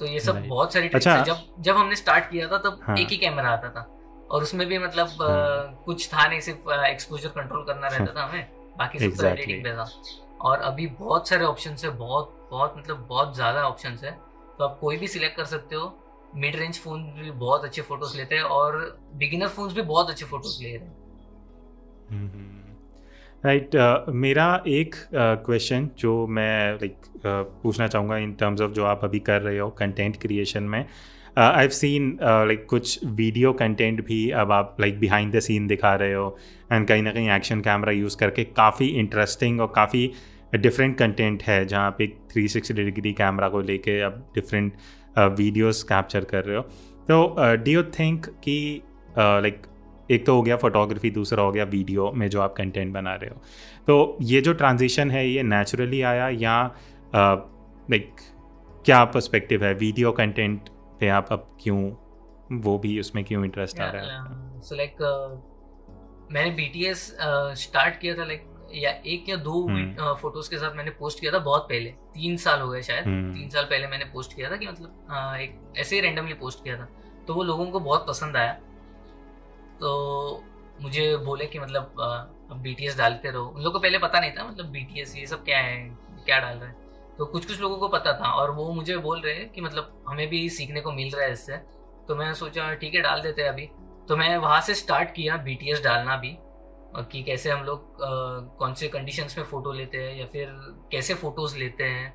तो 0.00 0.06
ये 0.06 0.20
सब 0.20 0.46
बहुत 0.46 0.72
सारी 0.72 0.88
ट्रिक्स 0.88 1.06
अच्छा, 1.06 1.22
जब 1.24 1.62
जब 1.62 1.76
हमने 1.76 1.96
स्टार्ट 1.96 2.30
किया 2.30 2.48
था 2.48 2.58
तब 2.58 2.80
हाँ. 2.82 2.96
एक 2.96 3.08
ही 3.08 3.16
कैमरा 3.16 3.50
आता 3.50 3.70
था। 3.70 3.82
और 4.30 4.42
उसमें 4.42 4.66
भी 4.68 4.78
मतलब 4.78 5.22
हाँ. 5.22 5.82
कुछ 5.84 6.08
था 6.08 6.26
नहीं 6.28 6.40
सिर्फ़ 6.40 6.70
एक्सपोजर 6.72 7.28
कंट्रोल 7.28 7.64
करना 7.64 7.88
रहता 7.88 8.14
था 8.14 8.24
हमें 8.24 8.74
बाकी 8.78 8.98
सब 8.98 9.16
तो 9.16 9.26
एडिटिंग 9.26 9.64
पे 9.64 9.72
था। 9.72 9.88
और 10.40 10.60
अभी 10.62 10.86
बहुत 11.00 11.28
सारे 11.28 11.44
ऑप्शन 11.44 11.76
है 11.84 11.90
बहुत 11.90 12.36
बहुत 12.50 12.74
मतलब 12.78 13.06
बहुत 13.08 13.34
ज़्यादा 13.34 13.62
ऑप्शन 13.62 13.98
है। 14.04 14.12
तो 14.58 14.64
आप 14.64 14.78
कोई 14.80 14.96
भी 14.96 15.08
सिलेक्ट 15.08 15.36
कर 15.36 15.44
सकते 15.44 15.76
हो। 15.76 15.92
मिड 16.34 16.56
रेंज 16.56 16.78
फ़ोन 16.78 17.02
भी 17.12 17.30
बहुत 17.30 17.64
अच्छे 17.64 17.82
फ़ोटोज़ 17.82 18.16
लेते 18.16 18.34
हैं 18.34 18.42
और 18.56 18.78
बिगिनर 19.14 19.48
फोन्स 19.48 19.72
भी 19.72 19.82
बहुत 19.82 20.10
अच्छे 20.10 20.24
फ़ोटोज़ 20.24 20.62
ले 20.62 20.76
रहे 20.76 20.86
हैं। 20.86 20.94
राइट 23.46 23.70
right, 23.70 24.08
uh, 24.08 24.14
मेरा 24.14 24.62
एक 24.66 24.94
क्वेश्चन 25.14 25.88
uh, 25.88 25.98
जो 25.98 26.26
मैं 26.26 26.74
लाइक 26.74 26.96
uh, 27.02 27.62
पूछना 27.62 27.86
चाहूँगा 27.88 28.16
इन 28.16 28.32
टर्म्स 28.32 28.60
ऑफ़ 28.60 28.70
जो 28.70 28.84
आप 28.84 29.00
अभी 29.04 29.18
कर 29.18 29.42
रहे 29.42 29.58
हो 29.58 29.70
कंटेंट 29.70 30.16
क्रिएशन 30.16 30.62
में 30.62 30.86
आई 31.38 31.60
हैव 31.60 31.68
सीन 31.68 32.18
लाइक 32.22 32.66
कुछ 32.66 33.04
वीडियो 33.04 33.52
कंटेंट 33.52 34.06
भी 34.06 34.30
अब 34.30 34.52
आप 34.52 34.76
लाइक 34.80 34.98
बिहाइंड 34.98 35.36
द 35.36 35.40
सीन 35.40 35.66
दिखा 35.66 35.94
रहे 35.94 36.14
हो 36.14 36.36
एंड 36.72 36.88
कहीं 36.88 37.02
ना 37.02 37.12
कहीं 37.12 37.30
एक्शन 37.30 37.60
कैमरा 37.60 37.92
यूज़ 37.92 38.16
करके 38.16 38.44
काफ़ी 38.44 38.86
इंटरेस्टिंग 38.86 39.60
और 39.60 39.72
काफ़ी 39.76 40.12
डिफरेंट 40.56 40.98
कंटेंट 40.98 41.42
है 41.42 41.66
जहाँ 41.66 41.94
पे 41.98 42.06
थ्री 42.06 42.48
सिक्सटी 42.48 42.84
डिग्री 42.84 43.12
कैमरा 43.12 43.48
को 43.48 43.60
लेके 43.60 44.00
अब 44.00 44.32
डिफरेंट 44.34 44.72
वीडियोस 45.18 45.82
कैप्चर 45.82 46.24
कर 46.24 46.44
रहे 46.44 46.56
हो। 46.56 46.62
तो 47.10 47.36
डू 47.38 47.70
यू 47.70 47.82
थिंक 47.82 48.26
कि 48.26 48.82
लाइक 49.18 49.62
एक 50.10 50.26
तो 50.26 50.34
हो 50.36 50.42
गया 50.42 50.56
फोटोग्राफी 50.56 51.10
दूसरा 51.10 51.42
हो 51.42 51.52
गया 51.52 51.64
वीडियो 51.64 52.10
में 52.12 52.28
जो 52.30 52.40
आप 52.40 52.54
कंटेंट 52.56 52.92
बना 52.92 53.14
रहे 53.14 53.30
हो। 53.30 53.36
तो 53.86 54.16
ये 54.22 54.40
जो 54.40 54.52
ट्रांजिशन 54.52 55.10
है 55.10 55.28
ये 55.28 55.42
नेचुरली 55.42 56.02
आया 56.02 56.28
या 56.28 56.56
लाइक 57.14 58.14
क्या 58.84 59.04
पर्सपेक्टिव 59.04 59.64
है? 59.64 59.72
वीडियो 59.74 60.12
कंटेंट 60.12 60.68
पे 61.00 61.08
आप 61.08 61.32
अब 61.32 61.46
क्यों 61.62 61.80
वो 62.62 62.78
भी 62.78 62.98
उसमें 63.00 63.24
क्यों 63.24 63.44
इंटरेस्ट 63.44 63.80
आ 63.80 63.90
रहा 63.90 64.02
है 64.02 64.60
सो 64.60 64.76
लाइक 64.76 64.96
मैंने 66.32 66.50
बीटीएस 66.50 67.04
स्टार्ट 67.62 67.98
किया 68.00 68.14
था 68.14 68.24
लाइक 68.24 68.46
या 68.74 68.90
एक 69.06 69.28
या 69.28 69.36
दो 69.36 69.52
फ़ोटोज़ 69.62 70.46
हम्म। 70.46 70.50
के 70.50 70.56
साथ 70.56 70.76
मैंने 70.76 70.90
पोस्ट 70.98 71.20
किया 71.20 71.32
था 71.32 71.38
बहुत 71.38 71.62
पहले। 71.62 71.90
तीन 72.14 72.36
साल 72.36 72.60
हो 72.60 72.68
गए 72.68 72.82
शायद। 72.82 73.04
हम्म। 73.04 73.32
तीन 73.34 73.48
साल 73.48 73.64
पहले 73.64 73.86
मैंने 73.86 74.04
पोस्ट 74.04 74.36
किया 74.36 74.50
था 74.50 74.56
कि 74.56 74.66
मतलब 74.66 75.36
एक 75.40 75.78
ऐसे 75.78 75.96
ही 75.96 76.02
रैंडमली 76.02 76.34
पोस्ट 76.34 76.62
किया 76.64 76.76
था। 76.76 76.88
तो 77.26 77.34
वो 77.34 77.42
लोगों 77.42 77.66
को 77.66 77.80
बहुत 77.80 78.06
पसंद 78.08 78.36
आया। 78.36 78.56
तो 79.80 80.44
मुझे 80.80 81.16
बोले 81.16 81.46
कि 81.46 81.58
मतलब 81.58 81.94
अब 82.50 82.60
बीटीएस 82.62 82.96
डालते 82.98 83.30
रहो। 83.30 83.46
उन 83.46 83.62
लोग 83.62 83.72
को 83.72 83.78
पहले 83.78 83.98
पता 83.98 84.20
नहीं 84.20 84.32
था 84.32 84.44
मतलब 84.44 84.66
बीटीएस 84.66 85.16
ये 85.16 85.26
सब 85.26 85.44
क्या 85.44 85.58
है, 85.58 85.76
क्या 86.26 86.38
डाल 86.38 86.56
रहे 86.58 86.68
हैं। 86.68 87.16
तो 87.18 87.26
कुछ 87.26 87.46
कुछ 87.46 87.60
लोगों 87.60 87.76
को 87.78 87.88
पता 87.88 88.12
था 88.12 88.30
और 88.32 88.50
वो 88.50 88.70
मुझे 88.72 88.96
बोल 88.98 89.20
रहे 89.20 89.34
हैं 89.34 89.48
कि 89.52 89.60
मतलब 89.60 90.04
हमें 90.08 90.28
भी 90.28 90.48
सीखने 90.50 90.80
को 90.80 90.92
मिल 90.92 91.10
रहा 91.10 91.24
है 91.24 91.32
इससे। 91.32 91.56
तो 92.08 92.14
मैं 92.16 92.32
सोचा, 92.34 92.72
ठीक 92.74 92.94
है, 92.94 93.00
डाल 93.00 93.20
देते 93.22 93.42
हैं 93.42 93.48
अभी। 93.48 93.66
तो 94.08 94.16
मैं 94.16 94.36
वहाँ 94.36 94.60
से 94.60 94.74
स्टार्ट 94.74 95.10
किया 95.14 95.36
बीटीएस 95.38 95.82
डालना 95.84 96.16
भी, 96.16 96.36
कि 97.12 97.22
कैसे 97.22 97.50
हम 97.50 97.64
लोग 97.64 97.96
कौन 98.58 98.74
से 98.74 98.88
कंडीशंस 98.88 99.36
में 99.38 99.44
फ़ोटो 99.44 99.72
लेते 99.72 99.98
हैं 99.98 100.14
या 100.16 100.26
फिर 100.26 100.48
कैसे 100.92 101.14
फ़ोटोज़ 101.14 101.56
लेते 101.58 101.84
हैं, 101.84 102.12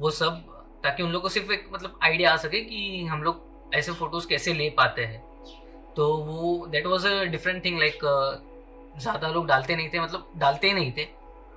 वो 0.00 0.10
सब, 0.10 0.42
ताकि 0.84 1.02
उन 1.02 1.10
लोग 1.10 1.22
को 1.22 1.28
सिर्फ़ 1.28 1.52
एक 1.52 1.68
मतलब 1.72 1.98
आइडिया 2.02 2.32
आ 2.32 2.36
सके 2.36 2.60
कि 2.60 3.04
हम 3.04 3.22
लोग 3.22 3.70
ऐसे 3.74 3.92
फ़ोटोज़ 3.92 4.28
कैसे 4.28 4.54
ले 4.54 4.68
पाते 4.70 5.04
हैं। 5.04 5.22
तो 5.98 6.06
वो 6.16 6.66
that 6.66 6.86
was 6.86 7.06
a 7.06 7.22
different 7.30 7.64
thing 7.64 7.78
like 7.78 7.98
ज़्यादा 9.00 9.28
लोग 9.28 9.46
डालते 9.46 9.76
नहीं 9.76 9.88
थे 9.88 10.00
मतलब 10.00 10.32
डालते 10.36 10.66
ही 10.66 10.72
नहीं 10.74 10.92
थे। 10.92 11.06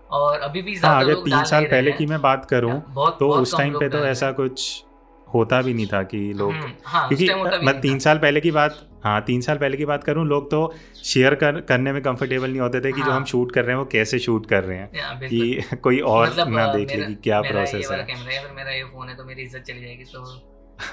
और 0.09 0.39
अभी 0.39 0.61
भी 0.61 0.75
हाँ, 0.75 1.03
अगर 1.03 1.13
तीन 1.15 1.43
साल 1.45 1.65
पहले 1.65 1.91
की 1.91 2.05
मैं 2.05 2.21
बात 2.21 2.45
करूँ 2.45 2.79
तो 2.79 2.93
बहुत 2.93 3.21
उस 3.21 3.57
टाइम 3.57 3.79
पे 3.79 3.89
तो 3.89 4.05
ऐसा 4.05 4.31
कुछ 4.31 4.83
होता 5.27 5.61
भी 5.61 5.73
नहीं 5.73 5.87
था 5.87 6.01
कि 6.03 6.17
लोग 6.33 6.51
हम्म, 6.51 6.71
हाँ, 6.83 7.07
क्योंकि 7.09 7.65
मैं 7.65 7.79
तीन 7.81 7.99
साल 7.99 8.17
पहले 8.17 8.41
की 8.41 8.51
बात 8.51 8.87
हाँ 9.03 9.21
तीन 9.21 9.41
साल 9.41 9.57
पहले 9.57 9.77
की 9.77 9.85
बात 9.85 10.03
करूँ 10.03 10.25
लोग 10.27 10.49
तो 10.51 10.73
शेयर 11.03 11.35
कर 11.35 11.59
करने 11.61 11.91
में 11.93 12.01
कंफर्टेबल 12.01 12.49
नहीं 12.49 12.61
होते 12.61 12.81
थे 12.81 12.91
कि 12.91 13.01
हाँ, 13.01 13.05
जो 13.05 13.13
हम 13.13 13.25
शूट 13.25 13.51
कर 13.51 13.65
रहे 13.65 13.75
हैं 13.75 13.79
वो 13.79 13.85
कैसे 13.85 14.19
शूट 14.19 14.45
कर 14.45 14.63
रहे 14.63 14.77
हैं। 14.77 14.89
कि 15.29 15.77
कोई 15.83 15.99
और 15.99 16.27
मतलब, 16.27 16.47
ना 16.49 16.67
देख 16.67 16.95
ले 16.95 17.03
कि 17.03 17.15
क्या 17.23 17.41
प्रोसेस 17.41 17.89
है। 17.91 18.53
मेरा 18.55 18.71
ये 18.71 18.83
फ़ोन 18.83 19.09
है 19.09 19.15
तो 19.15 19.23
मेरी 19.23 19.41
इज़्ज़त 19.41 19.61
चली 19.61 19.81
जाएगी 19.81 20.03
तो 20.03 20.23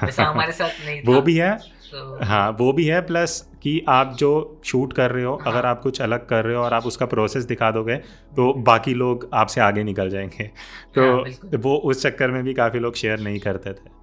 वैसा 0.02 0.24
हमारे 0.24 0.52
साथ 0.52 0.68
नहीं 0.84 1.02
था। 1.08 1.12
वो 1.12 1.22
भी 1.22 1.36
है 1.36 1.56
तो... 1.56 2.24
हाँ 2.24 2.50
वो 2.50 2.72
भी 2.72 2.86
है 2.86 3.00
प्लस 3.00 3.50
कि 3.62 3.84
आप 3.88 4.14
जो 4.14 4.60
शूट 4.64 4.92
कर 4.92 5.10
रहे 5.10 5.24
हो 5.24 5.36
हाँ। 5.36 5.52
अगर 5.52 5.66
आप 5.66 5.80
कुछ 5.82 6.00
अलग 6.00 6.26
कर 6.28 6.44
रहे 6.44 6.56
हो 6.56 6.62
और 6.62 6.74
आप 6.74 6.86
उसका 6.86 7.06
प्रोसेस 7.06 7.44
दिखा 7.44 7.70
दोगे 7.70 7.96
तो 8.36 8.54
बाकी 8.54 8.94
लोग 8.94 9.30
आपसे 9.34 9.60
आगे 9.60 9.84
निकल 9.84 10.10
जाएँगे 10.10 10.44
तो 10.94 11.16
हाँ, 11.16 11.50
वो 11.58 11.76
उस 11.76 12.02
चक्कर 12.02 12.30
में 12.30 12.44
भी 12.44 12.54
काफ़ी 12.54 12.78
लोग 12.78 12.94
शेयर 12.94 13.20
नहीं 13.20 13.38
करते 13.38 13.72
थे 13.72 13.98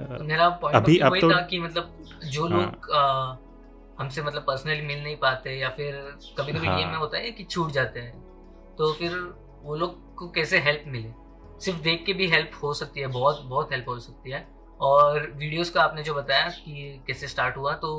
तो 0.00 0.24
मेरा 0.24 0.46
अभी 0.74 0.98
अब 0.98 1.16
तो 1.16 1.46
कि 1.46 1.58
मतलब 1.60 2.04
जो 2.24 2.48
हाँ। 2.48 2.60
लोग 2.60 2.92
हमसे 3.98 4.22
मतलब 4.22 4.42
पर्सनली 4.42 4.80
मिल 4.80 5.02
नहीं 5.02 5.16
पाते 5.16 5.50
या 5.50 5.68
फिर 5.68 6.16
कभी 6.38 6.52
कभी 6.52 6.66
हाँ. 6.66 6.76
में 6.76 6.98
होता 6.98 7.18
है 7.18 7.30
कि 7.30 7.44
छूट 7.44 7.70
जाते 7.70 8.00
हैं 8.00 8.20
तो 8.78 8.92
फिर 8.92 9.34
वो 9.62 9.76
लोग 9.76 10.14
को 10.14 10.28
कैसे 10.30 10.58
हेल्प 10.58 10.84
मिले 10.86 11.12
सिर्फ़ 11.60 11.80
देख 11.80 12.02
के 12.06 12.12
भी 12.12 12.26
हेल्प 12.26 12.50
हो 12.62 12.74
सकती 12.74 13.00
है 13.00 13.06
बहुत 13.06 13.42
बहुत 13.44 13.72
हेल्प 13.72 13.88
हो 13.88 13.98
सकती 13.98 14.30
है 14.30 14.53
और 14.80 15.30
वीडियोस 15.30 15.70
का 15.70 15.82
आपने 15.82 16.02
जो 16.02 16.14
बताया 16.14 16.48
कि 16.48 17.02
कैसे 17.06 17.28
स्टार्ट 17.28 17.56
हुआ 17.56 17.72
तो 17.74 17.92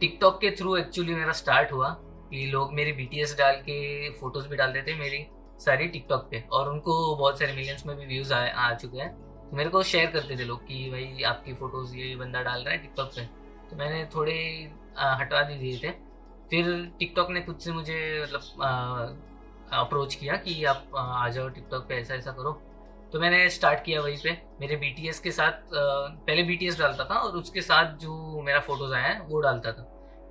टिकटॉक 0.00 0.40
के 0.40 0.50
थ्रू 0.50 0.76
एक्चुअली 0.76 1.14
मेरा 1.14 1.32
स्टार्ट 1.32 1.72
हुआ 1.72 1.88
कि 2.30 2.46
लोग 2.46 2.72
मेरी 2.74 2.92
बीटीएस 2.92 3.36
डाल 3.38 3.54
के 3.60 4.10
फ़ोटोज़ 4.10 4.48
भी 4.48 4.56
डाल 4.56 4.72
देते 4.72 4.90
हैं 4.90 4.98
मेरी 4.98 5.26
सारी 5.58 5.86
टिकटॉक 5.88 6.28
पे 6.30 6.44
और 6.52 6.68
उनको 6.68 7.14
बहुत 7.16 7.38
सारे 7.38 7.52
मिलियंस 7.52 7.86
में 7.86 7.96
भी 7.96 8.06
व्यूज़ 8.06 8.32
आ, 8.34 8.38
आ 8.38 8.74
चुके 8.74 8.98
हैं। 8.98 9.10
तो 9.50 9.56
मेरे 9.56 9.70
को 9.70 9.82
शेयर 9.82 10.10
करते 10.10 10.36
थे 10.36 10.44
लोग 10.44 10.66
कि 10.66 10.90
भाई 10.90 11.22
आपकी 11.22 11.52
फ़ोटोज़ 11.54 11.94
ये 11.96 12.14
बंदा 12.16 12.42
डाल 12.42 12.62
रहा 12.62 12.72
है 12.72 12.78
टिकटॉक 12.78 13.10
पे। 13.16 13.24
तो 13.70 13.76
मैंने 13.76 14.04
थोड़े 14.14 14.34
हटवा 14.98 15.42
दी 15.42 15.54
दिए 15.54 15.78
थे। 15.78 15.90
फिर 16.50 16.92
टिकटॉक 16.98 17.30
ने 17.30 17.40
खुद 17.40 17.58
से 17.58 17.72
मुझे 17.72 18.22
मतलब 18.22 19.18
अप्रोच 19.72 20.14
किया 20.14 20.36
कि 20.36 20.64
आप 20.64 20.90
आ 20.96 21.28
जाओ 21.28 21.48
टिकटॉक 21.48 21.86
पे 21.88 21.94
ऐसा 21.94 22.14
ऐसा 22.14 22.32
करो। 22.32 22.52
तो 23.12 23.20
मैंने 23.20 23.48
स्टार्ट 23.50 23.84
किया 23.84 24.00
वहीं 24.02 24.16
पे, 24.18 24.30
मेरे 24.60 24.76
बीटीएस 24.76 25.18
के 25.20 25.30
साथ 25.30 25.70
पहले 25.72 26.42
बीटीएस 26.42 26.78
डालता 26.78 27.04
था 27.04 27.18
और 27.18 27.36
उसके 27.36 27.60
साथ 27.62 27.96
जो 27.98 28.42
मेरा 28.42 28.60
फ़ोटोज़ 28.60 28.94
आया 28.94 29.06
है, 29.06 29.20
वो 29.20 29.40
डालता 29.40 29.72
था। 29.72 29.82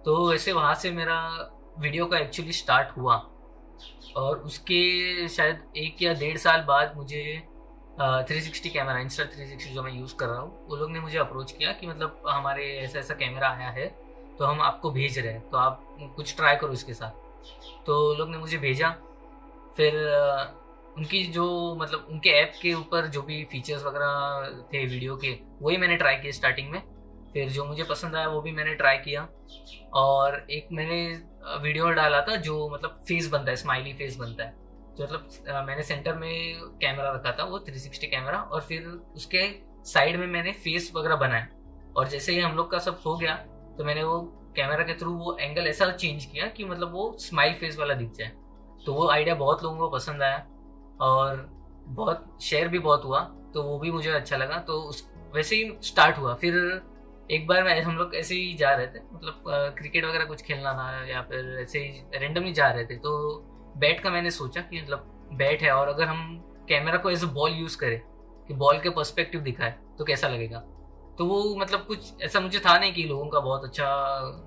तो 0.06 0.30
वैसे 0.30 0.52
वहाँ 0.54 0.74
से 0.76 0.92
मेरा 0.92 1.18
वीडियो 1.80 2.06
का 2.06 2.18
एक्चुअली 2.18 2.52
स्टार्ट 2.54 2.98
हुआ। 2.98 3.16
और 4.16 4.38
उसके 4.40 5.28
शायद 5.30 5.64
एक 5.78 6.02
या 6.02 6.14
डेढ़ 6.16 6.38
साल 6.38 6.62
बाद 6.64 6.94
मुझे 6.98 7.24
three 8.28 8.42
sixty 8.42 8.70
camera 8.70 9.00
insta 9.00 9.24
three 9.26 9.46
sixty 9.48 9.74
जो 9.74 9.84
मैं 9.84 9.92
यूज़ 9.92 10.16
कर 10.16 10.28
रहा 10.28 10.40
हूँ, 10.40 10.68
वो 10.68 10.76
लोग 10.76 10.92
ने 10.92 11.00
मुझे 11.00 11.18
अप्रोच 11.18 11.52
किया 11.52 11.72
कि 11.72 11.88
मतलब 11.88 12.24
हमारे 12.28 12.66
ऐसा 12.78 13.00
ऐसा 13.00 13.14
कैमरा 13.16 13.50
आया 13.50 13.70
है 13.72 13.86
तो 14.38 14.46
हम 14.46 14.62
आपको 14.62 14.92
भेज 14.92 15.18
रहे 15.20 15.34
हैं 15.34 15.50
तो 15.50 15.58
आप 15.58 15.84
कुछ 16.16 16.36
ट्राई 16.36 16.56
करो 16.56 16.74
इसके 16.74 16.94
साथ। 16.94 17.84
तो 17.86 18.14
लोग 18.14 18.30
ने 18.30 18.38
मुझे 18.38 18.58
भेजा, 18.58 18.90
फिर 19.78 19.94
उनकी 20.98 21.24
जो 21.28 21.76
मतलब 21.76 22.08
उनके 22.12 22.30
ऐप 22.32 22.54
के 22.62 22.74
ऊपर 22.74 23.08
जो 23.08 23.22
भी 23.22 23.44
फीचर्स 23.52 23.84
वगैरह 23.84 24.64
थे 24.74 24.86
वीडियो 24.86 25.16
के, 25.16 25.32
वही 25.62 25.78
मैंने 25.78 25.96
ट्राई 25.98 26.16
किए 26.16 26.32
स्टार्टिंग 26.32 26.70
में। 26.72 26.82
फिर 27.34 27.50
जो 27.50 27.66
मुझे 27.66 27.84
पसंद 27.84 28.16
आया, 28.16 28.28
वो 28.28 28.42
भी 28.42 28.52
मैंने 28.52 28.74
ट्राई 28.76 28.98
किया। 28.98 29.28
और 29.94 30.46
एक 30.52 30.68
मैंने 30.72 31.02
वीडियो 31.64 31.90
डाला 31.92 32.22
था 32.22 32.36
जो 32.38 32.70
मतलब 32.70 33.02
फेस 33.08 33.30
बनता 33.30 33.52
है 33.52 33.56
स्माइली 33.56 33.94
फेस 33.94 34.16
बनता 34.18 34.44
है। 34.44 34.54
जो 34.98 35.04
मतलब 35.04 35.66
मैंने 35.68 35.84
सेंटर 35.84 36.14
में 36.14 36.60
कैमरा 36.82 37.12
रखा 37.12 37.32
था, 37.32 37.44
वो 37.44 37.60
360 37.60 38.08
कैमरा 38.08 38.38
और 38.38 38.62
फिर 38.62 38.88
उसके 39.16 39.44
साइड 39.86 40.20
में 40.20 40.28
मैंने 40.28 40.52
फेस 40.54 40.92
वगैरह 40.96 41.16
बनाया। 41.18 41.48
और 41.98 42.08
जैसे 42.08 42.34
ही 42.34 42.40
हम 42.40 42.56
लोग 42.56 42.72
का 42.72 42.80
सब 42.80 43.02
हो 43.06 43.18
गया 43.18 43.36
तो 43.78 43.84
मैंने 43.84 44.04
वो 44.04 44.20
कैमरा 44.56 44.84
के 44.84 44.94
थ्रू 44.94 45.14
वो 45.14 45.38
एंगल 45.38 45.68
ऐसा 45.68 45.90
चेंज 45.92 46.26
किया 46.26 46.48
कि 46.48 46.66
मतलब 46.66 46.92
वो 46.94 47.16
स्माइल 47.20 47.54
फेस 47.54 47.78
वाला 47.80 47.94
दिख 47.94 48.12
जाए। 48.12 48.32
तो 48.86 48.94
वो 48.94 49.08
आइडिया 49.10 49.36
बहुत 49.36 49.64
लोगों 49.64 49.78
को 49.78 49.90
पसंद 49.90 50.24
आया। 50.24 50.38
और 51.02 51.46
बहुत 51.88 52.38
शेयर 52.42 52.68
भी 52.68 52.80
बहुत 52.80 53.06
हुआ 53.06 53.20
तो 53.54 53.64
वो 53.64 53.78
भी 53.80 53.92
मुझे 53.92 54.10
अच्छा 54.12 54.38
लगा। 54.38 54.58
तो 54.58 54.82
उस, 54.82 55.10
वैसे 55.36 55.56
ही 55.56 55.72
स्टार्ट 55.84 56.18
हुआ। 56.18 56.34
फिर 56.36 56.56
एक 57.32 57.48
बार 57.48 57.64
मैं, 57.64 57.82
हम 57.82 57.98
लोग 57.98 58.16
ऐसे 58.16 58.36
ही 58.36 58.54
जा 58.56 58.72
रहे 58.74 58.88
थे 58.88 59.00
मतलब 59.14 59.44
क्रिकेट 59.78 60.06
वगैरह 60.06 60.26
कुछ 60.26 60.42
खेलना 60.42 60.74
था 60.74 61.06
या 61.08 61.22
फिर 61.22 61.58
ऐसे 61.62 61.80
ही 61.80 62.20
रेंडमली 62.20 62.54
जा 62.54 62.70
रहे 62.72 62.86
थे। 62.86 62.98
तो 62.98 63.12
बैट 63.78 64.00
का 64.00 64.10
मैंने 64.10 64.32
सोचा 64.32 64.62
कि 64.62 64.82
मतलब 64.82 65.30
बैट 65.34 65.62
है, 65.62 65.72
और 65.72 65.88
अगर 65.88 66.08
हम 66.08 66.42
कैमरा 66.70 66.98
को 66.98 67.10
एज 67.10 67.24
अ 67.24 67.28
बॉल 67.28 67.52
यूज़ 67.52 67.78
करें, 67.78 68.00
कि 68.48 68.54
बॉल 68.54 68.80
के 68.80 68.90
पर्सपेक्टिव 68.90 69.42
दिखाए 69.42 69.76
तो 69.98 70.06
कैसा 70.06 70.28
लगेगा? 70.28 70.60
तो 71.18 71.26
वो 71.26 71.56
मतलब 71.56 71.86
कुछ 71.88 72.24
ऐसा 72.24 72.40
मुझे 72.40 72.60
था 72.60 72.78
नहीं 72.80 72.94
कि 72.94 73.04
लोगों 73.04 73.28
का 73.28 73.40
बहुत 73.40 73.64
अच्छा 73.64 73.86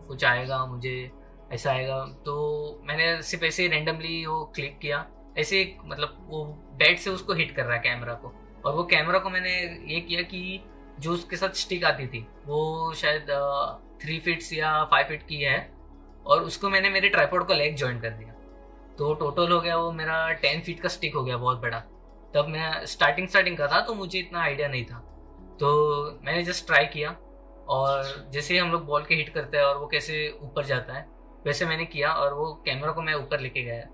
कुछ 0.09 0.25
आएगा, 0.25 0.65
मुझे 0.67 1.11
ऐसा 1.53 1.71
आएगा। 1.71 2.05
तो 2.27 2.81
मैंने 2.85 3.23
सिर्फ़ 3.23 3.45
ऐसे 3.45 3.69
रेंडमली 3.69 4.25
वो 4.27 4.45
क्लिक 4.55 4.79
किया। 4.79 4.99
ऐसे 5.39 5.63
मतलब 5.85 6.27
वो 6.29 6.45
बैट 6.79 6.99
से 6.99 7.11
उसको 7.11 7.33
हिट 7.33 7.55
कर 7.57 7.65
रहा 7.65 7.75
है 7.75 7.83
कैमरा 7.83 8.15
को। 8.15 8.33
और 8.65 8.75
वो 8.75 8.85
कैमरा 8.85 9.19
को 9.19 9.31
मैंने 9.31 9.51
ये 9.93 10.01
किया 10.01 10.23
कि 10.25 10.61
जो 11.01 11.13
उसके 11.13 11.37
साथ 11.37 11.55
स्टिक 11.57 11.85
आती 11.85 12.07
थी, 12.07 12.27
वो 12.47 12.93
शायद 12.95 13.27
थ्री 14.03 14.19
फिट्स 14.21 14.53
या 14.53 14.73
फाइव 14.85 15.07
फिट 15.09 15.23
की 15.23 15.41
है 15.43 15.59
और 16.27 16.43
उसको 16.43 16.69
मैंने 16.71 16.91
मेरे 16.91 17.09
ट्राईपोर्ड 17.09 17.47
को 17.47 17.55
लेग 17.55 17.77
ज्वाइन 17.77 18.01
कर 18.01 18.11
दिया। 18.11 18.33
तो 18.99 19.13
टोटल 19.15 19.53
हो 19.53 19.61
गया 19.61 19.77
वो 19.77 19.91
मेरा 19.93 20.31
टेन 20.35 20.61
फीट 20.61 20.81
का 20.81 20.89
स्टिक 20.89 21.15
हो 21.15 21.23
गया 21.25 21.37
बहुत 21.37 21.61
बड़ा। 21.61 21.79
तब 22.35 22.47
मैं 22.49 22.85
स्टार्टिंग 22.87 23.29
स्टार्टिंग 23.29 23.57
का 23.59 23.67
था 23.67 23.81
तो 23.81 23.95
मुझे 23.95 24.19
इतना 24.19 24.41
आइडिया 24.41 24.69
नहीं 24.69 24.85
था। 24.85 24.99
तो 25.61 26.21
मैंने 26.25 26.43
जस्ट 26.43 26.67
ट्राई 26.67 26.87
किया 26.87 27.11
और 27.69 28.29
जैसे 28.33 28.55
ही 28.55 28.61
हम 28.61 28.73
लोग 28.73 28.85
बॉल 28.87 29.05
के 29.05 29.15
हिट 29.15 29.29
करते 29.29 29.57
हैं 29.57 29.65
और 29.65 29.77
वो 29.77 29.87
कैसे 29.87 30.29
ऊपर 30.43 30.65
जाता 30.65 30.93
है, 30.93 31.07
वैसे 31.47 31.67
मैंने 31.67 31.85
किया 31.87 32.13
और 32.13 32.35
वो 32.35 32.53
कैमरा 32.67 32.93
को 32.93 33.03
मैं 33.03 33.15
ऊपर 33.15 33.41
लेके 33.41 33.63
गया। 33.63 33.87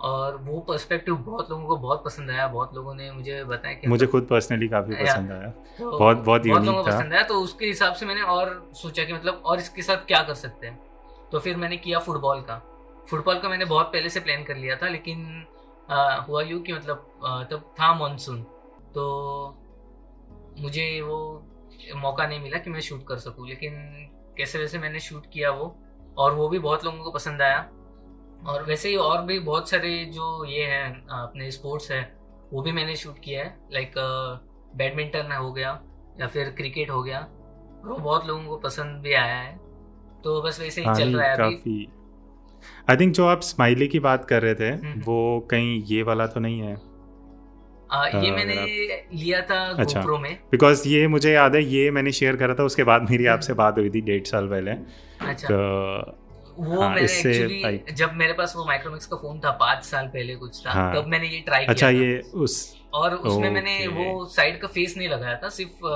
और 0.00 0.36
वो 0.36 0.58
पर्सपेक्टिव 0.60 1.14
बहुत 1.16 1.50
लोगों 1.50 1.66
को 1.66 1.76
बहुत 1.76 2.04
पसंद 2.04 2.30
आया 2.30 2.46
बहुत 2.48 2.74
लोगों 2.74 2.94
ने 2.94 3.10
मुझे 3.12 3.42
बताया 3.44 3.74
कि 3.74 3.86
मुझे 3.86 4.06
खुद 4.06 4.26
पर्सनली 4.30 4.68
काफ़ी 4.68 4.94
पसंद 4.94 5.32
आया। 5.32 5.48
तो 5.78 5.98
बहुत 5.98 6.16
बहुत 6.16 6.46
बहुत 6.46 6.62
लोगों 6.62 6.82
को 6.82 6.90
पसंद 6.90 7.12
आया 7.12 7.22
तो 7.22 7.40
उसके 7.40 7.66
हिसाब 7.66 7.94
से 7.94 8.06
मैंने 8.06 8.22
और 8.22 8.70
सोचा 8.74 9.04
कि 9.04 9.12
मतलब 9.12 9.42
और 9.44 9.58
इसके 9.58 9.82
साथ 9.82 10.06
क्या 10.06 10.22
कर 10.22 10.34
सकते 10.34 10.66
हैं। 10.66 10.78
तो 11.32 11.38
फिर 11.38 11.56
मैंने 11.56 11.76
किया 11.76 11.98
फुटबॉल 11.98 12.40
का। 12.40 12.56
फुटबॉल 13.10 13.38
का 13.38 13.48
मैंने 13.48 13.64
बहुत 13.64 13.86
पहले 13.86 14.08
से 14.08 14.20
प्लान 14.20 14.44
कर 14.44 14.56
लिया 14.56 14.76
था 14.76 14.88
लेकिन 14.88 15.46
आ, 15.90 16.14
हुआ 16.16 16.42
यूँ 16.42 16.60
कि 16.62 16.72
मतलब 16.72 17.20
आ, 17.24 17.42
तब 17.44 17.74
था 17.80 17.94
मानसून 17.94 18.42
तो 18.94 19.04
मुझे 20.60 21.00
वो 21.00 21.18
मौका 21.96 22.26
नहीं 22.26 22.40
मिला 22.40 22.58
कि 22.58 22.70
मैं 22.70 22.80
शूट 22.80 23.06
कर 23.06 23.16
सकूँ 23.16 23.48
लेकिन 23.48 23.74
कैसे 24.38 24.58
वैसे 24.58 24.78
मैंने 24.78 25.00
शूट 25.00 25.26
किया 25.32 25.50
वो 25.50 25.76
और 26.18 26.34
वो 26.34 26.48
भी 26.48 26.58
बहुत 26.58 26.84
लोगों 26.84 27.04
को 27.04 27.10
पसंद 27.10 27.42
आया। 27.42 27.58
और 28.46 28.64
वैसे 28.64 28.88
ही 28.88 28.96
और 28.96 29.22
भी 29.22 29.38
बहुत 29.38 29.70
सारे 29.70 30.04
जो 30.04 30.44
ये 30.44 30.64
हैं 30.64 31.06
अपने 31.06 31.50
स्पोर्ट्स 31.50 31.90
है 31.90 32.18
वो 32.52 32.62
भी 32.62 32.72
मैंने 32.72 32.96
शूट 32.96 33.18
किया 33.24 33.44
है। 33.44 33.58
लाइक 33.72 33.92
बैडमिंटन 34.76 35.32
हो 35.32 35.52
गया 35.52 35.82
या 36.20 36.26
फिर 36.26 36.44
क्रिकेट 36.44 36.90
हो 36.90 37.02
गया। 37.02 37.18
और 37.18 37.88
वो 37.88 37.96
बहुत 37.96 38.26
लोगों 38.26 38.44
को 38.44 38.56
पसंद 38.56 39.02
भी 39.02 39.12
आया 39.12 39.36
है। 39.36 39.56
तो 40.24 40.42
बस 40.42 40.60
वैसे 40.60 40.80
ही 40.80 40.86
हाँ, 40.86 40.94
चल 40.94 41.16
रहा 41.16 41.28
है 41.28 41.36
अभी। 41.36 41.88
आई 42.90 42.96
थिंक 42.96 43.14
जो 43.14 43.26
आप 43.26 43.40
स्माइली 43.40 43.88
की 43.88 43.98
बात 43.98 44.24
कर 44.24 44.42
रहे 44.42 44.54
थे 44.54 44.68
हम्म, 44.68 44.86
हम्म। 44.86 45.00
वो 45.00 45.48
कहीं 45.50 45.82
ये 45.84 46.02
वाला 46.02 46.26
तो 46.26 46.40
नहीं 46.40 46.60
है। 46.60 46.76
आ, 47.92 48.06
ये 48.06 48.30
मैंने 48.30 48.54
लिया 49.14 49.40
था 49.40 49.60
अच्छा। 49.70 50.18
में। 50.18 50.38
बिकॉज़ 50.50 50.88
ये 50.88 51.06
मुझे 51.08 51.32
याद 51.32 51.54
है 51.54 51.64
ये 51.64 51.90
मैंने 51.90 52.12
शेयर 52.12 52.36
करा 52.36 52.54
था 52.54 52.64
उसके 52.64 52.84
बाद 52.84 53.10
मेरी 53.10 53.26
आपसे 53.26 53.52
बात 53.52 53.78
हुई 53.78 53.90
थी 53.90 54.00
डेढ़ 54.00 54.22
साल 54.22 54.46
पहले। 54.46 54.70
अच्छा। 55.26 55.48
तो 55.50 56.27
वो 56.58 56.80
हाँ, 56.80 56.94
मैंने 56.94 57.18
एक्चुअली 57.18 57.92
जब 57.92 58.12
मेरे 58.12 58.32
पास 58.32 58.54
वो 58.56 58.64
माइक्रोमिक्स 58.64 59.06
का 59.06 59.16
फ़ोन 59.16 59.40
था 59.40 59.50
पाँच 59.50 59.84
साल 59.84 60.06
पहले 60.06 60.36
कुछ 60.36 60.66
था 60.66 60.70
हाँ, 60.70 60.94
तब 60.94 61.06
मैंने 61.06 61.28
ये 61.28 61.40
ट्राई 61.40 61.64
अच्छा 61.64 61.90
किया 61.90 62.02
ये 62.02 62.18
उस 62.34 62.56
और 62.94 63.14
उसमें 63.14 63.50
मैंने 63.50 63.86
वो 63.88 64.24
साइड 64.26 64.60
का 64.60 64.68
फेस 64.68 64.96
नहीं 64.96 65.08
लगाया 65.08 65.36
था 65.36 65.48
सिर्फ़ 65.48 65.86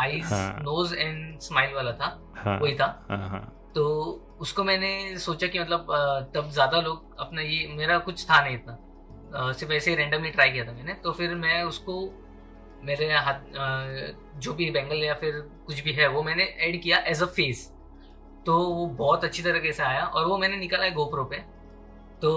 आईज 0.00 0.28
नोज़ 0.62 0.94
एंड 0.94 1.38
स्माइल 1.40 1.74
वाला 1.74 1.92
था 1.92 2.06
हाँ, 2.36 2.58
वही 2.58 2.74
था। 2.74 3.06
हाँ, 3.10 3.28
हाँ, 3.28 3.70
तो 3.74 3.84
उसको 4.40 4.64
मैंने 4.64 5.18
सोचा 5.18 5.46
कि 5.46 5.58
मतलब 5.60 5.86
तब 6.34 6.50
ज़्यादा 6.50 6.80
लोग 6.80 7.18
अपना 7.20 7.40
ये 7.40 7.66
मेरा 7.76 7.98
कुछ 7.98 8.24
था 8.30 8.42
नहीं 8.44 8.54
इतना। 8.54 9.52
सिर्फ़ 9.52 9.72
ऐसे 9.72 9.90
ही 9.90 9.96
रेंडमली 9.96 10.30
ट्राई 10.30 10.50
किया 10.50 10.64
था 10.64 10.72
मैंने। 10.72 10.94
तो 10.94 11.12
फिर 11.12 11.34
मैं 11.34 11.62
उसको 11.62 12.00
मेरे 12.84 13.12
हाथ 13.12 13.40
जो 14.40 14.54
भी 14.54 14.70
बैंगल 14.70 15.02
या 15.04 15.14
फिर 15.14 15.40
कुछ 15.66 15.82
भी 15.84 15.92
है 15.92 16.08
वो 16.08 16.22
मैंने 16.22 16.44
ऐड 16.44 16.80
किया 16.82 16.98
एज 17.06 17.22
अ 17.22 17.26
फेस 17.26 17.70
तो 18.46 18.58
वो 18.64 18.86
बहुत 18.86 19.24
अच्छी 19.24 19.42
तरीके 19.42 19.72
से 19.72 19.82
आया 19.82 20.04
और 20.04 20.26
वो 20.26 20.38
मैंने 20.38 20.56
निकाला 20.56 20.84
है 20.84 20.90
गोप्रो 20.92 21.24
पे। 21.24 21.36
तो 22.22 22.30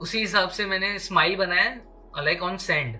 उसी 0.00 0.18
हिसाब 0.18 0.48
से 0.48 0.66
मैंने 0.66 0.98
स्माइल 0.98 1.36
बनाया 1.36 2.22
लाइक 2.22 2.42
ऑन 2.42 2.56
सेंड 2.58 2.96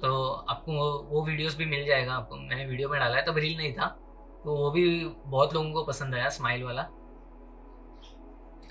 तो 0.00 0.28
आपको 0.50 0.72
वो, 0.72 1.08
वो 1.10 1.24
वीडियोस 1.24 1.56
भी 1.56 1.64
मिल 1.66 1.84
जाएगा 1.86 2.12
आपको। 2.14 2.36
मैंने 2.36 2.64
वीडियो 2.66 2.88
में 2.88 2.98
डाला 3.00 3.16
है 3.16 3.24
तब 3.24 3.38
रील 3.38 3.56
नहीं 3.56 3.72
था। 3.72 3.86
तो 4.44 4.54
वो 4.56 4.70
भी 4.70 5.04
बहुत 5.04 5.54
लोगों 5.54 5.72
को 5.72 5.82
पसंद 5.84 6.14
आया 6.14 6.28
स्माइल 6.28 6.62
वाला। 6.62 6.82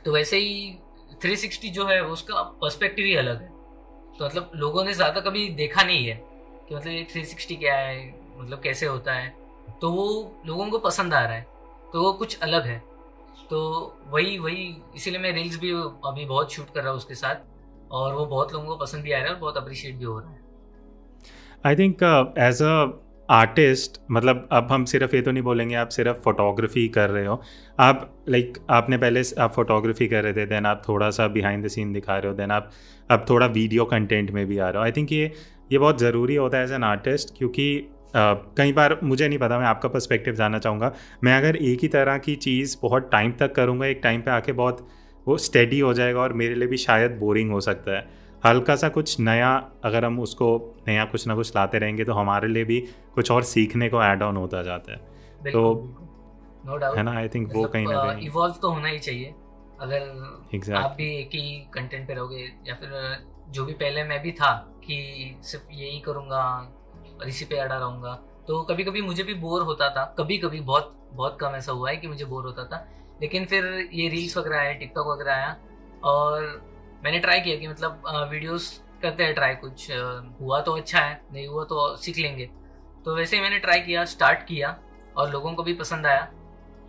तो 0.05 0.11
वैसे 0.11 0.37
ही 0.37 0.79
360 1.21 1.69
जो 1.69 1.85
है 1.87 2.01
उसका 2.03 2.41
पर्सपेक्टिव 2.61 3.05
ही 3.05 3.15
अलग 3.15 3.41
है। 3.41 3.47
तो 4.19 4.25
मतलब 4.25 4.51
लोगों 4.55 4.83
ने 4.83 4.93
ज़्यादा 4.93 5.21
कभी 5.21 5.47
देखा 5.55 5.83
नहीं 5.83 6.07
है 6.07 6.15
कि 6.69 6.75
मतलब 6.75 6.91
ये 6.91 7.03
360 7.05 7.55
क्या 7.55 7.75
है 7.75 8.07
मतलब 8.37 8.61
कैसे 8.61 8.85
होता 8.85 9.13
है। 9.13 9.29
तो 9.81 9.91
वो 9.91 10.07
लोगों 10.45 10.69
को 10.69 10.77
पसंद 10.79 11.13
आ 11.13 11.21
रहा 11.21 11.33
है। 11.33 11.47
तो 11.93 12.03
वो 12.03 12.11
कुछ 12.13 12.39
अलग 12.39 12.65
है। 12.65 12.77
तो 13.49 13.59
वही 14.09 14.37
वही 14.39 14.75
इसीलिए 14.95 15.19
मैं 15.19 15.31
रील्स 15.33 15.59
भी 15.59 15.71
अभी 15.71 16.25
बहुत 16.25 16.53
शूट 16.53 16.73
कर 16.73 16.81
रहा 16.81 16.89
हूँ 16.89 16.97
उसके 16.97 17.15
साथ 17.15 17.91
और 17.91 18.13
वो 18.13 18.25
बहुत 18.25 18.53
लोगों 18.53 18.67
को 18.67 18.75
पसंद 18.75 19.03
भी 19.03 19.11
आ 19.11 19.17
रहा 19.17 19.27
है 19.27 19.33
और 19.33 19.39
बहुत 19.39 19.57
अप्रिशिएट 19.57 19.95
भी 19.95 20.05
हो 20.05 20.19
रहा 20.19 20.29
है। 20.29 20.39
I 21.65 21.75
think 21.75 22.03
as 22.39 22.61
a 22.63 23.03
artist 23.29 23.99
मतलब 24.11 24.47
अब 24.51 24.67
हम 24.71 24.85
सिर्फ़ 24.85 25.15
ये 25.15 25.21
तो 25.21 25.31
नहीं 25.31 25.43
बोलेंगे 25.43 25.75
आप 25.75 25.89
सिर्फ़ 25.89 26.17
फोटोग्राफी 26.17 26.87
कर 26.87 27.09
रहे 27.09 27.25
हो। 27.25 27.41
आप 27.79 28.09
लाइक 28.29 28.47
like, 28.49 28.63
आपने 28.69 28.97
पहले 28.97 29.21
आप 29.39 29.53
फोटोग्राफी 29.53 30.07
कर 30.07 30.23
रहे 30.23 30.33
थे 30.33 30.45
देन 30.45 30.65
आप 30.65 30.81
थोड़ा 30.87 31.09
सा 31.09 31.27
बिहाइंड 31.27 31.65
द 31.65 31.67
सीन 31.67 31.93
दिखा 31.93 32.17
रहे 32.17 32.31
हो 32.31 32.37
देन 32.37 32.51
आप 32.51 32.71
अब 33.11 33.25
थोड़ा 33.29 33.45
वीडियो 33.45 33.85
कंटेंट 33.85 34.31
में 34.31 34.45
भी 34.47 34.57
आ 34.57 34.69
रहे 34.69 34.77
हो। 34.77 34.83
आई 34.83 34.91
थिंक 34.91 35.11
ये 35.11 35.31
ये 35.71 35.77
बहुत 35.77 35.99
ज़रूरी 35.99 36.35
होता 36.35 36.57
है 36.57 36.63
एज 36.63 36.71
एन 36.71 36.83
आर्टिस्ट 36.83 37.37
क्योंकि 37.37 37.87
कई 38.15 38.71
बार 38.73 38.99
मुझे 39.03 39.27
नहीं 39.27 39.39
पता 39.39 39.59
मैं 39.59 39.65
आपका 39.65 39.89
पर्सपेक्टिव 39.89 40.35
जानना 40.35 40.59
चाहूँगा। 40.59 40.91
मैं 41.23 41.37
अगर 41.37 41.55
एक 41.55 41.79
ही 41.81 41.87
तरह 41.87 42.17
की 42.17 42.35
चीज़ 42.37 42.77
बहुत 42.81 43.09
टाइम 43.11 43.31
तक 43.31 43.53
करूँगा 43.55 43.85
एक 43.85 43.99
टाइम 44.03 44.21
पे 44.21 44.31
आके 44.31 44.51
बहुत 44.51 44.87
वो 45.27 45.37
स्टेडी 45.37 45.79
हो 45.79 45.93
जाएगा 45.93 46.19
और 46.19 46.33
मेरे 46.33 46.55
लिए 46.55 46.67
भी 46.67 46.77
शायद 46.77 47.11
बोरिंग 47.11 47.51
हो 47.51 47.61
सकता 47.61 47.97
है। 47.97 48.07
हल्का 48.45 48.75
सा 48.75 48.89
कुछ 48.89 49.19
नया 49.19 49.49
अगर 49.83 50.05
हम 50.05 50.19
उसको 50.19 50.49
नया 50.87 51.05
कुछ 51.05 51.27
ना 51.27 51.35
कुछ 51.35 51.55
लाते 51.55 51.79
रहेंगे 51.79 52.03
तो 52.05 52.13
हमारे 52.13 52.47
लिए 52.47 52.63
भी 52.63 52.79
कुछ 53.15 53.31
और 53.31 53.43
सीखने 53.43 53.89
को 53.89 54.03
एड 54.03 54.23
ऑन 54.23 54.37
होता 54.37 54.63
जाता 54.63 54.91
है। 54.91 55.51
तो 55.51 55.61
नो 56.65 56.77
डाउट 56.77 56.97
है 56.97 57.03
ना 57.03 57.11
आई 57.11 57.27
थिंक 57.27 57.51
वो 57.55 57.65
कहीं 57.65 57.87
ना 57.87 58.03
कहीं 58.03 58.25
इवॉल्व 58.27 58.55
तो 58.61 58.71
होना 58.71 58.87
ही 58.87 58.99
चाहिए। 58.99 59.33
अगर 59.79 59.99
exactly. 60.53 60.75
आप 60.75 60.95
भी 60.97 61.15
एक 61.15 61.35
ही 61.35 61.67
कंटेंट 61.73 62.07
पे 62.07 62.13
रहोगे 62.13 62.49
या 62.67 62.75
फिर 62.75 62.89
जो 63.49 63.65
भी 63.65 63.73
पहले 63.73 64.03
मैं 64.03 64.21
भी 64.23 64.31
था 64.31 64.51
कि 64.83 64.97
सिर्फ़ 65.43 65.71
यही 65.73 65.99
करूँगा 65.99 66.41
और 67.19 67.27
इसी 67.27 67.45
पे 67.45 67.57
अड़ा 67.57 67.75
रहूँगा 67.77 68.13
तो 68.47 68.61
कभी 68.63 68.83
कभी 68.83 69.01
मुझे 69.01 69.23
भी 69.23 69.33
बोर 69.35 69.61
होता 69.61 69.89
था। 69.89 70.03
कभी 70.19 70.37
कभी 70.37 70.59
बहुत 70.61 70.95
बहुत 71.13 71.37
कम 71.39 71.55
ऐसा 71.55 71.71
हुआ 71.71 71.89
है 71.89 71.97
कि 71.97 72.07
मुझे 72.07 72.25
बोर 72.25 72.45
होता 72.45 72.63
था। 72.65 72.85
लेकिन 73.21 73.45
फिर 73.45 73.65
ये 73.93 74.07
रील्स 74.09 74.37
वगैरह 74.37 74.59
आया 74.59 74.73
टिकटॉक 74.73 75.07
वगैरह 75.07 75.33
आया। 75.33 75.55
और 76.03 76.43
मैंने 77.03 77.19
ट्राई 77.19 77.41
किया 77.41 77.55
कि 77.55 77.67
मतलब 77.67 78.03
वीडियोस 78.31 78.71
करते 79.01 79.23
हैं 79.23 79.33
ट्राई 79.35 79.55
कुछ 79.55 79.89
हुआ 80.41 80.61
तो 80.61 80.71
अच्छा 80.71 80.99
है, 80.99 81.21
नहीं 81.33 81.47
हुआ 81.47 81.63
तो 81.63 81.95
सीख 81.97 82.17
लेंगे। 82.17 82.49
तो 83.05 83.15
वैसे 83.15 83.35
ही 83.35 83.41
मैंने 83.41 83.59
ट्राई 83.59 83.79
किया 83.79 84.05
स्टार्ट 84.07 84.39
किया 84.39 84.77
और 85.17 85.29
लोगों 85.31 85.53
को 85.53 85.63
भी 85.63 85.73
पसंद 85.75 86.07
आया। 86.07 86.21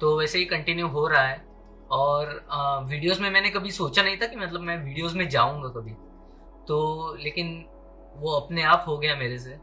तो 0.00 0.18
वैसे 0.18 0.38
ही 0.38 0.44
कंटिन्यू 0.46 0.86
हो 0.88 1.06
रहा 1.08 1.22
है। 1.22 1.44
और 1.90 2.28
वीडियोस 2.88 3.20
में 3.20 3.30
मैंने 3.30 3.50
कभी 3.50 3.70
सोचा 3.70 4.02
नहीं 4.02 4.16
था 4.16 4.26
कि 4.26 4.36
मतलब 4.36 4.60
मैं 4.60 4.76
वीडियोस 4.84 5.14
में 5.14 5.28
जाऊँगा 5.28 5.68
कभी। 5.70 5.92
तो 6.68 7.16
लेकिन 7.20 7.56
वो 8.16 8.32
अपने 8.32 8.62
आप 8.64 8.84
हो 8.88 8.96
गया 8.98 9.16
मेरे 9.16 9.38
से। 9.38 9.58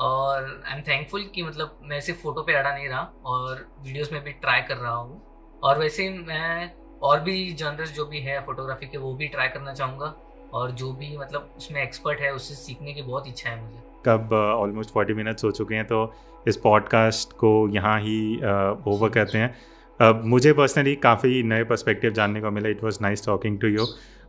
और 0.00 0.62
आई 0.68 0.76
एम 0.76 0.82
थैंकफुल 0.82 1.22
कि 1.34 1.42
मतलब 1.42 1.80
मैं 1.82 2.00
सिर्फ़ 2.00 2.20
फ़ोटो 2.20 2.42
पे 2.42 2.52
अड़ा 2.52 2.74
नहीं 2.74 2.88
रहा 2.88 3.00
और 3.26 3.66
वीडियोस 3.84 4.12
में 4.12 4.22
भी 4.24 4.32
ट्राई 4.32 4.60
कर 4.60 4.76
रहा 4.76 4.94
हूँ। 4.94 5.20
और 5.62 5.78
वैसे 5.78 6.08
मैं 6.10 6.70
और 7.02 7.20
भी 7.20 7.52
जनरस 7.52 7.92
जो 7.94 8.04
भी 8.06 8.20
है 8.20 8.40
फोटोग्राफी 8.46 8.86
के 8.86 8.98
वो 8.98 9.14
भी 9.14 9.28
ट्राई 9.28 9.48
करना 9.48 9.74
चाहूँगा। 9.74 10.14
और 10.54 10.70
जो 10.70 10.92
भी 10.92 11.16
मतलब 11.16 11.54
उसमें 11.56 11.82
एक्सपर्ट 11.82 12.20
है 12.20 12.32
उससे 12.34 12.54
सीखने 12.54 12.92
की 12.92 13.02
बहुत 13.02 13.28
इच्छा 13.28 13.50
है 13.50 13.62
मुझे। 13.62 13.82
कब 14.06 14.32
ऑलमोस्ट 14.32 14.90
फोर्टी 14.90 15.14
मिनट्स 15.14 15.44
हो 15.44 15.50
चुके 15.50 15.74
हैं 15.74 15.84
तो 15.84 16.12
इस 16.48 16.56
पॉडकास्ट 16.56 17.32
को 17.32 17.68
यहाँ 17.68 17.98
ही 18.00 18.36
ओवर 18.36 19.08
uh, 19.08 19.14
करते 19.14 19.38
हैं। 19.38 19.54
uh, 20.00 20.24
मुझे 20.24 20.52
पर्सनली 20.52 20.94
काफ़ी 20.96 21.42
नए 21.42 21.64
पर्सपेक्टिव 21.64 22.12
जानने 22.12 22.40
को 22.40 22.50
मिला। 22.50 22.68
It 22.68 22.84
was 22.84 22.98
nice 23.02 23.26
talking 23.26 23.60
to 23.60 23.68
you 23.68 23.86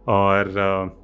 और 0.08 0.52
uh, 0.52 1.01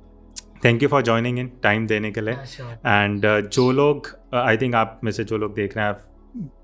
thank 0.66 0.84
you 0.84 0.90
for 0.90 1.02
joining 1.02 1.40
in 1.40 1.52
time 1.64 1.88
देने 1.88 2.12
के 2.12 2.22
लिए. 2.22 2.34
एंड 2.34 3.26
uh, 3.26 3.42
जो 3.48 3.72
लोग 3.72 4.08
आई 4.36 4.56
uh, 4.56 4.62
थिंक 4.62 4.76
आप 4.76 5.00
में 5.04 5.12
से 5.12 5.24
जो 5.24 5.38
लोग 5.38 5.54
देख 5.56 5.78
रहे 5.78 5.86
हैं 5.86 5.96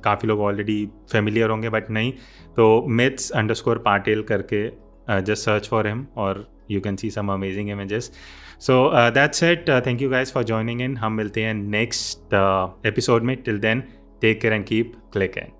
काफ़ी 0.03 0.27
लोग 0.27 0.39
ऑलरेडी 0.41 0.85
फेमिलियर 1.11 1.49
होंगे 1.49 1.69
बट 1.69 1.89
नहीं. 1.89 2.11
तो 2.55 2.85
मिथ्स 2.87 3.29
अंडर 3.31 3.53
स्कोर 3.53 3.77
पाटिल 3.77 4.21
करके 4.23 4.67
जस्ट 5.21 5.45
सर्च 5.45 5.67
फॉर 5.67 5.87
हिम 5.87 6.05
और 6.17 6.47
you 6.71 6.81
can 6.81 6.95
see 6.95 7.09
some 7.09 7.31
amazing 7.33 7.69
images 7.69 8.11
so 8.59 8.91
that's 8.95 9.43
it 9.43 9.69
thank 9.85 10.01
you 10.01 10.09
guys 10.09 10.33
for 10.33 10.43
joining 10.43 10.81
in 10.81 10.97
हम 10.97 11.13
मिलते 11.13 11.43
हैं 11.43 11.53
नेक्स्ट 11.53 12.33
एपिसोड 12.87 13.23
में. 13.23 13.35
Till 13.43 13.59
then 13.59 13.83
take 14.21 14.41
care 14.41 14.53
and 14.53 14.65
keep 14.65 14.93
click 15.13 15.37
and 15.37 15.51